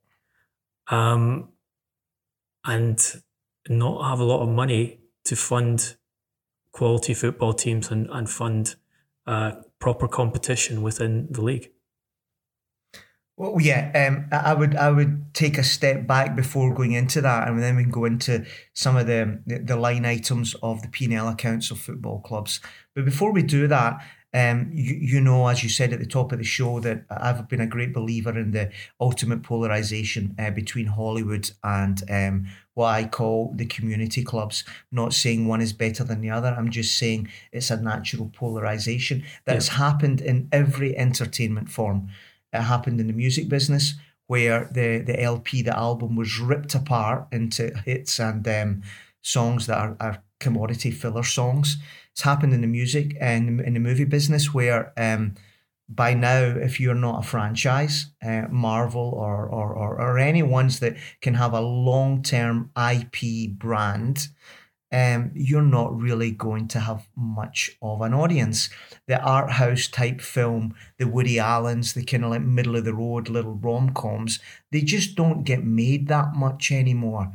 Um, 0.88 1.50
and 2.64 3.22
not 3.68 4.08
have 4.10 4.20
a 4.20 4.24
lot 4.24 4.42
of 4.42 4.50
money 4.50 5.00
to 5.26 5.36
fund 5.36 5.96
quality 6.72 7.14
football 7.14 7.54
teams 7.54 7.90
and, 7.90 8.08
and 8.12 8.30
fund 8.30 8.76
uh, 9.26 9.54
proper 9.80 10.08
competition 10.08 10.82
within 10.82 11.28
the 11.32 11.42
league. 11.42 11.72
Well, 13.38 13.58
yeah, 13.60 13.92
um, 14.08 14.30
I 14.32 14.54
would 14.54 14.78
I 14.78 14.92
would 14.92 15.34
take 15.34 15.58
a 15.58 15.64
step 15.64 16.08
back 16.08 16.38
before 16.38 16.74
going 16.74 16.94
into 16.94 17.20
that, 17.20 17.50
and 17.50 17.62
then 17.62 17.76
we 17.76 17.84
can 17.84 17.92
go 17.92 18.06
into 18.06 18.46
some 18.74 18.96
of 18.96 19.08
the 19.08 19.42
the 19.46 19.76
line 19.76 20.06
items 20.06 20.56
of 20.64 20.82
the 20.82 20.88
P 20.88 21.06
and 21.06 21.14
L 21.14 21.28
accounts 21.28 21.70
of 21.70 21.80
football 21.80 22.22
clubs. 22.22 22.62
But 22.94 23.04
before 23.04 23.34
we 23.34 23.44
do 23.44 23.68
that, 23.68 24.02
um, 24.34 24.70
you, 24.74 24.96
you 24.96 25.22
know, 25.22 25.48
as 25.48 25.64
you 25.64 25.70
said 25.70 25.92
at 25.92 26.00
the 26.00 26.06
top 26.06 26.32
of 26.32 26.38
the 26.38 26.46
show, 26.46 26.80
that 26.80 27.04
I've 27.10 27.50
been 27.50 27.60
a 27.60 27.68
great 27.68 27.94
believer 27.94 28.38
in 28.38 28.52
the 28.52 28.72
ultimate 29.02 29.44
polarization 29.44 30.34
uh, 30.40 30.52
between 30.52 30.88
Hollywood 30.88 31.52
and 31.62 32.02
um, 32.10 32.48
what 32.76 32.88
I 32.88 33.06
call 33.06 33.52
the 33.56 33.66
community 33.66 34.24
clubs. 34.24 34.64
Not 34.92 35.14
saying 35.14 35.48
one 35.48 35.62
is 35.62 35.74
better 35.74 36.04
than 36.04 36.22
the 36.22 36.30
other. 36.30 36.54
I'm 36.56 36.70
just 36.70 36.98
saying 36.98 37.30
it's 37.52 37.72
a 37.72 37.82
natural 37.82 38.30
polarization 38.34 39.24
that 39.46 39.66
yeah. 39.66 39.74
happened 39.74 40.22
in 40.22 40.48
every 40.52 40.96
entertainment 40.96 41.70
form. 41.70 42.10
It 42.54 42.62
happened 42.62 43.00
in 43.00 43.08
the 43.08 43.14
music 43.14 43.50
business 43.50 43.96
where 44.28 44.70
the 44.72 45.00
the 45.00 45.22
LP, 45.22 45.62
the 45.62 45.78
album, 45.78 46.16
was 46.16 46.40
ripped 46.40 46.76
apart 46.76 47.28
into 47.32 47.76
hits 47.86 48.20
and 48.20 48.48
um, 48.48 48.84
songs 49.22 49.68
that 49.68 49.78
are, 49.78 49.98
are 50.00 50.24
commodity 50.40 50.92
filler 50.92 51.24
songs. 51.24 51.78
It's 52.12 52.22
happened 52.22 52.54
in 52.54 52.62
the 52.62 52.68
music 52.68 53.18
and 53.20 53.62
in 53.62 53.74
the 53.74 53.80
movie 53.80 54.06
business 54.06 54.54
where 54.54 54.94
um, 54.98 55.36
by 55.88 56.14
now, 56.14 56.42
if 56.44 56.80
you're 56.80 56.96
not 56.96 57.24
a 57.24 57.28
franchise, 57.28 58.08
uh, 58.26 58.44
Marvel 58.50 59.14
or, 59.16 59.48
or, 59.48 59.74
or, 59.74 60.02
or 60.02 60.18
any 60.18 60.42
ones 60.42 60.80
that 60.80 60.96
can 61.22 61.36
have 61.36 61.54
a 61.54 61.62
long 61.62 62.24
term 62.24 62.72
IP 62.76 63.52
brand, 63.52 64.30
um, 64.92 65.32
you're 65.34 65.62
not 65.62 65.96
really 66.00 66.32
going 66.32 66.68
to 66.70 66.80
have 66.80 67.08
much 67.16 67.78
of 67.82 68.02
an 68.02 68.14
audience. 68.14 68.70
The 69.08 69.22
art 69.22 69.52
house 69.52 69.88
type 69.88 70.22
film, 70.22 70.74
the 70.98 71.08
Woody 71.08 71.38
Allen's, 71.38 71.94
the 71.94 72.04
kind 72.04 72.24
of 72.24 72.32
like 72.32 72.42
middle 72.42 72.76
of 72.76 72.86
the 72.86 72.94
road 72.94 73.30
little 73.30 73.56
rom 73.56 73.94
coms, 73.94 74.40
they 74.72 74.82
just 74.82 75.16
don't 75.16 75.44
get 75.44 75.64
made 75.64 76.08
that 76.08 76.36
much 76.36 76.72
anymore. 76.72 77.34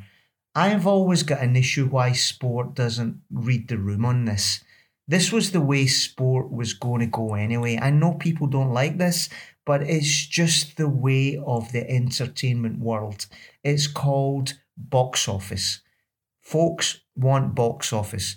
I've 0.55 0.86
always 0.86 1.22
got 1.22 1.40
an 1.40 1.55
issue 1.55 1.86
why 1.86 2.12
sport 2.12 2.74
doesn't 2.74 3.20
read 3.30 3.68
the 3.68 3.78
room 3.78 4.05
on 4.05 4.24
this. 4.24 4.64
This 5.11 5.32
was 5.32 5.50
the 5.50 5.61
way 5.61 5.88
sport 5.88 6.52
was 6.52 6.72
going 6.72 7.00
to 7.00 7.06
go 7.06 7.34
anyway. 7.34 7.76
I 7.82 7.90
know 7.90 8.14
people 8.14 8.46
don't 8.46 8.72
like 8.72 8.98
this, 8.98 9.28
but 9.66 9.82
it's 9.82 10.24
just 10.24 10.76
the 10.76 10.88
way 10.88 11.36
of 11.44 11.72
the 11.72 11.84
entertainment 11.90 12.78
world. 12.78 13.26
It's 13.64 13.88
called 13.88 14.54
box 14.76 15.26
office. 15.26 15.80
Folks 16.40 17.00
want 17.16 17.56
box 17.56 17.92
office. 17.92 18.36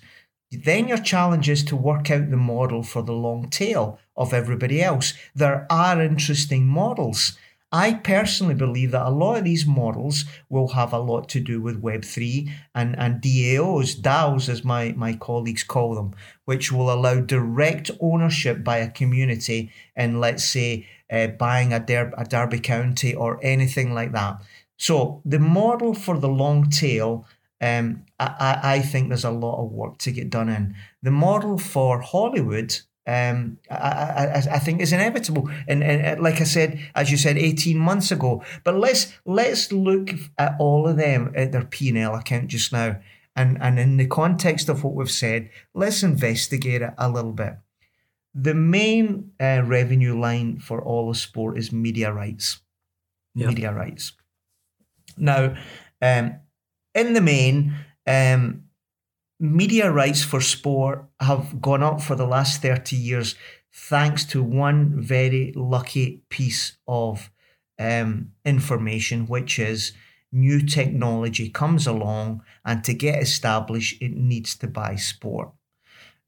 Then 0.51 0.87
your 0.87 0.97
challenge 0.97 1.47
is 1.47 1.63
to 1.65 1.75
work 1.75 2.09
out 2.09 2.31
the 2.31 2.37
model 2.37 2.81
for 2.81 3.03
the 3.03 3.13
long 3.13 3.51
tail 3.51 3.99
of 4.17 4.33
everybody 4.33 4.81
else. 4.81 5.13
There 5.35 5.67
are 5.69 6.01
interesting 6.01 6.65
models. 6.65 7.37
I 7.73 7.95
personally 7.95 8.53
believe 8.53 8.91
that 8.91 9.07
a 9.07 9.09
lot 9.09 9.39
of 9.39 9.45
these 9.45 9.65
models 9.65 10.25
will 10.47 10.69
have 10.69 10.93
a 10.93 10.99
lot 10.99 11.27
to 11.29 11.39
do 11.39 11.59
with 11.59 11.81
Web3 11.81 12.51
and, 12.75 12.95
and 12.99 13.19
DAOs, 13.19 13.99
DAOs 13.99 14.47
as 14.47 14.63
my, 14.63 14.93
my 14.95 15.13
colleagues 15.13 15.63
call 15.63 15.95
them, 15.95 16.13
which 16.45 16.71
will 16.71 16.93
allow 16.93 17.19
direct 17.19 17.89
ownership 17.99 18.63
by 18.63 18.77
a 18.77 18.91
community 18.91 19.71
in, 19.95 20.19
let's 20.19 20.43
say, 20.43 20.87
uh, 21.11 21.27
buying 21.27 21.73
a, 21.73 21.79
Der- 21.79 22.13
a 22.15 22.25
Derby 22.25 22.59
County 22.59 23.15
or 23.15 23.39
anything 23.41 23.95
like 23.95 24.11
that. 24.11 24.39
So 24.77 25.23
the 25.25 25.39
model 25.39 25.95
for 25.95 26.19
the 26.19 26.29
long 26.29 26.69
tail, 26.69 27.25
um, 27.59 28.05
I, 28.19 28.59
I 28.61 28.79
think 28.81 29.09
there's 29.09 29.23
a 29.23 29.31
lot 29.31 29.63
of 29.63 29.71
work 29.71 29.97
to 29.99 30.11
get 30.11 30.29
done 30.29 30.49
in. 30.49 30.75
The 31.01 31.11
model 31.11 31.57
for 31.57 32.01
Hollywood 32.01 32.77
um, 33.05 33.57
I, 33.69 33.75
I, 33.75 34.43
I 34.53 34.59
think 34.59 34.81
is 34.81 34.93
inevitable. 34.93 35.49
And, 35.67 35.83
and 35.83 36.21
like 36.21 36.39
I 36.39 36.45
said, 36.45 36.79
as 36.95 37.11
you 37.11 37.17
said, 37.17 37.37
18 37.37 37.77
months 37.77 38.11
ago. 38.11 38.43
But 38.63 38.75
let's 38.75 39.13
let's 39.25 39.71
look 39.71 40.11
at 40.37 40.55
all 40.59 40.87
of 40.87 40.97
them 40.97 41.33
at 41.35 41.51
their 41.51 41.65
P&L 41.65 42.15
account 42.15 42.47
just 42.47 42.71
now. 42.71 42.99
And, 43.35 43.57
and 43.61 43.79
in 43.79 43.97
the 43.97 44.07
context 44.07 44.69
of 44.69 44.83
what 44.83 44.93
we've 44.93 45.09
said, 45.09 45.49
let's 45.73 46.03
investigate 46.03 46.81
it 46.81 46.93
a 46.97 47.09
little 47.09 47.33
bit. 47.33 47.57
The 48.35 48.53
main 48.53 49.31
uh, 49.39 49.63
revenue 49.65 50.19
line 50.19 50.59
for 50.59 50.81
all 50.81 51.09
of 51.09 51.17
sport 51.17 51.57
is 51.57 51.71
media 51.71 52.11
rights. 52.13 52.59
Yep. 53.35 53.49
Media 53.49 53.73
rights. 53.73 54.13
Now, 55.17 55.55
um, 56.01 56.35
in 56.93 57.13
the 57.13 57.21
main, 57.21 57.73
um, 58.05 58.65
media 59.43 59.91
rights 59.91 60.23
for 60.23 60.39
sport 60.39 61.03
have 61.19 61.61
gone 61.61 61.83
up 61.83 62.01
for 62.01 62.15
the 62.15 62.25
last 62.25 62.61
30 62.61 62.95
years 62.95 63.35
thanks 63.73 64.23
to 64.23 64.41
one 64.41 65.01
very 65.01 65.51
lucky 65.53 66.21
piece 66.29 66.77
of 66.87 67.29
um, 67.77 68.31
information, 68.45 69.25
which 69.27 69.59
is 69.59 69.91
new 70.31 70.65
technology 70.65 71.49
comes 71.49 71.85
along 71.85 72.41
and 72.63 72.85
to 72.85 72.93
get 72.93 73.21
established, 73.21 74.01
it 74.01 74.13
needs 74.13 74.55
to 74.55 74.67
buy 74.67 74.95
sport. 74.95 75.49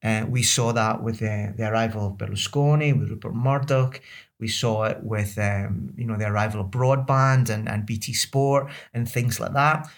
Uh, 0.03 0.25
we 0.27 0.43
saw 0.43 0.73
that 0.73 1.01
with 1.01 1.19
the, 1.19 1.53
the 1.57 1.69
arrival 1.69 2.07
of 2.07 2.17
Berlusconi, 2.17 2.99
with 2.99 3.09
Rupert 3.09 3.33
Murdoch. 3.33 4.01
We 4.41 4.49
saw 4.49 4.83
it 4.83 5.01
with 5.01 5.37
um, 5.37 5.93
you 5.95 6.05
know 6.05 6.17
the 6.17 6.27
arrival 6.27 6.61
of 6.61 6.67
broadband 6.67 7.49
and, 7.49 7.69
and 7.69 7.85
BT 7.85 8.13
Sport 8.13 8.69
and 8.93 9.09
things 9.09 9.39
like 9.39 9.53
that 9.53 9.89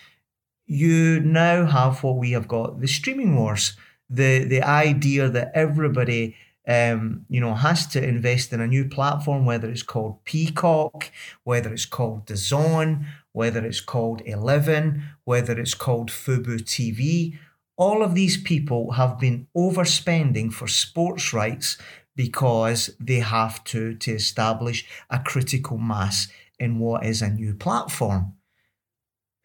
you 0.67 1.21
now 1.21 1.65
have 1.65 2.03
what 2.03 2.17
we 2.17 2.31
have 2.31 2.47
got 2.47 2.79
the 2.81 2.87
streaming 2.87 3.35
wars 3.35 3.75
the 4.09 4.43
the 4.43 4.61
idea 4.61 5.29
that 5.29 5.51
everybody 5.53 6.35
um, 6.67 7.25
you 7.29 7.39
know 7.39 7.53
has 7.53 7.87
to 7.87 8.03
invest 8.03 8.51
in 8.51 8.59
a 8.59 8.67
new 8.67 8.85
platform 8.85 9.45
whether 9.45 9.69
it's 9.69 9.83
called 9.83 10.23
peacock 10.25 11.09
whether 11.43 11.71
it's 11.73 11.85
called 11.85 12.25
DAZN 12.25 13.05
whether 13.31 13.65
it's 13.65 13.79
called 13.79 14.21
11 14.25 15.03
whether 15.23 15.57
it's 15.57 15.73
called 15.73 16.09
fubo 16.09 16.59
tv 16.61 17.37
all 17.77 18.03
of 18.03 18.15
these 18.15 18.37
people 18.37 18.91
have 18.91 19.19
been 19.19 19.47
overspending 19.55 20.51
for 20.51 20.67
sports 20.67 21.31
rights 21.31 21.77
because 22.15 22.89
they 22.99 23.19
have 23.19 23.63
to 23.63 23.95
to 23.95 24.11
establish 24.11 24.85
a 25.09 25.19
critical 25.19 25.77
mass 25.77 26.27
in 26.59 26.79
what 26.79 27.05
is 27.05 27.21
a 27.21 27.29
new 27.29 27.53
platform 27.53 28.33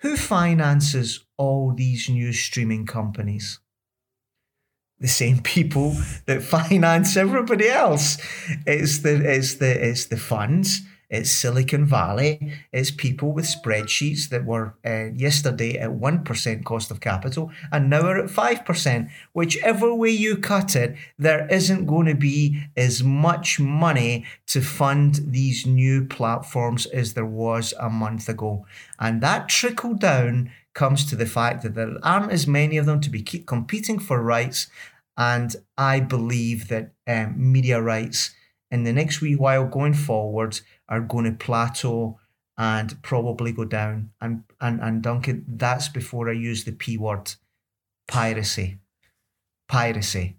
who 0.03 0.17
finances 0.17 1.25
all 1.39 1.73
these 1.73 2.09
new 2.09 2.33
streaming 2.33 2.87
companies? 2.87 3.61
The 4.99 5.09
same 5.09 5.41
people 5.41 5.97
that 6.27 6.43
finance 6.57 7.17
everybody 7.17 7.69
else. 7.69 8.19
It's 8.67 8.99
the 8.99 9.15
it's 9.25 9.55
the 9.55 9.91
it's 9.91 10.07
the 10.07 10.17
funds 10.17 10.83
it's 11.13 11.31
Silicon 11.31 11.85
Valley. 11.85 12.55
It's 12.73 12.91
people 12.91 13.33
with 13.33 13.45
spreadsheets 13.45 14.31
that 14.31 14.47
were 14.47 14.75
uh, 14.85 15.11
yesterday 15.15 15.77
at 15.77 15.91
1% 15.91 16.65
cost 16.65 16.91
of 16.91 17.01
capital 17.01 17.53
and 17.71 17.91
now 17.91 18.01
are 18.07 18.17
at 18.17 18.31
5%. 18.31 19.11
Whichever 19.35 19.95
way 19.95 20.09
you 20.09 20.39
cut 20.39 20.75
it, 20.75 20.97
there 21.19 21.47
isn't 21.49 21.85
going 21.85 22.07
to 22.07 22.15
be 22.15 22.63
as 22.79 23.03
much 23.05 23.61
money 23.61 24.25
to 24.47 24.63
fund 24.63 25.21
these 25.27 25.67
new 25.67 26.07
platforms 26.07 26.87
as 26.87 27.13
there 27.13 27.27
was 27.27 27.75
a 27.79 27.91
month 27.91 28.31
ago. 28.31 28.65
And 28.99 29.21
that 29.21 29.51
trickle 29.51 29.93
down 29.93 30.51
comes 30.73 31.05
to 31.05 31.15
the 31.15 31.27
fact 31.27 31.63
that 31.63 31.75
there 31.75 31.95
aren't 32.03 32.33
as 32.33 32.47
many 32.47 32.79
of 32.79 32.87
them 32.87 33.03
to 33.03 33.11
be 33.11 33.21
keep 33.21 33.47
competing 33.47 33.99
for 33.99 34.23
rights. 34.23 34.69
And 35.19 35.55
I 35.77 36.01
believe 36.01 36.69
that 36.69 36.93
um, 37.07 37.35
media 37.37 37.83
rights 37.83 38.35
in 38.73 38.85
the 38.85 38.93
next 38.93 39.21
wee 39.21 39.37
while 39.37 39.67
going 39.67 39.95
forward 39.95 40.59
are 40.89 41.01
going 41.01 41.27
to 41.27 41.33
plateau 41.33 42.19
and 42.57 43.01
probably 43.03 43.53
go 43.53 43.65
down. 43.65 44.11
And 44.21 44.45
and 44.61 44.81
and 44.81 45.03
Duncan, 45.03 45.45
that's 45.47 45.89
before 45.89 46.29
I 46.29 46.33
use 46.33 46.65
the 46.65 46.73
P 46.73 46.97
word, 46.97 47.35
piracy. 48.09 48.79
Piracy. 49.69 50.37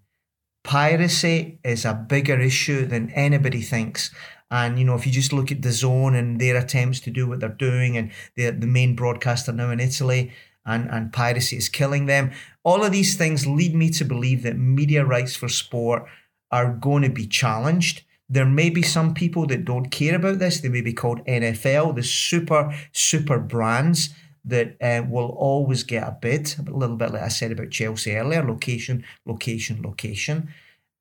Piracy 0.63 1.59
is 1.63 1.85
a 1.85 1.93
bigger 1.93 2.39
issue 2.39 2.85
than 2.85 3.11
anybody 3.11 3.61
thinks. 3.61 4.11
And 4.49 4.79
you 4.79 4.85
know, 4.85 4.95
if 4.95 5.05
you 5.05 5.11
just 5.11 5.33
look 5.33 5.51
at 5.51 5.61
DAZN 5.61 6.17
and 6.17 6.39
their 6.39 6.57
attempts 6.57 6.99
to 7.01 7.11
do 7.11 7.27
what 7.27 7.39
they're 7.39 7.49
doing, 7.49 7.97
and 7.97 8.11
the 8.35 8.49
the 8.49 8.67
main 8.67 8.95
broadcaster 8.95 9.51
now 9.51 9.69
in 9.69 9.79
Italy, 9.79 10.31
and 10.65 10.89
and 10.89 11.13
piracy 11.13 11.57
is 11.57 11.69
killing 11.69 12.07
them. 12.07 12.31
All 12.63 12.83
of 12.83 12.91
these 12.91 13.15
things 13.15 13.45
lead 13.45 13.75
me 13.75 13.89
to 13.91 14.05
believe 14.05 14.41
that 14.43 14.57
media 14.57 15.05
rights 15.05 15.35
for 15.35 15.49
sport 15.49 16.05
are 16.51 16.71
going 16.71 17.03
to 17.03 17.09
be 17.09 17.27
challenged. 17.27 18.03
There 18.33 18.45
may 18.47 18.71
be 18.71 18.81
some 18.81 19.13
people 19.13 19.45
that 19.47 19.63
don't 19.63 19.91
care 19.91 20.15
about 20.15 20.39
this. 20.39 20.59
They 20.59 20.69
may 20.69 20.81
be 20.81 20.91
called 20.93 21.23
NFL, 21.25 21.95
the 21.95 22.01
super, 22.01 22.73
super 22.91 23.37
brands 23.37 24.09
that 24.43 24.75
uh, 24.81 25.03
will 25.07 25.29
always 25.37 25.83
get 25.83 26.07
a 26.07 26.17
bid. 26.19 26.55
A 26.57 26.71
little 26.71 26.95
bit 26.95 27.11
like 27.11 27.21
I 27.21 27.27
said 27.27 27.51
about 27.51 27.69
Chelsea 27.69 28.15
earlier 28.15 28.43
location, 28.43 29.05
location, 29.27 29.83
location. 29.83 30.51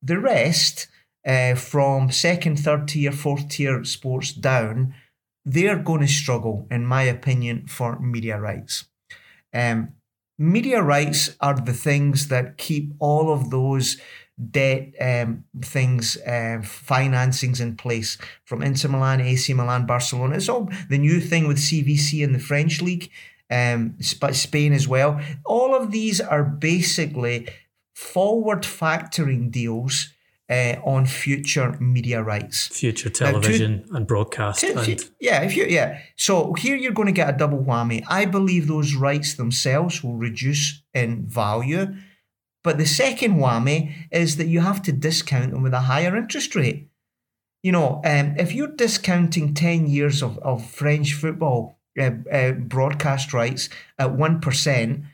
The 0.02 0.18
rest, 0.18 0.88
uh, 1.26 1.54
from 1.54 2.10
second, 2.10 2.58
third 2.58 2.86
tier, 2.86 3.12
fourth 3.12 3.48
tier 3.48 3.82
sports 3.84 4.34
down, 4.34 4.94
they're 5.46 5.78
going 5.78 6.02
to 6.02 6.08
struggle, 6.08 6.66
in 6.70 6.84
my 6.84 7.04
opinion, 7.04 7.66
for 7.66 7.98
media 7.98 8.38
rights. 8.38 8.84
Um, 9.54 9.94
media 10.38 10.82
rights 10.82 11.34
are 11.40 11.54
the 11.54 11.72
things 11.72 12.28
that 12.28 12.58
keep 12.58 12.92
all 12.98 13.32
of 13.32 13.48
those 13.48 13.96
debt 14.50 14.92
um, 15.00 15.44
things, 15.60 16.16
uh, 16.26 16.58
financings 16.62 17.60
in 17.60 17.76
place 17.76 18.18
from 18.44 18.62
Inter 18.62 18.88
Milan, 18.88 19.20
AC 19.20 19.52
Milan, 19.54 19.86
Barcelona. 19.86 20.36
It's 20.36 20.48
all 20.48 20.68
the 20.88 20.98
new 20.98 21.20
thing 21.20 21.46
with 21.46 21.58
CVC 21.58 22.22
in 22.22 22.32
the 22.32 22.38
French 22.38 22.80
league, 22.80 23.10
um, 23.50 23.96
Spain 24.00 24.72
as 24.72 24.88
well. 24.88 25.20
All 25.44 25.74
of 25.74 25.90
these 25.90 26.20
are 26.20 26.42
basically 26.42 27.48
forward 27.94 28.62
factoring 28.62 29.50
deals 29.50 30.08
uh, 30.52 30.76
on 30.84 31.06
future 31.06 31.76
media 31.80 32.22
rights, 32.22 32.66
future 32.68 33.08
television 33.08 33.86
to, 33.86 33.94
and 33.94 34.06
broadcast. 34.06 34.60
To, 34.60 34.78
and 34.78 35.10
yeah, 35.20 35.42
if 35.42 35.56
you 35.56 35.64
yeah. 35.64 36.00
So 36.16 36.52
here 36.54 36.76
you're 36.76 36.92
going 36.92 37.06
to 37.06 37.12
get 37.12 37.28
a 37.28 37.36
double 37.36 37.58
whammy. 37.58 38.04
I 38.08 38.26
believe 38.26 38.66
those 38.66 38.94
rights 38.94 39.34
themselves 39.34 40.02
will 40.02 40.16
reduce 40.16 40.82
in 40.92 41.24
value, 41.26 41.94
but 42.62 42.78
the 42.78 42.86
second 42.86 43.36
whammy 43.36 43.94
is 44.10 44.36
that 44.36 44.48
you 44.48 44.60
have 44.60 44.82
to 44.82 44.92
discount 44.92 45.52
them 45.52 45.62
with 45.62 45.74
a 45.74 45.80
higher 45.80 46.16
interest 46.16 46.54
rate. 46.54 46.88
You 47.62 47.72
know, 47.72 48.00
um, 48.04 48.34
if 48.38 48.52
you're 48.52 48.68
discounting 48.68 49.54
ten 49.54 49.86
years 49.86 50.22
of, 50.22 50.38
of 50.38 50.68
French 50.68 51.14
football 51.14 51.78
uh, 51.98 52.10
uh, 52.30 52.52
broadcast 52.52 53.32
rights 53.32 53.68
at 53.98 54.12
one 54.12 54.40
percent, 54.40 55.04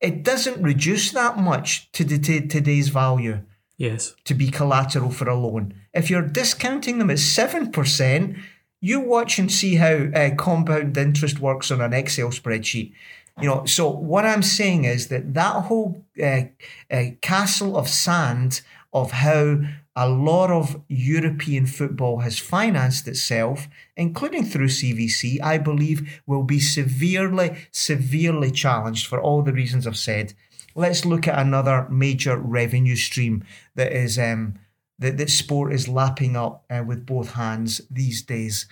it 0.00 0.22
doesn't 0.22 0.62
reduce 0.62 1.12
that 1.12 1.38
much 1.38 1.90
to, 1.92 2.04
the, 2.04 2.18
to 2.18 2.46
today's 2.46 2.88
value. 2.88 3.42
Yes. 3.76 4.14
To 4.24 4.34
be 4.34 4.50
collateral 4.50 5.10
for 5.10 5.28
a 5.28 5.36
loan. 5.36 5.74
If 5.94 6.10
you're 6.10 6.22
discounting 6.22 6.98
them 6.98 7.10
at 7.10 7.18
7%, 7.18 8.40
you 8.80 9.00
watch 9.00 9.38
and 9.38 9.50
see 9.50 9.76
how 9.76 10.08
uh, 10.14 10.34
compound 10.36 10.96
interest 10.96 11.40
works 11.40 11.70
on 11.70 11.80
an 11.80 11.92
Excel 11.92 12.30
spreadsheet. 12.30 12.92
You 13.40 13.48
know, 13.48 13.64
so 13.66 13.88
what 13.88 14.26
I'm 14.26 14.42
saying 14.42 14.84
is 14.84 15.08
that 15.08 15.34
that 15.34 15.64
whole 15.64 16.04
uh, 16.20 16.42
uh, 16.90 17.04
castle 17.22 17.76
of 17.76 17.88
sand 17.88 18.62
of 18.92 19.12
how 19.12 19.60
a 19.94 20.08
lot 20.08 20.50
of 20.50 20.82
European 20.88 21.66
football 21.66 22.20
has 22.20 22.38
financed 22.38 23.06
itself, 23.06 23.68
including 23.96 24.44
through 24.44 24.68
CVC, 24.68 25.40
I 25.42 25.58
believe 25.58 26.20
will 26.26 26.42
be 26.42 26.58
severely, 26.58 27.56
severely 27.70 28.50
challenged 28.50 29.06
for 29.06 29.20
all 29.20 29.42
the 29.42 29.52
reasons 29.52 29.86
I've 29.86 29.96
said. 29.96 30.34
Let's 30.74 31.04
look 31.04 31.28
at 31.28 31.38
another 31.38 31.86
major 31.90 32.36
revenue 32.36 32.96
stream 32.96 33.44
that 33.76 33.92
is 33.92 34.18
um, 34.18 34.58
that, 34.98 35.16
that 35.16 35.30
sport 35.30 35.72
is 35.72 35.88
lapping 35.88 36.36
up 36.36 36.64
uh, 36.70 36.82
with 36.84 37.06
both 37.06 37.34
hands 37.34 37.80
these 37.90 38.22
days 38.22 38.66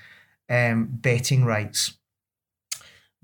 um, 0.49 0.89
betting 0.91 1.45
rights 1.45 1.95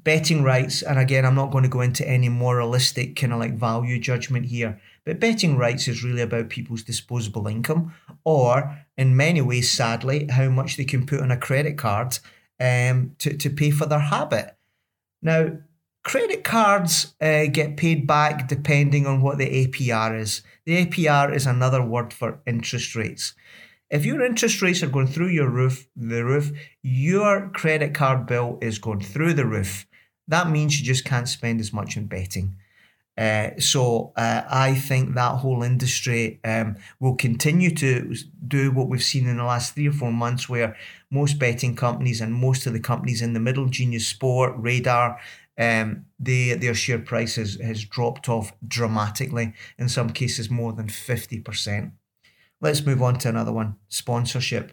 betting 0.04 0.42
rights 0.42 0.82
and 0.82 0.98
again 0.98 1.24
i'm 1.24 1.34
not 1.34 1.50
going 1.50 1.62
to 1.62 1.70
go 1.70 1.80
into 1.80 2.06
any 2.08 2.28
moralistic 2.28 3.16
kind 3.16 3.32
of 3.32 3.38
like 3.38 3.54
value 3.54 3.98
judgment 3.98 4.46
here 4.46 4.80
but 5.04 5.20
betting 5.20 5.56
rights 5.56 5.88
is 5.88 6.04
really 6.04 6.22
about 6.22 6.48
people's 6.48 6.82
disposable 6.82 7.46
income 7.46 7.94
or 8.24 8.78
in 8.96 9.16
many 9.16 9.40
ways 9.40 9.70
sadly 9.70 10.26
how 10.28 10.48
much 10.48 10.76
they 10.76 10.84
can 10.84 11.06
put 11.06 11.20
on 11.20 11.30
a 11.30 11.36
credit 11.36 11.78
card 11.78 12.18
um, 12.60 13.14
to, 13.18 13.36
to 13.36 13.50
pay 13.50 13.70
for 13.70 13.86
their 13.86 13.98
habit 13.98 14.56
now 15.20 15.50
Credit 16.04 16.42
cards 16.42 17.14
uh, 17.20 17.46
get 17.46 17.76
paid 17.76 18.08
back 18.08 18.48
depending 18.48 19.06
on 19.06 19.22
what 19.22 19.38
the 19.38 19.66
APR 19.66 20.18
is. 20.18 20.42
The 20.66 20.84
APR 20.84 21.34
is 21.34 21.46
another 21.46 21.80
word 21.80 22.12
for 22.12 22.40
interest 22.44 22.96
rates. 22.96 23.34
If 23.88 24.04
your 24.04 24.22
interest 24.22 24.62
rates 24.62 24.82
are 24.82 24.88
going 24.88 25.06
through 25.06 25.28
your 25.28 25.48
roof, 25.48 25.86
the 25.94 26.24
roof, 26.24 26.50
your 26.82 27.50
credit 27.50 27.94
card 27.94 28.26
bill 28.26 28.58
is 28.60 28.78
going 28.78 29.02
through 29.02 29.34
the 29.34 29.46
roof. 29.46 29.86
That 30.28 30.50
means 30.50 30.78
you 30.78 30.84
just 30.84 31.04
can't 31.04 31.28
spend 31.28 31.60
as 31.60 31.72
much 31.72 31.96
on 31.96 32.06
betting. 32.06 32.56
Uh, 33.16 33.50
so 33.58 34.12
uh, 34.16 34.42
I 34.48 34.74
think 34.74 35.14
that 35.14 35.36
whole 35.36 35.62
industry 35.62 36.40
um, 36.44 36.76
will 36.98 37.14
continue 37.14 37.70
to 37.74 38.14
do 38.46 38.70
what 38.70 38.88
we've 38.88 39.02
seen 39.02 39.28
in 39.28 39.36
the 39.36 39.44
last 39.44 39.74
three 39.74 39.88
or 39.88 39.92
four 39.92 40.12
months, 40.12 40.48
where 40.48 40.76
most 41.10 41.38
betting 41.38 41.76
companies 41.76 42.20
and 42.20 42.32
most 42.32 42.66
of 42.66 42.72
the 42.72 42.80
companies 42.80 43.20
in 43.20 43.34
the 43.34 43.40
middle, 43.40 43.66
Genius 43.66 44.06
Sport, 44.06 44.54
Radar, 44.56 45.20
um, 45.58 46.06
they, 46.18 46.54
their 46.54 46.74
share 46.74 46.98
price 46.98 47.36
has, 47.36 47.60
has 47.60 47.84
dropped 47.84 48.28
off 48.28 48.52
dramatically, 48.66 49.52
in 49.78 49.88
some 49.88 50.08
cases 50.10 50.48
more 50.48 50.72
than 50.72 50.86
50%. 50.86 51.92
Let's 52.62 52.86
move 52.86 53.02
on 53.02 53.18
to 53.18 53.28
another 53.28 53.52
one 53.52 53.76
sponsorship. 53.88 54.72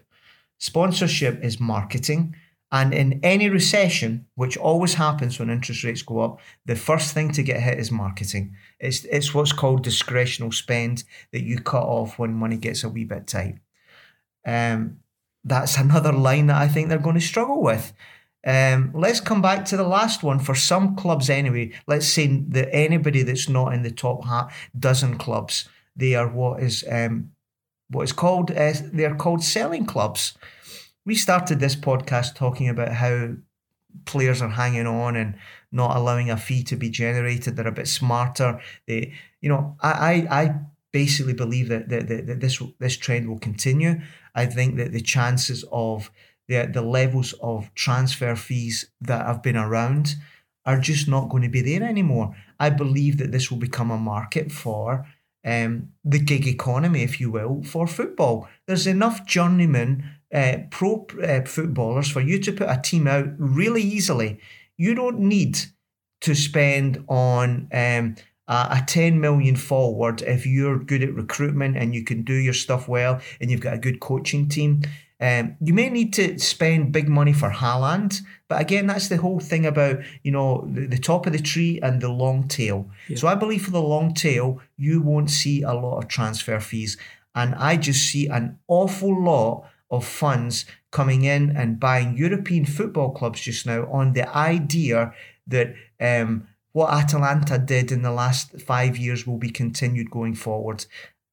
Sponsorship 0.58 1.44
is 1.44 1.60
marketing. 1.60 2.36
And 2.72 2.94
in 2.94 3.18
any 3.22 3.50
recession, 3.50 4.26
which 4.36 4.56
always 4.56 4.94
happens 4.94 5.38
when 5.38 5.50
interest 5.50 5.82
rates 5.82 6.02
go 6.02 6.20
up, 6.20 6.40
the 6.66 6.76
first 6.76 7.12
thing 7.12 7.32
to 7.32 7.42
get 7.42 7.60
hit 7.60 7.80
is 7.80 7.90
marketing. 7.90 8.54
It's, 8.78 9.04
it's 9.06 9.34
what's 9.34 9.52
called 9.52 9.84
discretional 9.84 10.54
spend 10.54 11.02
that 11.32 11.42
you 11.42 11.58
cut 11.58 11.82
off 11.82 12.18
when 12.18 12.32
money 12.34 12.56
gets 12.56 12.84
a 12.84 12.88
wee 12.88 13.04
bit 13.04 13.26
tight. 13.26 13.58
Um, 14.46 15.00
that's 15.44 15.76
another 15.78 16.12
line 16.12 16.46
that 16.46 16.60
I 16.60 16.68
think 16.68 16.88
they're 16.88 16.98
going 16.98 17.18
to 17.18 17.20
struggle 17.20 17.62
with. 17.62 17.92
Um, 18.46 18.92
let's 18.94 19.20
come 19.20 19.42
back 19.42 19.66
to 19.66 19.76
the 19.76 19.86
last 19.86 20.22
one 20.22 20.38
for 20.38 20.54
some 20.54 20.96
clubs 20.96 21.28
anyway. 21.28 21.72
Let's 21.86 22.06
say 22.06 22.26
that 22.48 22.74
anybody 22.74 23.22
that's 23.22 23.48
not 23.48 23.74
in 23.74 23.82
the 23.82 23.90
top 23.90 24.24
half 24.24 24.70
dozen 24.78 25.18
clubs, 25.18 25.68
they 25.94 26.14
are 26.14 26.28
what 26.28 26.62
is 26.62 26.84
um, 26.90 27.32
what 27.88 28.02
is 28.02 28.12
called 28.12 28.50
uh, 28.50 28.72
they 28.92 29.04
are 29.04 29.14
called 29.14 29.44
selling 29.44 29.84
clubs. 29.84 30.38
We 31.10 31.16
started 31.16 31.58
this 31.58 31.74
podcast 31.74 32.36
talking 32.36 32.68
about 32.68 32.92
how 32.92 33.30
players 34.04 34.40
are 34.40 34.48
hanging 34.48 34.86
on 34.86 35.16
and 35.16 35.34
not 35.72 35.96
allowing 35.96 36.30
a 36.30 36.36
fee 36.36 36.62
to 36.62 36.76
be 36.76 36.88
generated. 36.88 37.56
They're 37.56 37.66
a 37.66 37.72
bit 37.72 37.88
smarter. 37.88 38.60
They, 38.86 39.14
you 39.40 39.48
know, 39.48 39.76
I 39.80 39.90
I, 40.30 40.40
I 40.40 40.54
basically 40.92 41.32
believe 41.34 41.68
that, 41.68 41.88
that, 41.88 42.06
that, 42.06 42.26
that 42.28 42.40
this 42.40 42.62
this 42.78 42.96
trend 42.96 43.28
will 43.28 43.40
continue. 43.40 44.00
I 44.36 44.46
think 44.46 44.76
that 44.76 44.92
the 44.92 45.00
chances 45.00 45.64
of 45.72 46.12
the, 46.46 46.70
the 46.72 46.80
levels 46.80 47.34
of 47.42 47.74
transfer 47.74 48.36
fees 48.36 48.88
that 49.00 49.26
have 49.26 49.42
been 49.42 49.56
around 49.56 50.14
are 50.64 50.78
just 50.78 51.08
not 51.08 51.28
going 51.28 51.42
to 51.42 51.48
be 51.48 51.60
there 51.62 51.82
anymore. 51.82 52.36
I 52.60 52.70
believe 52.70 53.18
that 53.18 53.32
this 53.32 53.50
will 53.50 53.58
become 53.58 53.90
a 53.90 53.98
market 53.98 54.52
for 54.52 55.06
um, 55.44 55.88
the 56.04 56.20
gig 56.20 56.46
economy, 56.46 57.02
if 57.02 57.20
you 57.20 57.32
will, 57.32 57.64
for 57.64 57.88
football. 57.88 58.46
There's 58.66 58.86
enough 58.86 59.26
journeyman 59.26 60.19
uh, 60.32 60.58
pro 60.70 61.06
uh, 61.22 61.44
footballers 61.44 62.08
for 62.08 62.20
you 62.20 62.38
to 62.38 62.52
put 62.52 62.68
a 62.68 62.80
team 62.82 63.06
out 63.06 63.26
really 63.38 63.82
easily. 63.82 64.40
You 64.76 64.94
don't 64.94 65.20
need 65.20 65.58
to 66.20 66.34
spend 66.34 67.04
on 67.08 67.68
um, 67.72 68.14
a 68.48 68.82
10 68.86 69.20
million 69.20 69.56
forward 69.56 70.22
if 70.22 70.46
you're 70.46 70.78
good 70.78 71.02
at 71.02 71.14
recruitment 71.14 71.76
and 71.76 71.94
you 71.94 72.04
can 72.04 72.22
do 72.22 72.34
your 72.34 72.52
stuff 72.52 72.88
well 72.88 73.20
and 73.40 73.50
you've 73.50 73.60
got 73.60 73.74
a 73.74 73.78
good 73.78 74.00
coaching 74.00 74.48
team. 74.48 74.82
Um, 75.20 75.56
you 75.60 75.74
may 75.74 75.90
need 75.90 76.14
to 76.14 76.38
spend 76.38 76.92
big 76.92 77.08
money 77.08 77.34
for 77.34 77.50
Haaland, 77.50 78.22
but 78.48 78.60
again, 78.60 78.86
that's 78.86 79.08
the 79.08 79.18
whole 79.18 79.38
thing 79.38 79.66
about 79.66 79.98
you 80.22 80.32
know 80.32 80.66
the, 80.72 80.86
the 80.86 80.98
top 80.98 81.26
of 81.26 81.34
the 81.34 81.38
tree 81.38 81.78
and 81.82 82.00
the 82.00 82.08
long 82.08 82.48
tail. 82.48 82.88
Yeah. 83.06 83.18
So 83.18 83.28
I 83.28 83.34
believe 83.34 83.62
for 83.62 83.70
the 83.70 83.82
long 83.82 84.14
tail, 84.14 84.62
you 84.78 85.02
won't 85.02 85.30
see 85.30 85.60
a 85.60 85.74
lot 85.74 85.98
of 85.98 86.08
transfer 86.08 86.58
fees, 86.58 86.96
and 87.34 87.54
I 87.56 87.76
just 87.76 88.08
see 88.08 88.28
an 88.28 88.58
awful 88.66 89.22
lot 89.22 89.69
of 89.90 90.06
funds 90.06 90.66
coming 90.90 91.24
in 91.24 91.56
and 91.56 91.80
buying 91.80 92.16
European 92.16 92.64
football 92.64 93.10
clubs 93.10 93.40
just 93.40 93.66
now 93.66 93.90
on 93.90 94.12
the 94.12 94.28
idea 94.36 95.12
that 95.46 95.74
um, 96.00 96.46
what 96.72 96.92
Atalanta 96.92 97.58
did 97.58 97.90
in 97.90 98.02
the 98.02 98.12
last 98.12 98.60
five 98.60 98.96
years 98.96 99.26
will 99.26 99.38
be 99.38 99.50
continued 99.50 100.10
going 100.10 100.34
forward. 100.34 100.86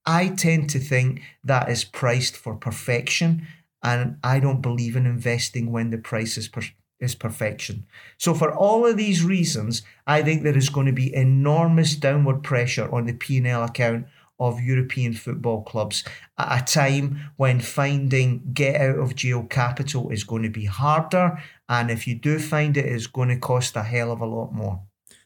I 0.06 0.30
tend 0.30 0.70
to 0.72 0.80
think 0.80 1.22
that 1.44 1.70
is 1.70 1.84
priced 1.84 2.36
for 2.36 2.56
perfection 2.56 3.48
and 3.84 4.18
I 4.24 4.40
don't 4.40 4.62
believe 4.62 4.96
in 4.96 5.06
investing 5.06 5.72
when 5.72 5.92
the 5.92 5.98
price 5.98 6.38
is 6.38 6.48
per- 6.48 6.62
is 7.00 7.14
perfection. 7.14 7.86
So 8.18 8.34
for 8.34 8.52
all 8.52 8.86
of 8.88 8.98
these 8.98 9.24
reasons, 9.24 9.84
I 10.08 10.24
think 10.24 10.42
there 10.42 10.58
is 10.58 10.70
going 10.70 10.88
to 10.88 10.94
be 10.94 11.14
enormous 11.14 11.96
downward 11.96 12.42
pressure 12.42 12.92
on 12.92 13.06
the 13.06 13.14
P&L 13.14 13.64
account 13.64 14.08
of 14.40 14.62
European 14.62 15.14
football 15.14 15.64
clubs 15.64 16.04
at 16.38 16.62
a 16.62 16.66
time 16.66 17.32
when 17.38 17.60
finding 17.60 18.42
get 18.54 18.80
out 18.80 18.98
of 19.00 19.16
jail 19.16 19.44
capital 19.44 20.10
is 20.10 20.24
going 20.24 20.44
to 20.44 20.50
be 20.50 20.66
harder 20.66 21.42
and 21.70 21.90
if 21.90 22.08
you 22.08 22.16
do 22.16 22.40
find 22.40 22.78
it 22.78 22.86
it's 22.86 23.08
going 23.08 23.30
to 23.30 23.38
cost 23.38 23.76
a 23.76 23.84
hell 23.84 24.12
of 24.12 24.22
a 24.22 24.26
lot 24.26 24.54
more. 24.54 24.82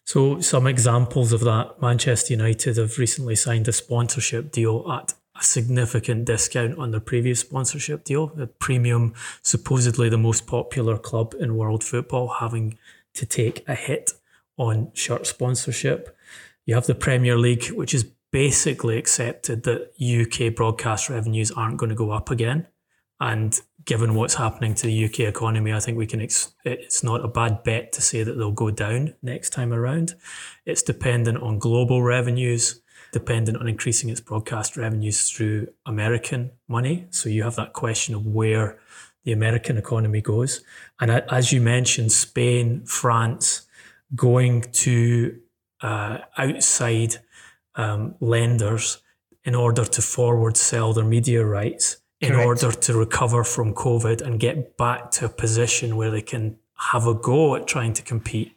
So 0.05 0.41
some 0.41 0.67
examples 0.67 1.31
of 1.31 1.41
that 1.41 1.81
Manchester 1.81 2.33
United 2.33 2.77
have 2.77 2.97
recently 2.97 3.35
signed 3.35 3.67
a 3.67 3.71
sponsorship 3.71 4.51
deal 4.51 4.89
at 4.91 5.13
a 5.39 5.43
significant 5.43 6.25
discount 6.25 6.77
on 6.77 6.91
their 6.91 6.99
previous 6.99 7.39
sponsorship 7.39 8.03
deal. 8.03 8.27
The 8.27 8.47
premium, 8.47 9.13
supposedly 9.41 10.09
the 10.09 10.17
most 10.17 10.47
popular 10.47 10.97
club 10.97 11.33
in 11.39 11.55
world 11.55 11.83
football, 11.83 12.27
having 12.39 12.77
to 13.13 13.25
take 13.25 13.67
a 13.67 13.75
hit 13.75 14.11
on 14.57 14.91
shirt 14.93 15.27
sponsorship. 15.27 16.15
You 16.65 16.75
have 16.75 16.87
the 16.87 16.95
Premier 16.95 17.37
League, 17.37 17.67
which 17.67 17.93
is 17.93 18.05
basically 18.31 18.97
accepted 18.97 19.63
that 19.63 19.91
UK 20.01 20.55
broadcast 20.55 21.09
revenues 21.09 21.51
aren't 21.51 21.77
going 21.77 21.89
to 21.89 21.95
go 21.95 22.11
up 22.11 22.31
again. 22.31 22.67
And 23.19 23.59
given 23.85 24.15
what's 24.15 24.35
happening 24.35 24.73
to 24.75 24.87
the 24.87 25.05
UK 25.05 25.21
economy, 25.21 25.73
I 25.73 25.79
think 25.79 25.97
we 25.97 26.07
can. 26.07 26.21
Ex- 26.21 26.53
it's 26.65 27.03
not 27.03 27.23
a 27.23 27.27
bad 27.27 27.63
bet 27.63 27.91
to 27.93 28.01
say 28.01 28.23
that 28.23 28.33
they'll 28.33 28.51
go 28.51 28.71
down 28.71 29.15
next 29.21 29.51
time 29.51 29.73
around. 29.73 30.15
It's 30.65 30.81
dependent 30.81 31.41
on 31.41 31.59
global 31.59 32.01
revenues, 32.01 32.81
dependent 33.11 33.57
on 33.57 33.67
increasing 33.67 34.09
its 34.09 34.21
broadcast 34.21 34.77
revenues 34.77 35.29
through 35.29 35.67
American 35.85 36.51
money. 36.67 37.07
So 37.11 37.29
you 37.29 37.43
have 37.43 37.55
that 37.57 37.73
question 37.73 38.15
of 38.15 38.25
where 38.25 38.79
the 39.23 39.33
American 39.33 39.77
economy 39.77 40.21
goes. 40.21 40.63
And 40.99 41.11
as 41.11 41.51
you 41.51 41.61
mentioned, 41.61 42.11
Spain, 42.11 42.85
France, 42.85 43.67
going 44.15 44.61
to 44.61 45.39
uh, 45.81 46.19
outside 46.37 47.17
um, 47.75 48.15
lenders 48.19 49.01
in 49.43 49.55
order 49.55 49.85
to 49.85 50.01
forward 50.01 50.57
sell 50.57 50.93
their 50.93 51.05
media 51.05 51.45
rights 51.45 51.97
in 52.19 52.33
Correct. 52.33 52.45
order 52.45 52.71
to 52.71 52.93
recover 52.93 53.43
from 53.43 53.73
COVID 53.73 54.21
and 54.21 54.39
get 54.39 54.77
back 54.77 55.11
to 55.11 55.25
a 55.25 55.29
position 55.29 55.95
where 55.95 56.11
they 56.11 56.21
can 56.21 56.57
have 56.91 57.07
a 57.07 57.13
go 57.13 57.55
at 57.55 57.67
trying 57.67 57.93
to 57.93 58.01
compete 58.01 58.55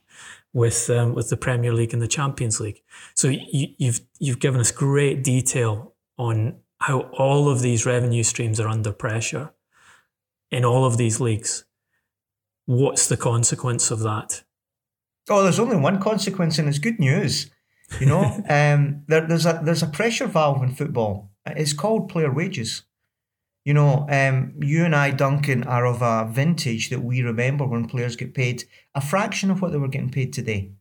with 0.52 0.88
um, 0.90 1.14
with 1.14 1.30
the 1.30 1.36
Premier 1.36 1.72
League 1.72 1.92
and 1.92 2.02
the 2.02 2.08
Champions 2.08 2.60
League. 2.60 2.82
So 3.14 3.28
you, 3.28 3.68
you've 3.78 4.00
you've 4.18 4.38
given 4.38 4.60
us 4.60 4.70
great 4.70 5.24
detail 5.24 5.94
on 6.16 6.56
how 6.80 7.00
all 7.18 7.48
of 7.48 7.60
these 7.60 7.86
revenue 7.86 8.22
streams 8.22 8.60
are 8.60 8.68
under 8.68 8.92
pressure 8.92 9.52
in 10.50 10.64
all 10.64 10.84
of 10.84 10.96
these 10.96 11.20
leagues. 11.20 11.64
What's 12.66 13.08
the 13.08 13.16
consequence 13.16 13.90
of 13.90 14.00
that? 14.00 14.44
Oh, 15.28 15.42
there's 15.42 15.58
only 15.58 15.76
one 15.76 16.00
consequence, 16.00 16.58
and 16.58 16.68
it's 16.68 16.78
good 16.78 17.00
news. 17.00 17.50
You 18.00 18.06
know, 18.06 18.22
um, 18.48 19.02
there, 19.06 19.26
there's 19.26 19.46
a 19.46 19.60
there's 19.62 19.82
a 19.82 19.86
pressure 19.86 20.26
valve 20.26 20.62
in 20.62 20.74
football. 20.74 21.30
It's 21.46 21.72
called 21.72 22.08
player 22.08 22.32
wages. 22.32 22.82
You 23.64 23.72
know, 23.72 24.06
um, 24.10 24.54
you 24.60 24.84
and 24.84 24.94
I, 24.94 25.10
Duncan, 25.10 25.64
are 25.64 25.86
of 25.86 26.02
a 26.02 26.30
vintage 26.30 26.90
that 26.90 27.00
we 27.00 27.22
remember 27.22 27.66
when 27.66 27.88
players 27.88 28.14
get 28.14 28.34
paid 28.34 28.64
a 28.94 29.00
fraction 29.00 29.50
of 29.50 29.62
what 29.62 29.72
they 29.72 29.78
were 29.78 29.88
getting 29.88 30.10
paid 30.10 30.32
today. 30.32 30.72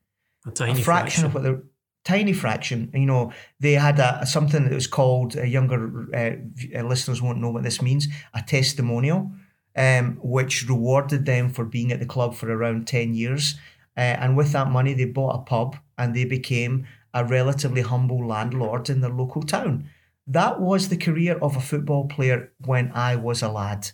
A 0.46 0.52
tiny 0.52 0.82
a 0.82 0.84
fraction, 0.84 0.84
fraction. 0.84 1.26
of 1.26 1.34
what 1.34 1.44
they're 1.44 1.64
tiny 2.04 2.34
fraction. 2.34 2.92
You 2.94 3.06
know, 3.06 3.32
they 3.60 3.74
had 3.74 4.00
a 4.00 4.26
something 4.26 4.66
that 4.66 4.74
was 4.74 4.88
called 4.88 5.38
uh, 5.38 5.44
younger 5.44 6.08
uh, 6.14 6.78
uh, 6.78 6.84
listeners 6.84 7.22
won't 7.22 7.40
know 7.40 7.52
what 7.52 7.64
this 7.64 7.82
means 7.82 8.08
a 8.34 8.42
testimonial, 8.42 9.32
um, 9.76 10.20
which 10.22 10.68
rewarded 10.68 11.26
them 11.26 11.50
for 11.50 11.66
being 11.66 11.92
at 11.92 12.00
the 12.00 12.06
club 12.06 12.36
for 12.36 12.52
around 12.52 12.88
ten 12.88 13.14
years, 13.14 13.56
uh, 13.98 14.02
and 14.02 14.36
with 14.36 14.52
that 14.52 14.70
money 14.70 14.94
they 14.94 15.06
bought 15.06 15.36
a 15.36 15.44
pub 15.44 15.78
and 15.98 16.16
they 16.16 16.26
became 16.26 16.86
a 17.14 17.26
relatively 17.26 17.82
humble 17.82 18.26
landlord 18.26 18.90
in 18.90 19.02
their 19.02 19.12
local 19.12 19.44
town. 19.44 19.90
That 20.26 20.62
was 20.62 20.90
the 20.90 20.98
career 20.98 21.38
of 21.38 21.56
a 21.56 21.62
football 21.62 22.08
player 22.08 22.52
when 22.66 22.92
I 22.94 23.16
was 23.16 23.42
a 23.42 23.50
lad. 23.50 23.92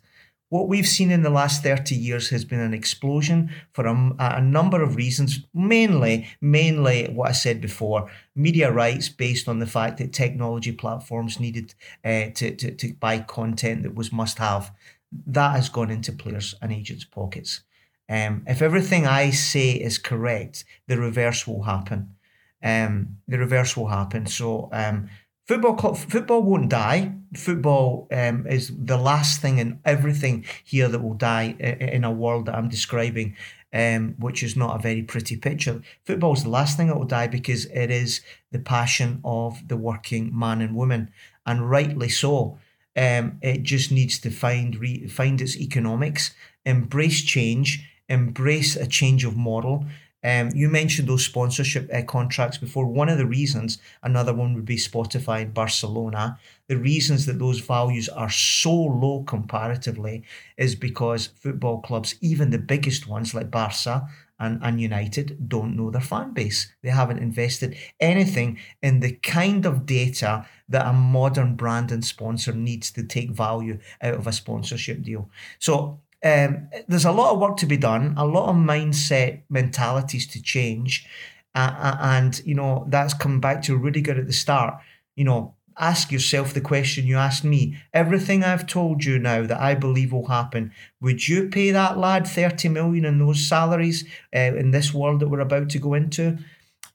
What 0.49 0.67
we've 0.67 0.87
seen 0.87 1.11
in 1.11 1.21
the 1.21 1.29
last 1.29 1.61
30 1.61 1.93
years 1.93 2.29
has 2.29 2.43
been 2.43 2.59
an 2.59 2.73
explosion 2.73 3.51
for 3.71 3.85
a, 3.85 4.15
a, 4.19 4.41
number 4.41 4.81
of 4.81 4.95
reasons. 4.95 5.45
Mainly, 5.53 6.27
mainly 6.41 7.05
what 7.13 7.29
I 7.29 7.33
said 7.33 7.61
before, 7.61 8.09
media 8.35 8.71
rights 8.71 9.09
based 9.09 9.47
on 9.47 9.59
the 9.59 9.67
fact 9.67 9.99
that 9.99 10.11
technology 10.11 10.71
platforms 10.71 11.39
needed 11.39 11.75
uh, 12.03 12.31
to, 12.33 12.55
to, 12.55 12.71
to 12.71 12.93
buy 12.93 13.19
content 13.19 13.83
that 13.83 13.93
was 13.93 14.11
must 14.11 14.39
have. 14.39 14.73
That 15.11 15.51
has 15.51 15.69
gone 15.69 15.91
into 15.91 16.11
players' 16.11 16.55
and 16.63 16.71
agents' 16.71 17.05
pockets. 17.05 17.61
Um, 18.09 18.43
if 18.47 18.63
everything 18.63 19.05
I 19.05 19.29
say 19.29 19.71
is 19.71 19.99
correct, 19.99 20.65
the 20.87 20.97
reverse 20.97 21.45
will 21.45 21.63
happen. 21.63 22.15
Um, 22.61 23.17
the 23.27 23.37
reverse 23.37 23.77
will 23.77 23.87
happen. 23.87 24.25
So 24.25 24.69
um, 24.71 25.09
Football 25.49 25.73
club, 25.77 25.97
football 25.97 26.43
won't 26.43 26.69
die. 26.69 27.11
Football 27.35 28.07
um, 28.11 28.45
is 28.45 28.71
the 28.77 28.97
last 28.97 29.41
thing 29.41 29.57
in 29.57 29.79
everything 29.83 30.45
here 30.63 30.87
that 30.87 31.01
will 31.01 31.15
die 31.15 31.55
in 31.59 32.03
a 32.03 32.11
world 32.11 32.45
that 32.45 32.53
I'm 32.53 32.69
describing, 32.69 33.35
um, 33.73 34.13
which 34.19 34.43
is 34.43 34.55
not 34.55 34.75
a 34.75 34.79
very 34.83 35.01
pretty 35.01 35.35
picture. 35.35 35.81
Football 36.05 36.33
is 36.33 36.43
the 36.43 36.51
last 36.51 36.77
thing 36.77 36.85
that 36.85 36.97
will 36.99 37.05
die 37.05 37.25
because 37.25 37.65
it 37.65 37.89
is 37.89 38.21
the 38.51 38.59
passion 38.59 39.21
of 39.25 39.67
the 39.67 39.75
working 39.75 40.29
man 40.37 40.61
and 40.61 40.75
woman, 40.75 41.09
and 41.47 41.67
rightly 41.67 42.09
so. 42.09 42.59
Um, 42.95 43.39
it 43.41 43.63
just 43.63 43.91
needs 43.91 44.19
to 44.19 44.29
find 44.29 44.75
re- 44.75 45.07
find 45.07 45.41
its 45.41 45.57
economics, 45.57 46.35
embrace 46.63 47.23
change, 47.23 47.89
embrace 48.07 48.75
a 48.75 48.85
change 48.85 49.25
of 49.25 49.35
model, 49.35 49.87
um, 50.23 50.49
you 50.53 50.67
mentioned 50.69 51.07
those 51.07 51.25
sponsorship 51.25 51.89
uh, 51.93 52.01
contracts 52.03 52.57
before. 52.57 52.85
One 52.85 53.09
of 53.09 53.17
the 53.17 53.25
reasons, 53.25 53.77
another 54.03 54.33
one 54.33 54.53
would 54.53 54.65
be 54.65 54.75
Spotify 54.75 55.41
in 55.41 55.51
Barcelona. 55.51 56.37
The 56.67 56.77
reasons 56.77 57.25
that 57.25 57.39
those 57.39 57.59
values 57.59 58.09
are 58.09 58.29
so 58.29 58.73
low 58.73 59.23
comparatively 59.23 60.23
is 60.57 60.75
because 60.75 61.27
football 61.27 61.81
clubs, 61.81 62.15
even 62.21 62.49
the 62.49 62.57
biggest 62.57 63.07
ones 63.07 63.33
like 63.33 63.49
Barca 63.49 64.07
and, 64.39 64.59
and 64.61 64.81
United, 64.81 65.47
don't 65.47 65.75
know 65.75 65.89
their 65.89 66.01
fan 66.01 66.33
base. 66.33 66.71
They 66.81 66.89
haven't 66.89 67.19
invested 67.19 67.77
anything 67.99 68.59
in 68.81 68.99
the 68.99 69.13
kind 69.13 69.65
of 69.65 69.85
data 69.85 70.45
that 70.67 70.85
a 70.87 70.93
modern 70.93 71.55
brand 71.55 71.91
and 71.91 72.03
sponsor 72.03 72.51
needs 72.51 72.91
to 72.91 73.03
take 73.03 73.31
value 73.31 73.79
out 74.01 74.15
of 74.15 74.27
a 74.27 74.33
sponsorship 74.33 75.01
deal. 75.01 75.29
So 75.59 75.99
um, 76.23 76.69
there's 76.87 77.05
a 77.05 77.11
lot 77.11 77.33
of 77.33 77.39
work 77.39 77.57
to 77.57 77.65
be 77.65 77.77
done, 77.77 78.13
a 78.17 78.25
lot 78.25 78.49
of 78.49 78.55
mindset 78.55 79.41
mentalities 79.49 80.27
to 80.27 80.41
change. 80.41 81.07
Uh, 81.55 81.97
and, 81.99 82.41
you 82.45 82.55
know, 82.55 82.85
that's 82.89 83.13
come 83.13 83.39
back 83.39 83.61
to 83.63 83.75
really 83.75 84.01
good 84.01 84.19
at 84.19 84.27
the 84.27 84.33
start. 84.33 84.79
You 85.15 85.25
know, 85.25 85.55
ask 85.77 86.11
yourself 86.11 86.53
the 86.53 86.61
question 86.61 87.07
you 87.07 87.17
asked 87.17 87.43
me. 87.43 87.77
Everything 87.93 88.43
I've 88.43 88.67
told 88.67 89.03
you 89.03 89.17
now 89.17 89.45
that 89.45 89.59
I 89.59 89.75
believe 89.75 90.11
will 90.11 90.27
happen, 90.27 90.71
would 91.01 91.27
you 91.27 91.49
pay 91.49 91.71
that 91.71 91.97
lad 91.97 92.27
30 92.27 92.69
million 92.69 93.05
in 93.05 93.19
those 93.19 93.47
salaries 93.47 94.05
uh, 94.35 94.39
in 94.39 94.71
this 94.71 94.93
world 94.93 95.21
that 95.21 95.29
we're 95.29 95.39
about 95.39 95.69
to 95.71 95.79
go 95.79 95.93
into? 95.93 96.37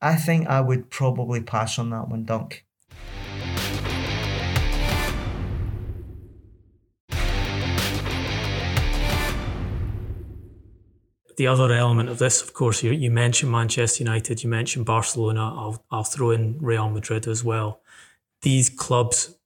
I 0.01 0.17
think 0.17 0.47
I 0.47 0.61
would 0.61 0.91
probably 0.91 1.41
pass 1.41 1.79
on 1.79 1.91
that 1.91 2.09
one, 2.09 2.25
Dunk. 2.25 2.65
The 11.37 11.47
other 11.47 11.73
element 11.73 12.09
of 12.09 12.19
this, 12.19 12.43
of 12.43 12.53
course, 12.53 12.83
you, 12.83 12.93
you 12.93 13.11
mentioned 13.11 13.51
Manchester 13.51 14.03
United, 14.03 14.43
you 14.43 14.51
mentioned 14.51 14.87
Barcelona. 14.87 15.41
I'll, 15.41 15.85
I'll 15.91 16.05
throw 16.05 16.31
in 16.31 16.59
Real 16.61 16.89
Madrid 16.91 17.27
as 17.27 17.43
well. 17.43 17.81
These 18.43 18.71
clubs 18.71 19.37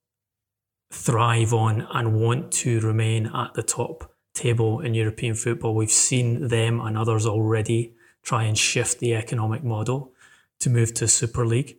thrive 0.90 1.52
on 1.52 1.86
and 1.92 2.20
want 2.20 2.50
to 2.50 2.80
remain 2.80 3.26
at 3.26 3.54
the 3.54 3.62
top 3.62 4.12
table 4.34 4.80
in 4.80 4.94
European 4.94 5.34
football. 5.34 5.74
We've 5.74 5.90
seen 5.90 6.48
them 6.48 6.80
and 6.80 6.96
others 6.96 7.26
already 7.26 7.94
try 8.22 8.44
and 8.44 8.56
shift 8.56 8.98
the 8.98 9.14
economic 9.14 9.62
model 9.62 10.12
to 10.60 10.70
move 10.70 10.94
to 10.94 11.08
Super 11.08 11.46
League. 11.46 11.76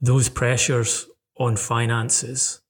Those 0.00 0.28
pressures 0.28 1.06
on 1.36 1.56
finances 1.56 2.60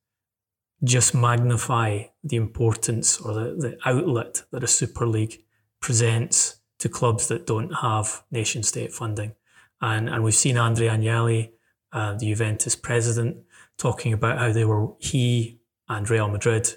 just 0.85 1.15
magnify 1.15 2.05
the 2.25 2.37
importance 2.37 3.21
or 3.21 3.33
the, 3.35 3.55
the 3.55 3.79
outlet 3.85 4.43
that 4.51 4.65
a 4.65 4.69
Super 4.69 5.07
League 5.07 5.45
presents 5.83 6.57
to 6.79 6.89
clubs 6.89 7.29
that 7.29 7.47
don't 7.47 7.73
have 7.75 8.23
nation 8.31 8.63
state 8.63 8.93
funding. 8.93 9.35
And, 9.81 10.09
and 10.09 10.25
we've 10.25 10.35
seen 10.35 10.57
Andrea 10.57 10.93
Agnelli, 10.93 11.51
uh, 11.93 12.15
the 12.15 12.27
Juventus 12.27 12.75
president, 12.75 13.37
talking 13.77 14.13
about 14.13 14.39
how 14.39 14.53
they 14.53 14.65
were, 14.65 14.89
he 14.99 15.61
and 15.89 16.09
Real 16.09 16.29
Madrid 16.29 16.73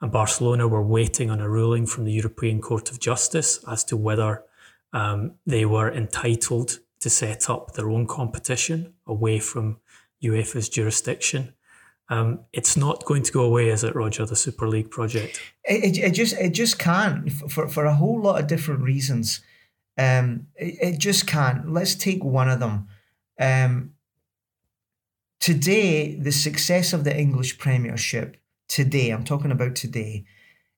and 0.00 0.10
Barcelona 0.10 0.66
were 0.66 0.82
waiting 0.82 1.30
on 1.30 1.40
a 1.40 1.48
ruling 1.48 1.86
from 1.86 2.04
the 2.04 2.12
European 2.12 2.60
Court 2.60 2.90
of 2.90 3.00
Justice 3.00 3.62
as 3.68 3.84
to 3.84 3.96
whether 3.96 4.42
um, 4.92 5.34
they 5.46 5.64
were 5.64 5.92
entitled 5.92 6.78
to 7.00 7.10
set 7.10 7.50
up 7.50 7.72
their 7.72 7.90
own 7.90 8.06
competition 8.06 8.94
away 9.06 9.38
from 9.38 9.78
UEFA's 10.22 10.68
jurisdiction. 10.68 11.54
Um, 12.10 12.40
it's 12.52 12.76
not 12.76 13.04
going 13.06 13.22
to 13.22 13.32
go 13.32 13.44
away, 13.44 13.68
is 13.68 13.82
it, 13.82 13.94
Roger? 13.94 14.26
The 14.26 14.36
Super 14.36 14.68
League 14.68 14.90
project. 14.90 15.40
It, 15.64 15.96
it, 15.96 15.98
it 15.98 16.10
just 16.12 16.34
it 16.34 16.50
just 16.50 16.78
can't 16.78 17.32
for 17.32 17.68
for 17.68 17.86
a 17.86 17.94
whole 17.94 18.20
lot 18.20 18.40
of 18.40 18.46
different 18.46 18.82
reasons. 18.82 19.40
Um, 19.96 20.48
it, 20.54 20.94
it 20.94 20.98
just 20.98 21.26
can't. 21.26 21.72
Let's 21.72 21.94
take 21.94 22.22
one 22.22 22.50
of 22.50 22.60
them. 22.60 22.88
Um, 23.40 23.94
today, 25.40 26.14
the 26.16 26.32
success 26.32 26.92
of 26.92 27.04
the 27.04 27.16
English 27.16 27.58
Premiership 27.58 28.36
today, 28.68 29.10
I'm 29.10 29.24
talking 29.24 29.50
about 29.50 29.74
today, 29.74 30.26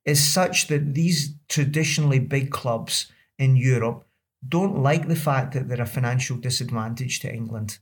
is 0.04 0.22
such 0.22 0.68
that 0.68 0.94
these 0.94 1.34
traditionally 1.48 2.20
big 2.20 2.50
clubs 2.50 3.10
in 3.38 3.56
Europe 3.56 4.06
don't 4.46 4.78
like 4.78 5.08
the 5.08 5.16
fact 5.16 5.54
that 5.54 5.68
they're 5.68 5.82
a 5.82 5.86
financial 5.86 6.36
disadvantage 6.36 7.18
to 7.20 7.32
England. 7.32 7.78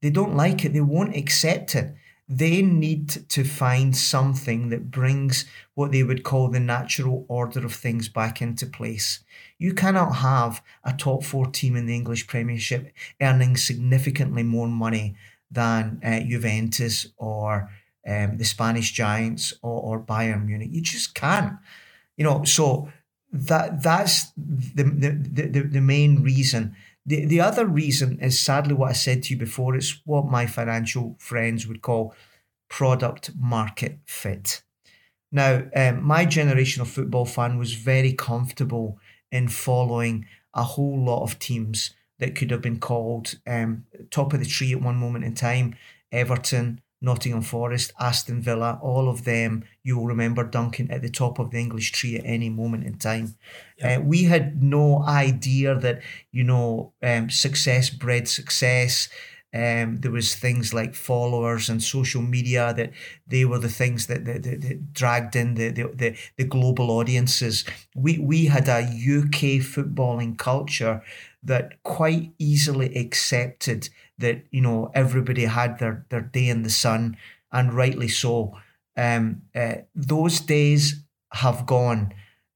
They 0.00 0.10
don't 0.10 0.36
like 0.36 0.64
it. 0.64 0.72
They 0.72 0.80
won't 0.80 1.16
accept 1.16 1.74
it 1.74 1.94
they 2.28 2.60
need 2.60 3.08
to 3.30 3.42
find 3.42 3.96
something 3.96 4.68
that 4.68 4.90
brings 4.90 5.46
what 5.74 5.92
they 5.92 6.02
would 6.02 6.24
call 6.24 6.48
the 6.48 6.60
natural 6.60 7.24
order 7.28 7.64
of 7.64 7.74
things 7.74 8.08
back 8.08 8.42
into 8.42 8.66
place. 8.66 9.20
You 9.58 9.72
cannot 9.72 10.16
have 10.16 10.62
a 10.84 10.92
top 10.92 11.24
four 11.24 11.46
team 11.46 11.74
in 11.74 11.86
the 11.86 11.94
English 11.94 12.26
Premiership 12.26 12.92
earning 13.20 13.56
significantly 13.56 14.42
more 14.42 14.68
money 14.68 15.16
than 15.50 16.00
uh, 16.04 16.20
Juventus 16.20 17.06
or 17.16 17.70
um, 18.06 18.36
the 18.36 18.44
Spanish 18.44 18.92
Giants 18.92 19.54
or, 19.62 19.80
or 19.80 20.00
Bayern 20.00 20.44
Munich. 20.44 20.70
You 20.70 20.82
just 20.82 21.14
can't. 21.14 21.54
You 22.16 22.24
know, 22.24 22.44
so 22.44 22.92
that 23.32 23.82
that's 23.82 24.32
the 24.36 24.82
the, 24.84 25.48
the, 25.48 25.60
the 25.62 25.80
main 25.80 26.22
reason. 26.22 26.76
The, 27.08 27.24
the 27.24 27.40
other 27.40 27.64
reason 27.64 28.20
is 28.20 28.38
sadly 28.38 28.74
what 28.74 28.90
I 28.90 28.92
said 28.92 29.22
to 29.22 29.34
you 29.34 29.40
before. 29.40 29.74
It's 29.74 30.02
what 30.04 30.26
my 30.26 30.44
financial 30.44 31.16
friends 31.18 31.66
would 31.66 31.80
call 31.80 32.14
product 32.68 33.30
market 33.34 34.00
fit. 34.04 34.62
Now, 35.32 35.62
um, 35.74 36.04
my 36.04 36.26
generation 36.26 36.82
of 36.82 36.90
football 36.90 37.24
fan 37.24 37.56
was 37.56 37.72
very 37.72 38.12
comfortable 38.12 38.98
in 39.32 39.48
following 39.48 40.26
a 40.52 40.62
whole 40.62 41.02
lot 41.02 41.22
of 41.22 41.38
teams 41.38 41.94
that 42.18 42.34
could 42.34 42.50
have 42.50 42.60
been 42.60 42.78
called 42.78 43.36
um, 43.46 43.86
top 44.10 44.34
of 44.34 44.40
the 44.40 44.46
tree 44.46 44.72
at 44.72 44.82
one 44.82 44.96
moment 44.96 45.24
in 45.24 45.34
time 45.34 45.76
Everton, 46.12 46.82
Nottingham 47.00 47.42
Forest, 47.42 47.92
Aston 47.98 48.42
Villa, 48.42 48.78
all 48.82 49.08
of 49.08 49.24
them, 49.24 49.64
you 49.82 49.96
will 49.96 50.06
remember 50.06 50.44
Duncan 50.44 50.90
at 50.90 51.00
the 51.00 51.10
top 51.10 51.38
of 51.38 51.50
the 51.50 51.58
English 51.58 51.92
tree 51.92 52.18
at 52.18 52.24
any 52.26 52.50
moment 52.50 52.84
in 52.84 52.98
time. 52.98 53.36
Uh, 53.82 54.00
we 54.02 54.24
had 54.24 54.62
no 54.62 55.02
idea 55.04 55.74
that, 55.74 56.00
you 56.32 56.42
know, 56.44 56.92
um, 57.02 57.30
success 57.30 57.90
bred 57.90 58.28
success. 58.28 59.08
Um, 59.54 59.96
there 60.00 60.10
was 60.10 60.34
things 60.34 60.74
like 60.74 60.94
followers 60.94 61.70
and 61.70 61.82
social 61.82 62.20
media 62.20 62.74
that 62.74 62.90
they 63.26 63.46
were 63.46 63.58
the 63.58 63.70
things 63.70 64.06
that, 64.08 64.26
that, 64.26 64.42
that, 64.42 64.60
that 64.60 64.92
dragged 64.92 65.34
in 65.36 65.54
the, 65.54 65.70
the, 65.70 65.84
the, 65.94 66.16
the 66.36 66.44
global 66.44 66.90
audiences. 66.90 67.64
We, 67.94 68.18
we 68.18 68.46
had 68.46 68.68
a 68.68 68.80
UK 68.82 69.62
footballing 69.64 70.36
culture 70.36 71.02
that 71.42 71.82
quite 71.82 72.32
easily 72.38 72.94
accepted 72.96 73.88
that 74.18 74.44
you 74.50 74.60
know 74.60 74.90
everybody 74.94 75.44
had 75.44 75.78
their 75.78 76.04
their 76.10 76.20
day 76.20 76.48
in 76.48 76.62
the 76.62 76.70
sun, 76.70 77.16
and 77.52 77.72
rightly 77.72 78.08
so. 78.08 78.58
Um, 78.96 79.42
uh, 79.54 79.76
those 79.94 80.40
days 80.40 81.04
have 81.32 81.66
gone. 81.66 82.12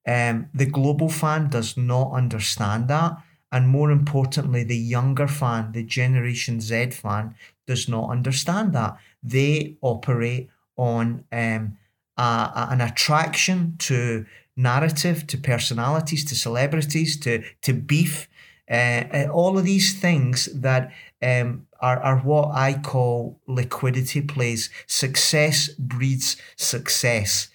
Um, 0.06 0.48
the 0.52 0.66
global 0.66 1.08
fan 1.08 1.48
does 1.48 1.76
not 1.76 2.12
understand 2.12 2.88
that, 2.88 3.16
and 3.50 3.68
more 3.68 3.90
importantly, 3.90 4.64
the 4.64 4.76
younger 4.76 5.28
fan, 5.28 5.72
the 5.72 5.84
Generation 5.84 6.60
Z 6.60 6.90
fan, 6.90 7.34
does 7.66 7.88
not 7.88 8.10
understand 8.10 8.72
that. 8.72 8.96
They 9.22 9.76
operate 9.80 10.48
on 10.76 11.24
um, 11.30 11.76
a, 12.16 12.22
a, 12.22 12.68
an 12.70 12.80
attraction 12.80 13.76
to 13.78 14.26
narrative, 14.56 15.26
to 15.28 15.38
personalities, 15.38 16.24
to 16.26 16.34
celebrities, 16.34 17.18
to 17.20 17.42
to 17.62 17.72
beef, 17.72 18.28
uh, 18.70 19.04
uh, 19.12 19.28
all 19.32 19.58
of 19.58 19.64
these 19.64 19.98
things 20.00 20.46
that 20.46 20.92
um, 21.22 21.66
are, 21.80 22.00
are 22.00 22.18
what 22.18 22.50
I 22.54 22.74
call 22.74 23.40
liquidity 23.46 24.20
plays. 24.22 24.70
Success 24.86 25.68
breeds 25.78 26.36
success. 26.56 27.48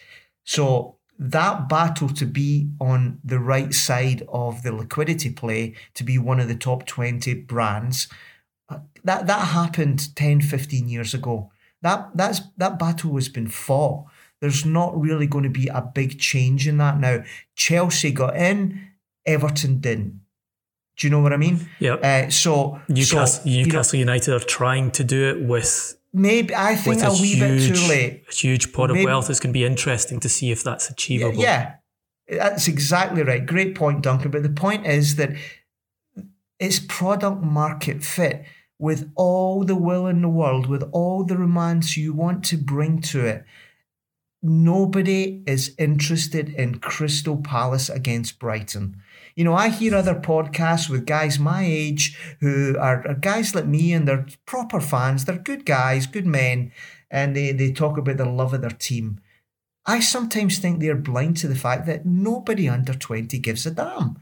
So 0.43 0.96
that 1.19 1.67
battle 1.67 2.09
to 2.09 2.25
be 2.25 2.69
on 2.79 3.19
the 3.23 3.39
right 3.39 3.73
side 3.73 4.23
of 4.29 4.63
the 4.63 4.71
liquidity 4.71 5.31
play, 5.31 5.75
to 5.95 6.03
be 6.03 6.17
one 6.17 6.39
of 6.39 6.47
the 6.47 6.55
top 6.55 6.85
20 6.85 7.33
brands, 7.33 8.07
uh, 8.69 8.79
that, 9.03 9.27
that 9.27 9.47
happened 9.49 10.15
10, 10.15 10.41
15 10.41 10.87
years 10.89 11.13
ago. 11.13 11.51
That, 11.81 12.09
that's, 12.15 12.41
that 12.57 12.77
battle 12.77 13.15
has 13.15 13.29
been 13.29 13.47
fought. 13.47 14.05
There's 14.41 14.65
not 14.65 14.99
really 14.99 15.25
going 15.25 15.43
to 15.43 15.49
be 15.49 15.67
a 15.67 15.81
big 15.81 16.19
change 16.19 16.67
in 16.67 16.77
that 16.77 16.99
now. 16.99 17.23
Chelsea 17.55 18.11
got 18.11 18.35
in, 18.35 18.89
Everton 19.25 19.79
didn't. 19.79 20.21
Do 20.97 21.07
you 21.07 21.11
know 21.11 21.19
what 21.19 21.33
I 21.33 21.37
mean? 21.37 21.67
Yeah. 21.79 21.95
Uh, 21.95 22.29
so 22.29 22.81
Newcastle, 22.87 23.43
so, 23.43 23.49
Newcastle 23.49 23.99
you 23.99 24.05
know, 24.05 24.13
United 24.13 24.33
are 24.33 24.45
trying 24.45 24.91
to 24.91 25.03
do 25.03 25.29
it 25.29 25.47
with 25.47 25.96
maybe 26.13 26.55
I 26.55 26.75
think 26.75 27.01
a, 27.01 27.07
a, 27.07 27.11
wee 27.11 27.35
huge, 27.35 27.69
bit 27.69 27.75
too 27.75 27.87
late. 27.87 28.23
A 28.29 28.33
huge 28.33 28.73
pot 28.73 28.89
maybe, 28.89 29.01
of 29.01 29.05
wealth. 29.05 29.29
It's 29.29 29.39
going 29.39 29.53
to 29.53 29.57
be 29.57 29.65
interesting 29.65 30.19
to 30.21 30.29
see 30.29 30.51
if 30.51 30.63
that's 30.63 30.89
achievable. 30.89 31.41
Yeah, 31.41 31.75
yeah, 32.27 32.49
that's 32.49 32.67
exactly 32.67 33.23
right. 33.23 33.45
Great 33.45 33.75
point, 33.75 34.01
Duncan. 34.01 34.31
But 34.31 34.43
the 34.43 34.49
point 34.49 34.85
is 34.85 35.15
that 35.17 35.31
it's 36.59 36.79
product 36.79 37.43
market 37.43 38.03
fit 38.03 38.45
with 38.79 39.11
all 39.15 39.63
the 39.63 39.75
will 39.75 40.07
in 40.07 40.21
the 40.21 40.29
world, 40.29 40.67
with 40.67 40.83
all 40.91 41.23
the 41.23 41.37
romance 41.37 41.97
you 41.97 42.13
want 42.13 42.43
to 42.45 42.57
bring 42.57 43.01
to 43.01 43.25
it. 43.25 43.43
Nobody 44.43 45.43
is 45.47 45.73
interested 45.79 46.49
in 46.49 46.79
Crystal 46.79 47.37
Palace 47.37 47.89
against 47.89 48.39
Brighton. 48.39 49.01
You 49.37 49.43
know, 49.43 49.53
I 49.53 49.69
hear 49.69 49.93
other 49.93 50.15
podcasts 50.15 50.89
with 50.89 51.05
guys 51.05 51.37
my 51.37 51.63
age 51.63 52.17
who 52.39 52.75
are, 52.79 53.07
are 53.07 53.13
guys 53.13 53.53
like 53.53 53.67
me 53.67 53.93
and 53.93 54.07
they're 54.07 54.25
proper 54.47 54.81
fans. 54.81 55.25
They're 55.25 55.37
good 55.37 55.63
guys, 55.63 56.07
good 56.07 56.25
men, 56.25 56.71
and 57.11 57.35
they, 57.35 57.51
they 57.51 57.71
talk 57.71 57.99
about 57.99 58.17
the 58.17 58.25
love 58.25 58.55
of 58.55 58.61
their 58.61 58.71
team. 58.71 59.19
I 59.85 59.99
sometimes 59.99 60.57
think 60.57 60.79
they're 60.79 60.95
blind 60.95 61.37
to 61.37 61.47
the 61.47 61.55
fact 61.55 61.85
that 61.85 62.03
nobody 62.03 62.67
under 62.67 62.95
20 62.95 63.37
gives 63.37 63.67
a 63.67 63.71
damn. 63.71 64.19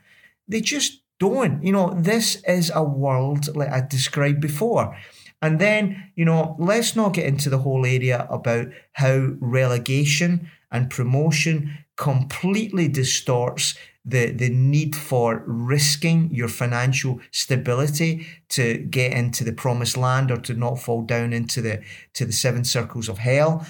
They 0.49 0.59
just 0.59 1.01
don't. 1.18 1.63
You 1.63 1.72
know, 1.72 1.93
this 1.97 2.43
is 2.45 2.70
a 2.76 2.84
world 2.84 3.55
like 3.55 3.70
I 3.70 3.88
described 3.88 4.41
before. 4.41 4.97
And 5.41 5.59
then, 5.59 6.11
you 6.16 6.26
know, 6.26 6.57
let's 6.59 6.93
not 6.93 7.13
get 7.13 7.26
into 7.26 7.49
the 7.49 7.59
whole 7.59 7.86
area 7.86 8.28
about 8.30 8.68
how 8.91 9.30
relegation 9.39 10.51
and 10.74 10.89
promotion 10.89 11.78
completely 11.95 12.89
distorts 12.89 13.76
the 14.06 14.32
the 14.32 14.49
need 14.49 14.95
for 14.95 15.43
risking 15.47 16.30
your 16.34 16.47
financial 16.47 17.20
stability 17.32 18.28
to 18.49 18.78
get 18.78 19.12
into 19.14 19.43
the 19.43 19.53
promised 19.53 19.97
land 19.97 20.32
or 20.32 20.38
to 20.38 20.53
not 20.53 20.80
fall 20.80 21.01
down 21.01 21.34
into 21.34 21.62
the 21.62 21.82
to 22.14 22.26
the 22.26 22.34
seven 22.34 22.64
circles 22.64 23.10
of 23.10 23.18
hell 23.18 23.66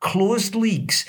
closed 0.00 0.54
leagues 0.54 1.04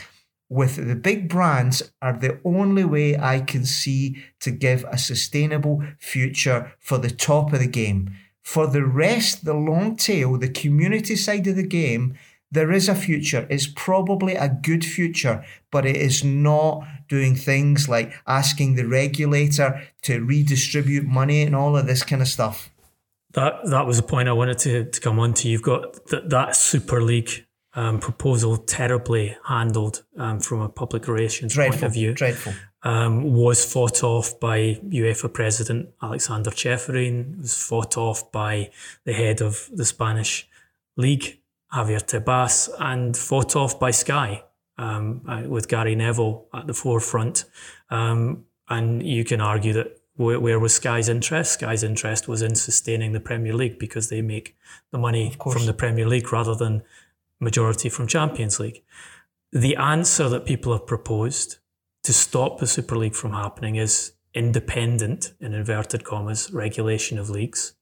with 0.49 0.87
the 0.87 0.95
big 0.95 1.27
brands 1.27 1.91
are 2.01 2.17
the 2.17 2.39
only 2.45 2.83
way 2.83 3.17
I 3.17 3.39
can 3.41 3.65
see 3.65 4.23
to 4.41 4.51
give 4.51 4.85
a 4.85 4.97
sustainable 4.97 5.83
future 5.99 6.73
for 6.79 6.97
the 6.97 7.09
top 7.09 7.51
of 7.51 7.59
the 7.59 7.67
game. 7.67 8.11
For 8.43 8.67
the 8.67 8.85
rest, 8.85 9.43
the 9.43 9.55
long 9.55 9.95
tail, 9.95 10.37
the 10.37 10.49
community 10.49 11.15
side 11.15 11.47
of 11.47 11.55
the 11.55 11.65
game, 11.65 12.15
there 12.55 12.71
is 12.71 12.89
a 12.89 12.95
future. 12.95 13.45
It's 13.49 13.67
probably 13.67 14.35
a 14.35 14.49
good 14.49 14.83
future, 14.83 15.45
but 15.71 15.85
it 15.85 15.97
is 15.97 16.23
not 16.23 16.83
doing 17.07 17.35
things 17.35 17.87
like 17.87 18.13
asking 18.25 18.75
the 18.75 18.87
regulator 18.87 19.83
to 20.03 20.25
redistribute 20.25 21.05
money 21.05 21.43
and 21.43 21.55
all 21.55 21.77
of 21.77 21.85
this 21.85 22.03
kind 22.03 22.21
of 22.21 22.27
stuff. 22.27 22.71
That 23.33 23.53
that 23.65 23.85
was 23.85 23.99
a 23.99 24.03
point 24.03 24.29
I 24.29 24.31
wanted 24.31 24.57
to, 24.59 24.85
to 24.85 24.99
come 25.01 25.19
on 25.19 25.33
to. 25.35 25.49
You've 25.49 25.61
got 25.61 26.07
th- 26.07 26.23
that 26.27 26.55
Super 26.55 27.01
League 27.03 27.45
um, 27.73 27.99
proposal 27.99 28.57
terribly 28.57 29.37
handled 29.45 30.03
um, 30.17 30.39
from 30.39 30.61
a 30.61 30.69
public 30.69 31.07
relations 31.07 31.53
dreadful, 31.53 31.79
point 31.79 31.83
of 31.83 31.93
view. 31.93 32.13
Dreadful. 32.13 32.53
Um, 32.83 33.33
was 33.33 33.65
fought 33.65 34.03
off 34.03 34.39
by 34.39 34.79
UEFA 34.87 35.33
President 35.33 35.89
Alexander 36.01 36.51
Ceferin, 36.51 37.41
was 37.41 37.57
fought 37.57 37.97
off 37.97 38.31
by 38.31 38.71
the 39.03 39.13
head 39.13 39.41
of 39.41 39.69
the 39.73 39.83
Spanish 39.83 40.47
League 40.95 41.39
Javier 41.73 42.03
Tebas 42.03 42.69
and 42.79 43.15
fought 43.15 43.55
off 43.55 43.79
by 43.79 43.91
Sky 43.91 44.43
um, 44.77 45.21
uh, 45.27 45.43
with 45.47 45.67
Gary 45.67 45.95
Neville 45.95 46.47
at 46.53 46.67
the 46.67 46.73
forefront. 46.73 47.45
Um, 47.89 48.45
and 48.69 49.05
you 49.05 49.23
can 49.23 49.41
argue 49.41 49.73
that 49.73 50.01
where, 50.15 50.39
where, 50.39 50.59
was 50.59 50.73
Sky's 50.73 51.09
interest? 51.09 51.53
Sky's 51.53 51.83
interest 51.83 52.27
was 52.27 52.41
in 52.41 52.55
sustaining 52.55 53.11
the 53.11 53.19
Premier 53.19 53.53
League 53.53 53.77
because 53.77 54.09
they 54.09 54.21
make 54.21 54.55
the 54.91 54.97
money 54.97 55.35
from 55.51 55.65
the 55.65 55.73
Premier 55.73 56.07
League 56.07 56.31
rather 56.31 56.55
than 56.55 56.83
majority 57.39 57.89
from 57.89 58.07
Champions 58.07 58.59
League. 58.59 58.83
The 59.51 59.75
answer 59.75 60.29
that 60.29 60.45
people 60.45 60.71
have 60.71 60.87
proposed 60.87 61.57
to 62.03 62.13
stop 62.13 62.59
the 62.59 62.67
Super 62.67 62.95
League 62.95 63.15
from 63.15 63.33
happening 63.33 63.75
is 63.75 64.13
independent, 64.33 65.33
in 65.39 65.53
inverted 65.53 66.03
commas, 66.03 66.51
regulation 66.51 67.17
of 67.17 67.29
leagues 67.29 67.73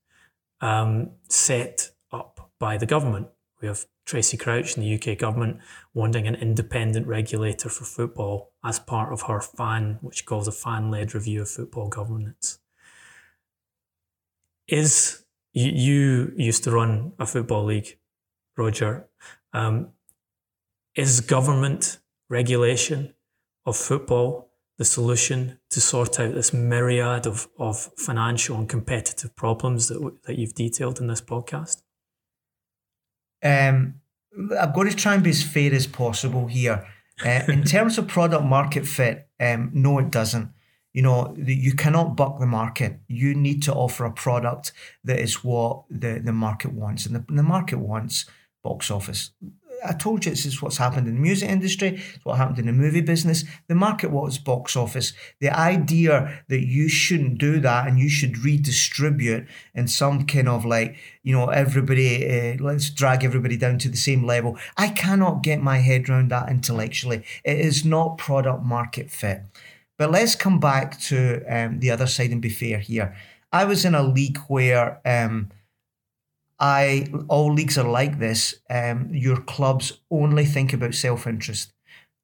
um, 0.61 1.11
set 1.27 1.91
up 2.11 2.51
by 2.59 2.77
the 2.77 2.85
government. 2.85 3.27
We 3.63 3.69
have 3.69 3.85
Tracey 4.05 4.35
Crouch 4.35 4.75
in 4.75 4.83
the 4.83 4.93
UK 4.93 5.17
government 5.17 5.59
wanting 5.93 6.27
an 6.27 6.35
independent 6.35 7.07
regulator 7.07 7.69
for 7.69 7.85
football 7.85 8.51
as 8.61 8.77
part 8.77 9.13
of 9.13 9.21
her 9.21 9.39
FAN, 9.39 9.99
which 10.01 10.25
calls 10.25 10.49
a 10.49 10.51
fan 10.51 10.91
led 10.91 11.15
review 11.15 11.43
of 11.43 11.49
football 11.49 11.87
governance. 11.87 12.59
Is 14.67 15.23
you, 15.53 15.71
you 15.71 16.33
used 16.35 16.65
to 16.65 16.71
run 16.71 17.13
a 17.17 17.25
football 17.25 17.63
league, 17.63 17.97
Roger? 18.57 19.07
Um, 19.53 19.91
is 20.93 21.21
government 21.21 21.99
regulation 22.27 23.13
of 23.65 23.77
football 23.77 24.49
the 24.77 24.83
solution 24.83 25.59
to 25.69 25.79
sort 25.79 26.19
out 26.19 26.33
this 26.33 26.51
myriad 26.51 27.25
of, 27.25 27.47
of 27.57 27.91
financial 27.95 28.57
and 28.57 28.67
competitive 28.67 29.33
problems 29.37 29.87
that, 29.87 30.17
that 30.25 30.37
you've 30.37 30.53
detailed 30.53 30.99
in 30.99 31.07
this 31.07 31.21
podcast? 31.21 31.82
Um, 33.43 33.95
I'm 34.59 34.73
going 34.73 34.89
to 34.89 34.95
try 34.95 35.13
and 35.13 35.23
be 35.23 35.29
as 35.29 35.43
fair 35.43 35.73
as 35.73 35.87
possible 35.87 36.47
here. 36.47 36.87
Uh, 37.23 37.41
in 37.47 37.63
terms 37.75 37.97
of 37.97 38.07
product 38.07 38.43
market 38.43 38.85
fit, 38.85 39.27
um, 39.39 39.71
no, 39.73 39.99
it 39.99 40.09
doesn't. 40.09 40.49
You 40.93 41.01
know, 41.01 41.35
you 41.37 41.73
cannot 41.73 42.15
buck 42.15 42.39
the 42.39 42.45
market. 42.45 42.99
You 43.07 43.33
need 43.33 43.63
to 43.63 43.73
offer 43.73 44.05
a 44.05 44.11
product 44.11 44.71
that 45.03 45.19
is 45.19 45.43
what 45.43 45.83
the, 45.89 46.21
the 46.23 46.31
market 46.31 46.71
wants. 46.71 47.07
And 47.07 47.15
the, 47.15 47.25
the 47.33 47.43
market 47.43 47.79
wants 47.79 48.25
box 48.63 48.91
office. 48.91 49.31
I 49.85 49.93
told 49.93 50.25
you 50.25 50.31
this 50.31 50.45
is 50.45 50.61
what's 50.61 50.77
happened 50.77 51.07
in 51.07 51.15
the 51.15 51.19
music 51.21 51.49
industry, 51.49 52.01
it's 52.15 52.25
what 52.25 52.37
happened 52.37 52.59
in 52.59 52.65
the 52.65 52.73
movie 52.73 53.01
business. 53.01 53.43
The 53.67 53.75
market 53.75 54.11
was 54.11 54.37
box 54.37 54.75
office. 54.75 55.13
The 55.39 55.49
idea 55.49 56.43
that 56.47 56.65
you 56.65 56.89
shouldn't 56.89 57.37
do 57.37 57.59
that 57.59 57.87
and 57.87 57.99
you 57.99 58.09
should 58.09 58.43
redistribute 58.43 59.47
in 59.73 59.87
some 59.87 60.25
kind 60.25 60.47
of 60.47 60.65
like, 60.65 60.95
you 61.23 61.33
know, 61.33 61.49
everybody, 61.49 62.25
uh, 62.25 62.63
let's 62.63 62.89
drag 62.89 63.23
everybody 63.23 63.57
down 63.57 63.77
to 63.79 63.89
the 63.89 63.97
same 63.97 64.25
level. 64.25 64.57
I 64.77 64.89
cannot 64.89 65.43
get 65.43 65.61
my 65.61 65.77
head 65.77 66.09
around 66.09 66.31
that 66.31 66.49
intellectually. 66.49 67.23
It 67.43 67.59
is 67.59 67.83
not 67.85 68.17
product 68.17 68.63
market 68.63 69.09
fit. 69.09 69.41
But 69.97 70.11
let's 70.11 70.35
come 70.35 70.59
back 70.59 70.99
to 71.01 71.43
um, 71.47 71.79
the 71.79 71.91
other 71.91 72.07
side 72.07 72.31
and 72.31 72.41
be 72.41 72.49
fair 72.49 72.79
here. 72.79 73.15
I 73.51 73.65
was 73.65 73.85
in 73.85 73.93
a 73.93 74.01
league 74.01 74.39
where 74.47 74.99
um, 75.05 75.49
I 76.63 77.07
all 77.27 77.53
leagues 77.53 77.77
are 77.77 77.87
like 77.87 78.19
this. 78.19 78.55
Um, 78.69 79.09
your 79.11 79.41
clubs 79.41 79.99
only 80.09 80.45
think 80.45 80.71
about 80.71 80.95
self 80.95 81.27
interest, 81.27 81.73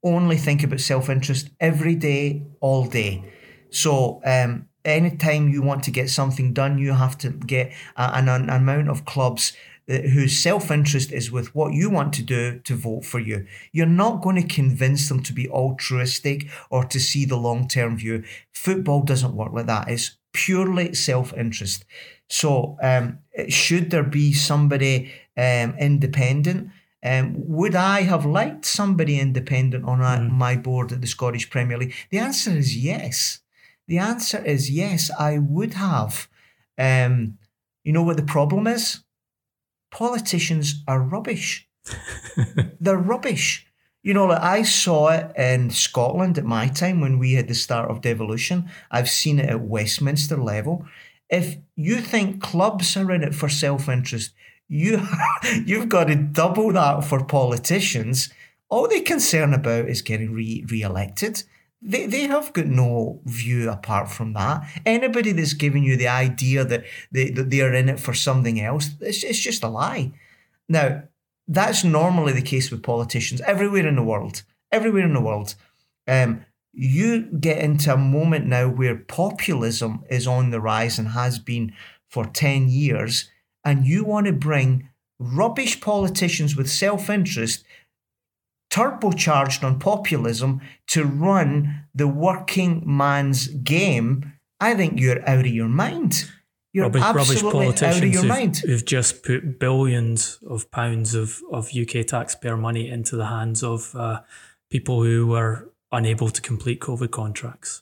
only 0.01 0.37
think 0.37 0.63
about 0.63 0.79
self 0.79 1.09
interest 1.09 1.49
every 1.59 1.95
day, 1.95 2.47
all 2.61 2.85
day. 2.85 3.33
So 3.69 4.21
um, 4.23 4.69
anytime 4.85 5.49
you 5.49 5.61
want 5.61 5.83
to 5.83 5.91
get 5.91 6.09
something 6.09 6.53
done, 6.53 6.77
you 6.77 6.93
have 6.93 7.17
to 7.17 7.31
get 7.31 7.73
an, 7.97 8.29
an 8.29 8.49
amount 8.49 8.87
of 8.87 9.03
clubs 9.03 9.51
uh, 9.89 9.97
whose 9.97 10.37
self 10.37 10.71
interest 10.71 11.11
is 11.11 11.29
with 11.29 11.53
what 11.53 11.73
you 11.73 11.89
want 11.89 12.13
to 12.13 12.23
do 12.23 12.59
to 12.59 12.75
vote 12.77 13.03
for 13.03 13.19
you. 13.19 13.45
You're 13.73 13.87
not 13.87 14.21
going 14.21 14.37
to 14.37 14.55
convince 14.55 15.09
them 15.09 15.21
to 15.23 15.33
be 15.33 15.49
altruistic 15.49 16.47
or 16.69 16.85
to 16.85 16.99
see 16.99 17.25
the 17.25 17.35
long 17.35 17.67
term 17.67 17.97
view. 17.97 18.23
Football 18.53 19.01
doesn't 19.01 19.35
work 19.35 19.51
like 19.51 19.65
that. 19.65 19.89
It's 19.89 20.18
purely 20.33 20.93
self 20.93 21.33
interest. 21.33 21.85
So, 22.29 22.77
um, 22.81 23.19
should 23.47 23.89
there 23.91 24.03
be 24.03 24.33
somebody 24.33 25.11
um, 25.35 25.75
independent? 25.79 26.71
Um, 27.03 27.35
would 27.37 27.75
I 27.75 28.01
have 28.01 28.25
liked 28.25 28.65
somebody 28.65 29.19
independent 29.19 29.85
on 29.85 29.99
mm. 29.99 30.29
my 30.31 30.55
board 30.55 30.91
at 30.91 31.01
the 31.01 31.07
Scottish 31.07 31.49
Premier 31.49 31.77
League? 31.77 31.95
The 32.11 32.19
answer 32.19 32.51
is 32.51 32.77
yes. 32.77 33.39
The 33.87 33.97
answer 33.97 34.43
is 34.45 34.69
yes, 34.69 35.09
I 35.17 35.39
would 35.39 35.73
have. 35.73 36.27
Um, 36.77 37.37
you 37.83 37.93
know 37.93 38.03
what 38.03 38.17
the 38.17 38.23
problem 38.23 38.67
is? 38.67 38.99
Politicians 39.91 40.83
are 40.87 41.01
rubbish. 41.01 41.67
They're 42.79 42.97
rubbish. 42.97 43.65
You 44.01 44.13
know, 44.13 44.27
like 44.27 44.41
I 44.41 44.61
saw 44.63 45.09
it 45.09 45.31
in 45.37 45.71
Scotland 45.71 46.37
at 46.37 46.45
my 46.45 46.67
time 46.67 47.01
when 47.01 47.19
we 47.19 47.33
had 47.33 47.47
the 47.47 47.55
start 47.55 47.91
of 47.91 48.01
devolution. 48.01 48.69
I've 48.89 49.09
seen 49.09 49.39
it 49.39 49.49
at 49.49 49.61
Westminster 49.61 50.37
level. 50.37 50.85
If 51.29 51.57
you 51.75 51.97
think 51.97 52.41
clubs 52.41 52.95
are 52.95 53.11
in 53.11 53.23
it 53.23 53.35
for 53.35 53.49
self 53.49 53.89
interest, 53.89 54.31
you 54.69 55.05
you've 55.65 55.89
got 55.89 56.05
to 56.05 56.15
double 56.15 56.71
that 56.73 57.03
for 57.03 57.23
politicians. 57.25 58.29
All 58.69 58.87
they're 58.87 59.01
concerned 59.01 59.53
about 59.53 59.89
is 59.89 60.01
getting 60.01 60.31
re 60.33 60.65
re-elected. 60.69 61.43
They, 61.81 62.07
they 62.07 62.23
have 62.23 62.51
got 62.53 62.65
no 62.65 63.21
view 63.25 63.69
apart 63.69 64.09
from 64.09 64.33
that. 64.33 64.67
Anybody 64.85 65.31
that's 65.31 65.53
giving 65.53 65.83
you 65.83 65.95
the 65.95 66.09
idea 66.09 66.65
that 66.65 66.83
they, 67.11 67.29
that 67.31 67.49
they 67.49 67.61
are 67.61 67.73
in 67.73 67.87
it 67.87 68.01
for 68.01 68.13
something 68.13 68.59
else, 68.59 68.89
it's, 68.99 69.23
it's 69.23 69.39
just 69.39 69.63
a 69.63 69.69
lie. 69.69 70.11
Now, 70.67 71.03
that's 71.49 71.83
normally 71.83 72.31
the 72.31 72.43
case 72.43 72.69
with 72.69 72.83
politicians 72.83 73.41
everywhere 73.41 73.87
in 73.87 73.95
the 73.95 74.03
world. 74.03 74.43
Everywhere 74.71 75.03
in 75.03 75.13
the 75.13 75.21
world. 75.21 75.55
Um, 76.07 76.45
you 76.71 77.23
get 77.23 77.57
into 77.57 77.91
a 77.91 77.97
moment 77.97 78.45
now 78.45 78.69
where 78.69 78.95
populism 78.95 80.03
is 80.09 80.27
on 80.27 80.51
the 80.51 80.61
rise 80.61 80.99
and 80.99 81.09
has 81.09 81.39
been 81.39 81.73
for 82.07 82.25
10 82.25 82.69
years, 82.69 83.29
and 83.65 83.85
you 83.85 84.03
want 84.03 84.27
to 84.27 84.33
bring 84.33 84.89
rubbish 85.19 85.81
politicians 85.81 86.55
with 86.55 86.69
self 86.69 87.09
interest 87.09 87.65
turbocharged 88.71 89.63
on 89.63 89.79
populism 89.79 90.61
to 90.87 91.03
run 91.03 91.85
the 91.95 92.07
working 92.07 92.83
man's 92.85 93.47
game. 93.47 94.33
I 94.59 94.75
think 94.75 94.99
you're 94.99 95.27
out 95.27 95.39
of 95.39 95.47
your 95.47 95.67
mind. 95.67 96.29
You're 96.71 96.85
rubbish, 96.85 97.01
absolutely 97.01 97.65
rubbish 97.67 97.83
out 97.83 97.97
of 97.97 98.03
your 98.03 98.21
who've, 98.21 98.29
mind. 98.29 98.57
Who've 98.57 98.85
just 98.85 99.23
put 99.23 99.59
billions 99.59 100.39
of 100.47 100.69
pounds 100.71 101.15
of, 101.15 101.41
of 101.51 101.71
UK 101.75 102.05
taxpayer 102.05 102.57
money 102.57 102.89
into 102.89 103.15
the 103.15 103.25
hands 103.25 103.63
of 103.63 103.95
uh, 103.95 104.21
people 104.69 105.03
who 105.03 105.27
were 105.27 105.71
unable 105.91 106.29
to 106.29 106.41
complete 106.41 106.79
COVID 106.79 107.11
contracts. 107.11 107.81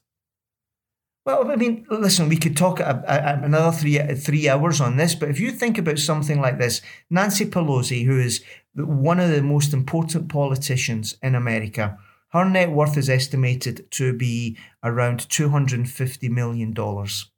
Well, 1.26 1.52
I 1.52 1.58
mean, 1.58 1.86
listen, 1.90 2.30
we 2.30 2.38
could 2.38 2.56
talk 2.56 2.80
a, 2.80 3.04
a, 3.06 3.44
another 3.44 3.76
three 3.76 3.98
three 4.16 4.48
hours 4.48 4.80
on 4.80 4.96
this, 4.96 5.14
but 5.14 5.28
if 5.28 5.42
you 5.42 5.52
think 5.52 5.78
about 5.78 6.00
something 6.00 6.40
like 6.40 6.58
this, 6.58 6.82
Nancy 7.10 7.46
Pelosi, 7.46 8.06
who 8.06 8.18
is 8.18 8.42
one 8.76 9.20
of 9.20 9.30
the 9.30 9.42
most 9.42 9.74
important 9.74 10.30
politicians 10.30 11.18
in 11.22 11.36
America, 11.36 11.98
her 12.30 12.46
net 12.46 12.72
worth 12.72 12.96
is 12.96 13.10
estimated 13.10 13.92
to 13.92 14.14
be 14.14 14.58
around 14.82 15.30
two 15.30 15.50
hundred 15.50 15.80
and 15.80 15.90
fifty 15.90 16.30
million 16.30 16.72
dollars. 16.72 17.30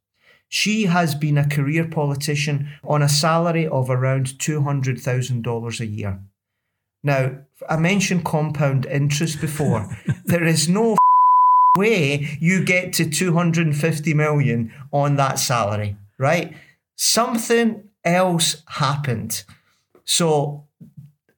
She 0.50 0.86
has 0.86 1.14
been 1.14 1.38
a 1.38 1.48
career 1.48 1.86
politician 1.86 2.68
on 2.82 3.02
a 3.02 3.08
salary 3.08 3.66
of 3.68 3.88
around 3.88 4.26
$200,000 4.26 5.80
a 5.80 5.86
year. 5.86 6.20
Now, 7.04 7.38
I 7.68 7.76
mentioned 7.76 8.24
compound 8.24 8.84
interest 8.84 9.40
before. 9.40 9.88
there 10.24 10.44
is 10.44 10.68
no 10.68 10.96
way 11.78 12.36
you 12.40 12.64
get 12.64 12.92
to 12.94 13.08
250 13.08 14.12
million 14.14 14.72
on 14.92 15.14
that 15.16 15.38
salary, 15.38 15.96
right? 16.18 16.52
Something 16.96 17.84
else 18.04 18.64
happened. 18.66 19.44
So 20.04 20.66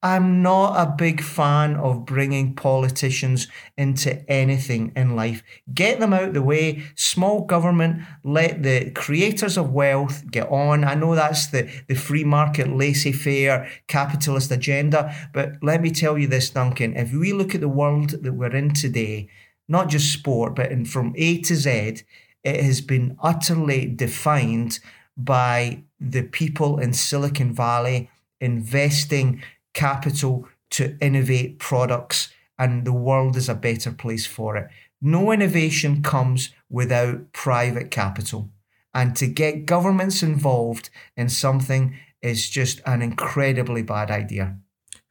I'm 0.04 0.42
not 0.42 0.74
a 0.76 0.90
big 0.90 1.22
fan 1.22 1.76
of 1.76 2.04
bringing 2.04 2.56
politicians 2.56 3.46
into 3.76 4.28
anything 4.28 4.92
in 4.96 5.14
life. 5.14 5.44
Get 5.72 6.00
them 6.00 6.12
out 6.12 6.32
the 6.32 6.42
way. 6.42 6.82
Small 6.96 7.44
government, 7.44 8.02
let 8.24 8.64
the 8.64 8.90
creators 8.90 9.56
of 9.56 9.72
wealth 9.72 10.28
get 10.28 10.50
on. 10.50 10.82
I 10.82 10.94
know 10.94 11.14
that's 11.14 11.46
the, 11.46 11.70
the 11.86 11.94
free 11.94 12.24
market, 12.24 12.68
laissez 12.68 13.12
faire, 13.12 13.70
capitalist 13.86 14.50
agenda. 14.50 15.14
But 15.32 15.52
let 15.62 15.80
me 15.80 15.92
tell 15.92 16.18
you 16.18 16.26
this, 16.26 16.50
Duncan. 16.50 16.96
If 16.96 17.12
we 17.12 17.32
look 17.32 17.54
at 17.54 17.60
the 17.60 17.68
world 17.68 18.10
that 18.10 18.32
we're 18.32 18.56
in 18.56 18.74
today, 18.74 19.28
not 19.68 19.88
just 19.88 20.12
sport, 20.12 20.56
but 20.56 20.72
in, 20.72 20.84
from 20.84 21.14
A 21.16 21.40
to 21.42 21.54
Z, 21.54 22.02
it 22.42 22.64
has 22.64 22.80
been 22.80 23.16
utterly 23.22 23.86
defined 23.86 24.80
by 25.16 25.84
the 26.00 26.22
people 26.22 26.80
in 26.80 26.92
Silicon 26.92 27.52
Valley 27.52 28.10
investing 28.40 29.40
capital 29.74 30.48
to 30.70 30.96
innovate 31.00 31.58
products, 31.58 32.32
and 32.58 32.84
the 32.84 32.92
world 32.92 33.36
is 33.36 33.48
a 33.48 33.54
better 33.54 33.92
place 33.92 34.26
for 34.26 34.56
it. 34.56 34.68
No 35.00 35.32
innovation 35.32 36.02
comes 36.02 36.50
without 36.70 37.32
private 37.32 37.90
capital. 37.90 38.50
And 38.94 39.16
to 39.16 39.26
get 39.26 39.66
governments 39.66 40.22
involved 40.22 40.90
in 41.16 41.28
something 41.28 41.96
is 42.20 42.48
just 42.48 42.80
an 42.86 43.02
incredibly 43.02 43.82
bad 43.82 44.10
idea. 44.10 44.56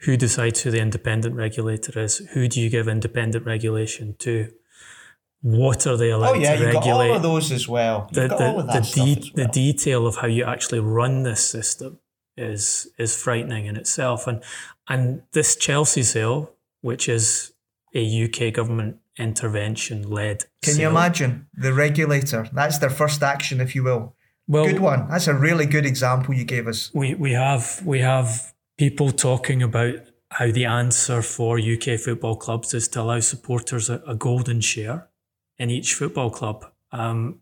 Who 0.01 0.18
decides 0.18 0.62
who 0.62 0.72
the 0.72 0.80
independent 0.80 1.36
regulator 1.36 1.99
is? 1.99 2.20
Who 2.34 2.47
do 2.47 2.59
you 2.62 2.70
give 2.70 2.88
independent 2.88 3.45
regulation 3.45 4.16
to? 4.20 4.51
What 5.41 5.86
are 5.88 5.97
they 5.97 6.12
allowed 6.12 6.38
oh, 6.38 6.39
yeah, 6.39 6.55
to 6.55 6.66
regulate? 6.66 6.86
Got 6.86 7.09
all 7.09 7.16
of 7.16 7.22
those 7.22 7.51
as 7.51 7.68
well. 7.68 8.07
the, 8.12 8.28
the, 8.28 8.28
the, 8.28 8.91
de- 8.93 9.32
well. 9.36 9.45
the 9.45 9.51
detail 9.51 10.07
of 10.07 10.18
how 10.18 10.28
you 10.28 10.43
actually 10.43 10.80
run 10.80 11.24
this 11.24 11.43
system 11.43 11.99
is 12.42 12.89
is 12.98 13.16
frightening 13.16 13.66
in 13.66 13.78
itself. 13.78 14.28
And 14.28 14.44
and 14.88 15.24
this 15.32 15.56
Chelsea 15.56 16.04
sale, 16.04 16.54
which 16.82 17.08
is 17.08 17.54
a 17.94 18.26
UK 18.26 18.54
government 18.54 18.98
intervention 19.18 20.10
led. 20.10 20.46
Can 20.64 20.74
sale, 20.74 20.82
you 20.82 20.89
imagine 20.89 21.48
the 21.54 21.74
regulator? 21.74 22.48
That's 22.54 22.80
their 22.80 22.89
first 22.89 23.22
action, 23.24 23.62
if 23.62 23.76
you 23.76 23.84
will. 23.84 24.16
Well, 24.48 24.66
good 24.66 24.80
one. 24.80 25.08
That's 25.10 25.28
a 25.28 25.34
really 25.34 25.66
good 25.66 25.86
example 25.86 26.34
you 26.34 26.44
gave 26.44 26.68
us. 26.68 26.92
We 26.94 27.14
we 27.14 27.34
have 27.34 27.82
we 27.86 28.00
have 28.00 28.54
people 28.78 29.12
talking 29.12 29.62
about 29.62 29.96
how 30.32 30.50
the 30.52 30.66
answer 30.66 31.22
for 31.22 31.60
UK 31.60 32.00
football 32.00 32.36
clubs 32.36 32.74
is 32.74 32.88
to 32.89 33.02
allow 33.02 33.20
supporters 33.20 33.89
a, 33.89 34.02
a 34.08 34.16
golden 34.16 34.62
share 34.62 35.10
in 35.58 35.70
each 35.70 35.94
football 35.94 36.30
club. 36.30 36.66
Um, 36.92 37.41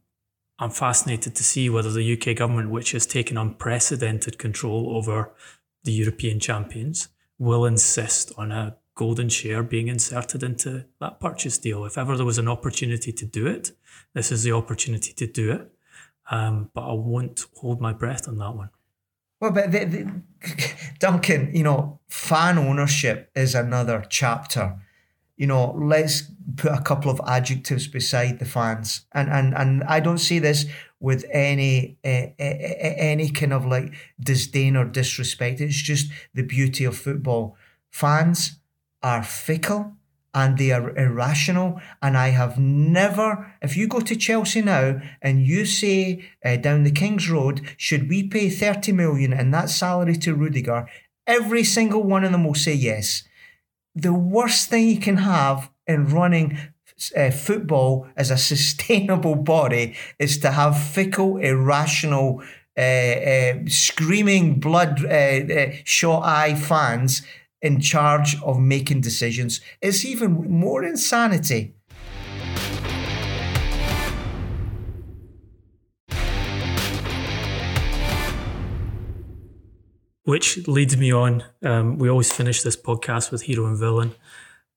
I'm 0.59 0.71
fascinated 0.71 1.35
to 1.35 1.43
see 1.43 1.69
whether 1.69 1.91
the 1.91 2.13
UK 2.13 2.35
government, 2.35 2.69
which 2.69 2.91
has 2.91 3.05
taken 3.05 3.37
unprecedented 3.37 4.37
control 4.37 4.95
over 4.95 5.31
the 5.83 5.93
European 5.93 6.39
champions, 6.39 7.07
will 7.37 7.65
insist 7.65 8.33
on 8.37 8.51
a 8.51 8.75
golden 8.95 9.29
share 9.29 9.63
being 9.63 9.87
inserted 9.87 10.43
into 10.43 10.85
that 10.99 11.21
purchase 11.21 11.57
deal. 11.57 11.85
If 11.85 11.97
ever 11.97 12.17
there 12.17 12.25
was 12.25 12.37
an 12.37 12.49
opportunity 12.49 13.13
to 13.13 13.25
do 13.25 13.47
it, 13.47 13.71
this 14.13 14.29
is 14.29 14.43
the 14.43 14.51
opportunity 14.51 15.13
to 15.13 15.25
do 15.25 15.51
it. 15.51 15.71
Um, 16.29 16.69
but 16.73 16.81
I 16.81 16.93
won't 16.93 17.45
hold 17.55 17.79
my 17.79 17.93
breath 17.93 18.27
on 18.27 18.37
that 18.39 18.55
one. 18.55 18.69
Well, 19.39 19.51
but 19.51 19.71
the, 19.71 19.85
the, 19.85 20.21
Duncan, 20.99 21.55
you 21.55 21.63
know, 21.63 22.01
fan 22.09 22.57
ownership 22.57 23.31
is 23.33 23.55
another 23.55 24.05
chapter 24.09 24.75
you 25.39 25.47
know, 25.47 25.73
let's 25.79 26.23
put 26.57 26.73
a 26.73 26.81
couple 26.81 27.09
of 27.09 27.21
adjectives 27.25 27.87
beside 27.87 28.39
the 28.39 28.45
fans. 28.45 29.05
And 29.13 29.29
and 29.29 29.55
and 29.55 29.83
I 29.85 30.01
don't 30.01 30.17
see 30.17 30.37
this 30.37 30.65
with 30.99 31.23
any 31.31 31.97
uh, 32.03 32.27
any 32.37 33.29
kind 33.29 33.53
of 33.53 33.65
like 33.65 33.93
disdain 34.19 34.75
or 34.75 34.83
disrespect. 34.83 35.61
It's 35.61 35.81
just 35.81 36.11
the 36.35 36.43
beauty 36.43 36.83
of 36.83 36.97
football. 36.97 37.55
fans 37.89 38.59
are 39.01 39.23
fickle 39.23 39.93
and 40.33 40.57
they 40.57 40.71
are 40.71 40.95
irrational. 40.97 41.79
And 42.01 42.17
I 42.17 42.29
have 42.29 42.59
never, 42.59 43.55
if 43.61 43.77
you 43.77 43.87
go 43.87 44.01
to 44.01 44.15
Chelsea 44.15 44.61
now 44.61 45.01
and 45.21 45.47
you 45.47 45.65
say 45.65 46.29
uh, 46.43 46.57
down 46.57 46.83
the 46.83 46.91
King's 46.91 47.29
Road, 47.29 47.61
should 47.77 48.09
we 48.09 48.27
pay 48.27 48.49
30 48.49 48.91
million 48.91 49.31
and 49.33 49.53
that 49.53 49.69
salary 49.69 50.17
to 50.17 50.35
Rudiger? 50.35 50.85
Every 51.25 51.63
single 51.63 52.03
one 52.03 52.25
of 52.25 52.33
them 52.33 52.43
will 52.43 52.55
say 52.55 52.73
yes. 52.73 53.23
The 53.95 54.13
worst 54.13 54.69
thing 54.69 54.87
you 54.87 54.99
can 54.99 55.17
have 55.17 55.71
in 55.87 56.07
running 56.07 56.57
uh, 57.15 57.31
football 57.31 58.07
as 58.15 58.31
a 58.31 58.37
sustainable 58.51 59.35
body 59.35 59.95
is 60.19 60.37
to 60.39 60.51
have 60.51 60.81
fickle, 60.81 61.37
irrational, 61.37 62.41
uh, 62.77 62.81
uh, 62.81 63.53
screaming, 63.67 64.59
blood 64.59 65.03
uh, 65.05 65.09
uh, 65.09 65.71
shot 65.83 66.23
eye 66.23 66.55
fans 66.55 67.23
in 67.61 67.81
charge 67.81 68.41
of 68.41 68.57
making 68.59 69.01
decisions. 69.01 69.59
It's 69.81 70.05
even 70.05 70.49
more 70.49 70.83
insanity. 70.83 71.73
Which 80.29 80.67
leads 80.67 80.95
me 80.95 81.11
on. 81.11 81.43
Um, 81.63 81.97
we 81.97 82.07
always 82.07 82.31
finish 82.31 82.61
this 82.61 82.77
podcast 82.77 83.31
with 83.31 83.41
hero 83.41 83.65
and 83.65 83.75
villain. 83.75 84.13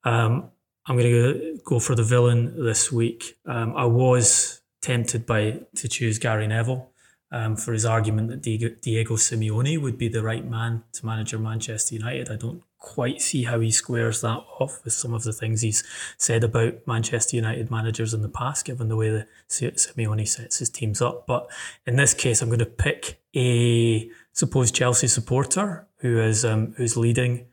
Um, 0.02 0.50
I'm 0.86 0.96
going 0.96 1.12
to 1.12 1.60
go 1.62 1.78
for 1.78 1.94
the 1.94 2.02
villain 2.02 2.64
this 2.64 2.90
week. 2.90 3.36
Um, 3.44 3.76
I 3.76 3.84
was 3.84 4.62
tempted 4.80 5.26
by 5.26 5.60
to 5.74 5.88
choose 5.88 6.18
Gary 6.18 6.46
Neville 6.46 6.90
um, 7.30 7.56
for 7.56 7.74
his 7.74 7.84
argument 7.84 8.28
that 8.28 8.40
Diego, 8.40 9.16
Simeone 9.16 9.78
would 9.78 9.98
be 9.98 10.08
the 10.08 10.22
right 10.22 10.48
man 10.48 10.84
to 10.94 11.04
manage 11.04 11.34
Manchester 11.34 11.96
United. 11.96 12.30
I 12.30 12.36
don't 12.36 12.62
quite 12.78 13.20
see 13.20 13.42
how 13.44 13.60
he 13.60 13.70
squares 13.70 14.22
that 14.22 14.40
off 14.58 14.82
with 14.84 14.94
some 14.94 15.12
of 15.12 15.22
the 15.22 15.34
things 15.34 15.60
he's 15.60 15.84
said 16.16 16.44
about 16.44 16.86
Manchester 16.86 17.36
United 17.36 17.70
managers 17.70 18.14
in 18.14 18.22
the 18.22 18.30
past, 18.30 18.64
given 18.64 18.88
the 18.88 18.96
way 18.96 19.10
that 19.10 19.28
Simeone 19.50 20.26
sets 20.26 20.60
his 20.60 20.70
teams 20.70 21.02
up. 21.02 21.26
But 21.26 21.50
in 21.86 21.96
this 21.96 22.14
case, 22.14 22.40
I'm 22.40 22.48
going 22.48 22.58
to 22.58 22.64
pick 22.64 23.21
a 23.34 24.10
supposed 24.32 24.74
Chelsea 24.74 25.08
supporter 25.08 25.86
who 25.98 26.20
is 26.20 26.44
um, 26.44 26.74
who's 26.76 26.96
leading 26.96 27.46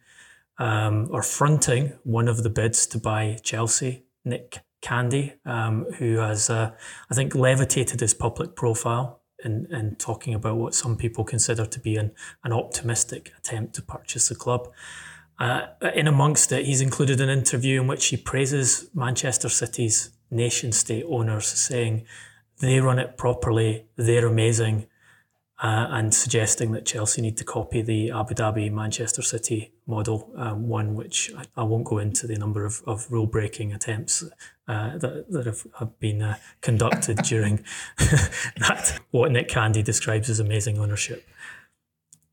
um, 0.59 1.07
or 1.11 1.23
fronting 1.23 1.93
one 2.03 2.27
of 2.27 2.43
the 2.43 2.49
bids 2.49 2.85
to 2.87 2.97
buy 2.97 3.37
Chelsea, 3.41 4.03
Nick 4.25 4.59
Candy, 4.81 5.33
um, 5.45 5.85
who 5.97 6.17
has, 6.17 6.49
uh, 6.49 6.71
I 7.09 7.15
think, 7.15 7.33
levitated 7.33 8.01
his 8.01 8.13
public 8.13 8.55
profile 8.55 9.21
in, 9.43 9.67
in 9.71 9.95
talking 9.95 10.33
about 10.33 10.57
what 10.57 10.75
some 10.75 10.97
people 10.97 11.23
consider 11.23 11.65
to 11.65 11.79
be 11.79 11.95
an, 11.95 12.11
an 12.43 12.51
optimistic 12.51 13.31
attempt 13.37 13.73
to 13.75 13.81
purchase 13.81 14.27
the 14.27 14.35
club. 14.35 14.69
Uh, 15.39 15.67
in 15.95 16.07
amongst 16.07 16.51
it, 16.51 16.65
he's 16.65 16.81
included 16.81 17.21
an 17.21 17.29
interview 17.29 17.79
in 17.81 17.87
which 17.87 18.07
he 18.07 18.17
praises 18.17 18.89
Manchester 18.93 19.47
City's 19.47 20.11
nation 20.29 20.73
state 20.73 21.05
owners, 21.07 21.47
saying 21.47 22.05
they 22.59 22.81
run 22.81 22.99
it 22.99 23.17
properly, 23.17 23.85
they're 23.95 24.27
amazing, 24.27 24.87
uh, 25.61 25.87
and 25.89 26.13
suggesting 26.13 26.71
that 26.71 26.85
Chelsea 26.85 27.21
need 27.21 27.35
to 27.37 27.43
copy 27.43 27.81
the 27.81 28.11
Abu 28.11 28.33
Dhabi 28.33 28.71
Manchester 28.71 29.21
City 29.21 29.73
model, 29.85 30.31
um, 30.37 30.69
one 30.69 30.95
which 30.95 31.31
I, 31.37 31.43
I, 31.57 31.63
won't 31.63 31.83
go 31.83 31.97
into 31.97 32.27
the 32.27 32.37
number 32.37 32.65
of, 32.65 32.81
of 32.87 33.11
rule 33.11 33.27
breaking 33.27 33.73
attempts 33.73 34.23
uh, 34.69 34.97
that, 34.97 35.25
that 35.29 35.45
have, 35.45 35.67
have 35.77 35.99
been 35.99 36.21
uh, 36.21 36.37
conducted 36.61 37.17
during 37.23 37.65
that, 37.97 38.99
what 39.11 39.31
Nick 39.31 39.49
Candy 39.49 39.83
describes 39.83 40.29
as 40.29 40.39
amazing 40.39 40.79
ownership. 40.79 41.27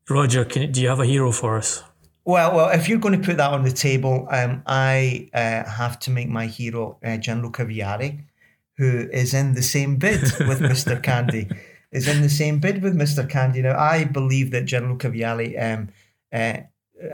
Roger, 0.09 0.45
can, 0.45 0.71
do 0.71 0.81
you 0.81 0.87
have 0.87 1.01
a 1.01 1.05
hero 1.05 1.33
for 1.33 1.57
us? 1.57 1.83
Well, 2.23 2.55
well, 2.55 2.69
if 2.69 2.87
you're 2.87 2.99
going 2.99 3.19
to 3.19 3.25
put 3.25 3.37
that 3.37 3.51
on 3.51 3.63
the 3.63 3.71
table, 3.71 4.27
um, 4.31 4.63
I 4.65 5.29
uh, 5.33 5.69
have 5.69 5.99
to 6.01 6.11
make 6.11 6.29
my 6.29 6.45
hero 6.45 6.97
uh, 7.03 7.17
Gianluca 7.17 7.65
Vialli, 7.65 8.23
who 8.77 9.09
is 9.11 9.33
in 9.33 9.53
the 9.53 9.61
same 9.61 9.97
bid 9.97 10.21
with 10.21 10.59
Mr. 10.61 11.01
Candy. 11.01 11.49
Is 11.91 12.07
in 12.07 12.21
the 12.21 12.29
same 12.29 12.59
bid 12.59 12.83
with 12.83 12.95
Mr. 12.95 13.27
Candy. 13.29 13.61
Now, 13.61 13.79
I 13.79 14.03
believe 14.03 14.51
that 14.51 14.65
Gianluca 14.65 15.09
Vialli, 15.09 15.55
um, 15.61 15.89
uh, 16.33 16.57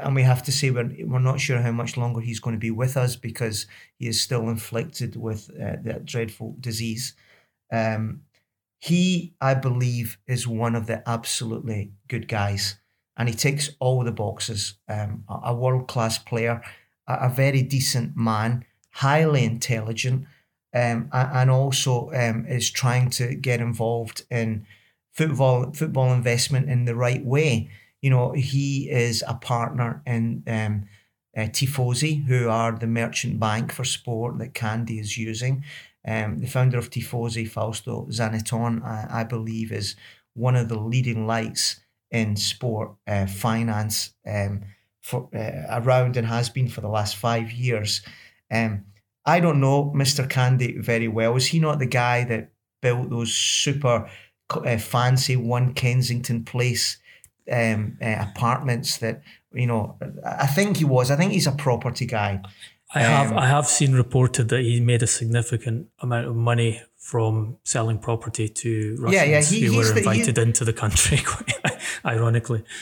and 0.01 0.15
we 0.15 0.24
have 0.24 0.41
to 0.43 0.51
say 0.51 0.71
we're, 0.71 0.91
we're 1.05 1.19
not 1.19 1.39
sure 1.39 1.61
how 1.61 1.71
much 1.71 1.95
longer 1.95 2.21
he's 2.21 2.39
going 2.39 2.55
to 2.55 2.59
be 2.59 2.71
with 2.71 2.97
us 2.97 3.15
because 3.15 3.67
he 3.99 4.07
is 4.07 4.19
still 4.19 4.49
inflicted 4.49 5.15
with 5.15 5.51
uh, 5.51 5.76
that 5.84 6.05
dreadful 6.05 6.55
disease. 6.59 7.13
Um, 7.71 8.21
he, 8.80 9.36
I 9.39 9.53
believe, 9.53 10.17
is 10.26 10.47
one 10.47 10.76
of 10.76 10.88
the 10.88 11.07
absolutely 11.07 11.91
good 12.07 12.28
guys 12.28 12.78
and 13.17 13.30
he 13.30 13.36
ticks 13.36 13.69
all 13.80 14.03
the 14.03 14.11
boxes. 14.11 14.76
Um, 14.88 15.24
a 15.28 15.53
world 15.53 15.88
class 15.88 16.17
player, 16.17 16.61
a, 17.07 17.30
very 17.30 17.61
decent 17.61 18.15
man, 18.15 18.65
highly 18.91 19.43
intelligent, 19.43 20.26
um, 20.74 21.09
and 21.11 21.51
also 21.51 22.09
um, 22.13 22.45
is 22.47 22.71
trying 22.71 23.09
to 23.11 23.36
get 23.36 23.61
involved 23.61 24.24
in 24.30 24.65
football 25.11 25.71
football 25.74 26.11
investment 26.11 26.69
in 26.69 26.86
the 26.86 26.95
right 26.95 27.24
way. 27.24 27.69
You 28.01 28.09
know, 28.09 28.32
he 28.32 28.89
is 28.89 29.24
a 29.28 29.36
partner 29.36 30.01
in 30.05 30.43
um, 30.47 30.86
uh, 31.38 31.49
Tifosy, 31.49 32.26
who 32.26 32.49
are 32.49 32.71
the 32.71 32.88
merchant 32.88 33.39
bank 33.39 33.71
for 33.71 33.84
sport 33.84 34.38
that 34.39 34.53
Candy 34.53 34.99
is 34.99 35.17
using. 35.17 35.63
Um, 36.05 36.39
the 36.39 36.47
founder 36.47 36.78
of 36.78 36.89
Tifosy, 36.89 37.47
Fausto 37.47 38.07
Zanetton, 38.09 38.84
I, 38.84 39.21
I 39.21 39.24
believe, 39.24 39.71
is 39.71 39.95
one 40.34 40.55
of 40.55 40.67
the 40.67 40.80
leading 40.80 41.26
lights 41.26 41.80
in 42.11 42.36
sport 42.36 42.91
uh, 43.07 43.26
finance 43.26 44.13
um, 44.28 44.61
for 45.01 45.30
uh, 45.34 45.82
around 45.82 46.17
and 46.17 46.28
has 46.28 46.49
been 46.49 46.67
for 46.67 46.82
the 46.82 46.89
last 46.89 47.15
five 47.15 47.51
years. 47.51 48.01
Um, 48.51 48.86
I 49.26 49.39
don't 49.39 49.59
know 49.59 49.91
Mr. 49.95 50.30
Candy 50.30 50.78
very 50.78 51.07
well. 51.07 51.36
Is 51.36 51.47
he 51.47 51.59
not 51.59 51.80
the 51.80 51.86
guy 51.86 52.24
that 52.26 52.51
built 52.82 53.09
those 53.09 53.34
super 53.34 54.09
uh, 54.49 54.78
fancy 54.78 55.36
one 55.36 55.74
Kensington 55.74 56.43
Place 56.43 56.97
um, 57.51 57.97
uh, 58.01 58.26
apartments 58.32 58.97
that 58.97 59.21
you 59.53 59.67
know? 59.67 59.97
I 60.26 60.47
think 60.47 60.78
he 60.78 60.86
was. 60.86 61.11
I 61.11 61.15
think 61.15 61.32
he's 61.32 61.47
a 61.47 61.51
property 61.51 62.05
guy. 62.05 62.41
I 62.95 62.99
have 62.99 63.32
um, 63.32 63.38
I 63.39 63.47
have 63.47 63.67
seen 63.67 63.93
reported 63.93 64.49
that 64.49 64.61
he 64.61 64.80
made 64.80 65.01
a 65.01 65.07
significant 65.07 65.88
amount 65.99 66.28
of 66.28 66.36
money 66.36 66.82
from 66.97 67.57
selling 67.63 67.97
property 67.97 68.47
to 68.47 68.95
Russians 68.99 69.13
yeah, 69.13 69.24
yeah, 69.24 69.41
he, 69.41 69.65
who 69.65 69.78
were 69.78 69.97
invited 69.97 70.36
the, 70.36 70.41
into 70.41 70.63
the 70.63 70.74
country, 70.74 71.19
ironically. 72.05 72.63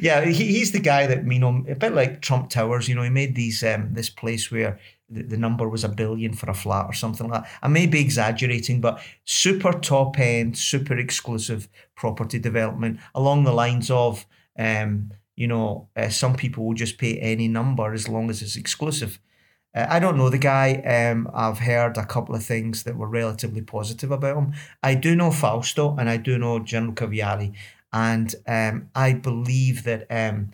yeah, 0.00 0.24
he, 0.26 0.46
he's 0.46 0.72
the 0.72 0.80
guy 0.80 1.06
that 1.06 1.26
you 1.26 1.38
know, 1.38 1.64
a 1.68 1.74
bit 1.74 1.94
like 1.94 2.20
Trump 2.20 2.50
Towers. 2.50 2.88
You 2.88 2.94
know, 2.94 3.02
he 3.02 3.10
made 3.10 3.34
these 3.34 3.64
um, 3.64 3.94
this 3.94 4.10
place 4.10 4.50
where 4.50 4.78
the, 5.10 5.22
the 5.22 5.36
number 5.36 5.68
was 5.68 5.84
a 5.84 5.88
billion 5.88 6.32
for 6.32 6.48
a 6.48 6.54
flat 6.54 6.86
or 6.86 6.92
something 6.92 7.28
like 7.28 7.42
that. 7.42 7.50
I 7.62 7.68
may 7.68 7.86
be 7.86 8.00
exaggerating, 8.00 8.80
but 8.80 9.02
super 9.24 9.72
top 9.72 10.18
end, 10.18 10.56
super 10.56 10.96
exclusive 10.96 11.68
property 11.96 12.38
development 12.38 13.00
along 13.14 13.44
the 13.44 13.52
lines 13.52 13.90
of. 13.90 14.26
Um, 14.58 15.12
you 15.36 15.46
know, 15.46 15.88
uh, 15.96 16.10
some 16.10 16.36
people 16.36 16.66
will 16.66 16.74
just 16.74 16.98
pay 16.98 17.18
any 17.18 17.48
number 17.48 17.92
as 17.92 18.08
long 18.08 18.28
as 18.30 18.42
it's 18.42 18.56
exclusive. 18.56 19.18
Uh, 19.74 19.86
I 19.88 19.98
don't 19.98 20.16
know 20.16 20.28
the 20.28 20.38
guy. 20.38 20.74
Um, 20.74 21.30
I've 21.32 21.60
heard 21.60 21.96
a 21.96 22.06
couple 22.06 22.34
of 22.34 22.44
things 22.44 22.82
that 22.82 22.96
were 22.96 23.08
relatively 23.08 23.62
positive 23.62 24.10
about 24.10 24.36
him. 24.36 24.52
I 24.82 24.94
do 24.94 25.14
know 25.14 25.30
Fausto 25.30 25.96
and 25.98 26.10
I 26.10 26.16
do 26.16 26.38
know 26.38 26.58
Gianluca 26.58 27.06
Vialli. 27.06 27.54
And 27.92 28.34
um, 28.46 28.90
I 28.94 29.14
believe 29.14 29.84
that 29.84 30.06
um, 30.10 30.50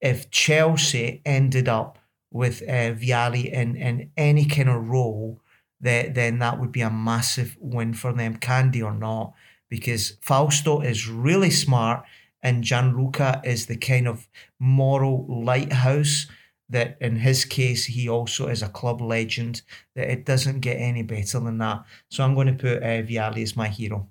if 0.00 0.30
Chelsea 0.30 1.20
ended 1.24 1.68
up 1.68 1.98
with 2.30 2.62
uh, 2.62 2.92
Vialli 2.94 3.50
in, 3.52 3.76
in 3.76 4.10
any 4.16 4.44
kind 4.44 4.68
of 4.68 4.88
role, 4.88 5.40
that, 5.80 6.14
then 6.14 6.38
that 6.38 6.60
would 6.60 6.72
be 6.72 6.82
a 6.82 6.90
massive 6.90 7.56
win 7.60 7.94
for 7.94 8.12
them, 8.12 8.36
Candy 8.36 8.82
or 8.82 8.92
not, 8.92 9.32
because 9.68 10.16
Fausto 10.20 10.80
is 10.80 11.08
really 11.08 11.50
smart 11.50 12.04
and 12.42 12.64
Gianluca 12.64 13.40
is 13.44 13.66
the 13.66 13.76
kind 13.76 14.06
of 14.08 14.28
moral 14.58 15.26
lighthouse 15.28 16.26
that 16.68 16.96
in 17.00 17.16
his 17.16 17.44
case 17.44 17.86
he 17.86 18.08
also 18.08 18.46
is 18.46 18.62
a 18.62 18.68
club 18.68 19.00
legend 19.00 19.62
that 19.96 20.08
it 20.08 20.24
doesn't 20.24 20.60
get 20.60 20.76
any 20.76 21.02
better 21.02 21.40
than 21.40 21.58
that. 21.58 21.84
So 22.08 22.24
i'm 22.24 22.34
going 22.34 22.46
to 22.46 22.52
put 22.52 22.82
uh, 22.82 23.02
vialli 23.02 23.42
as 23.42 23.56
my 23.56 23.68
hero 23.68 24.08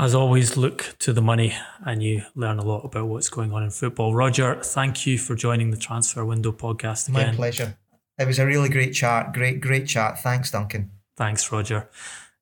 as 0.00 0.14
always 0.14 0.56
look 0.56 0.96
to 0.98 1.12
the 1.12 1.20
money 1.20 1.54
and 1.84 2.02
you 2.02 2.22
learn 2.34 2.58
a 2.58 2.64
lot 2.64 2.80
about 2.86 3.06
what's 3.06 3.28
going 3.28 3.52
on 3.52 3.62
in 3.62 3.70
football 3.70 4.14
roger 4.14 4.54
thank 4.62 5.06
you 5.06 5.18
for 5.18 5.34
joining 5.34 5.70
the 5.70 5.76
transfer 5.76 6.24
window 6.24 6.50
podcast 6.50 7.08
again. 7.08 7.28
my 7.28 7.34
pleasure 7.34 7.76
it 8.18 8.26
was 8.26 8.38
a 8.38 8.46
really 8.46 8.70
great 8.70 8.94
chat 8.94 9.34
great 9.34 9.60
great 9.60 9.86
chat 9.86 10.18
thanks 10.18 10.50
duncan 10.50 10.90
thanks 11.16 11.52
roger 11.52 11.88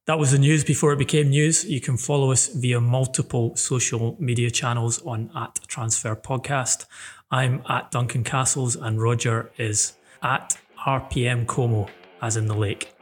that 0.07 0.21
was 0.21 0.31
the 0.31 0.39
news 0.39 0.65
before 0.65 0.95
it 0.95 0.99
became 0.99 1.29
news. 1.29 1.67
You 1.67 1.83
can 1.83 1.99
follow 1.99 2.33
us 2.33 2.49
via 2.49 2.81
multiple 2.81 3.55
social 3.57 4.17
media 4.19 4.51
channels 4.51 5.03
on 5.03 5.31
at 5.37 5.61
Transfer 5.69 6.17
Podcast. 6.17 6.87
I'm 7.31 7.63
at 7.69 7.91
Duncan 7.91 8.25
Castles 8.25 8.75
and 8.75 9.03
Roger 9.03 9.51
is 9.59 9.99
at 10.23 10.57
RPM 10.87 11.47
Como, 11.47 11.89
as 12.23 12.39
in 12.39 12.47
the 12.47 12.55
lake. 12.55 12.95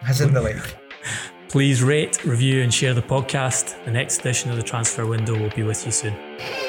As 0.00 0.22
in 0.22 0.32
the 0.32 0.40
lake. 0.40 0.56
Please 1.48 1.82
rate, 1.82 2.24
review, 2.24 2.62
and 2.62 2.72
share 2.72 2.92
the 2.92 3.00
podcast. 3.00 3.82
The 3.86 3.90
next 3.90 4.20
edition 4.20 4.50
of 4.50 4.58
the 4.58 4.62
Transfer 4.62 5.06
Window 5.06 5.38
will 5.38 5.48
be 5.48 5.62
with 5.62 5.86
you 5.86 5.92
soon. 5.92 6.67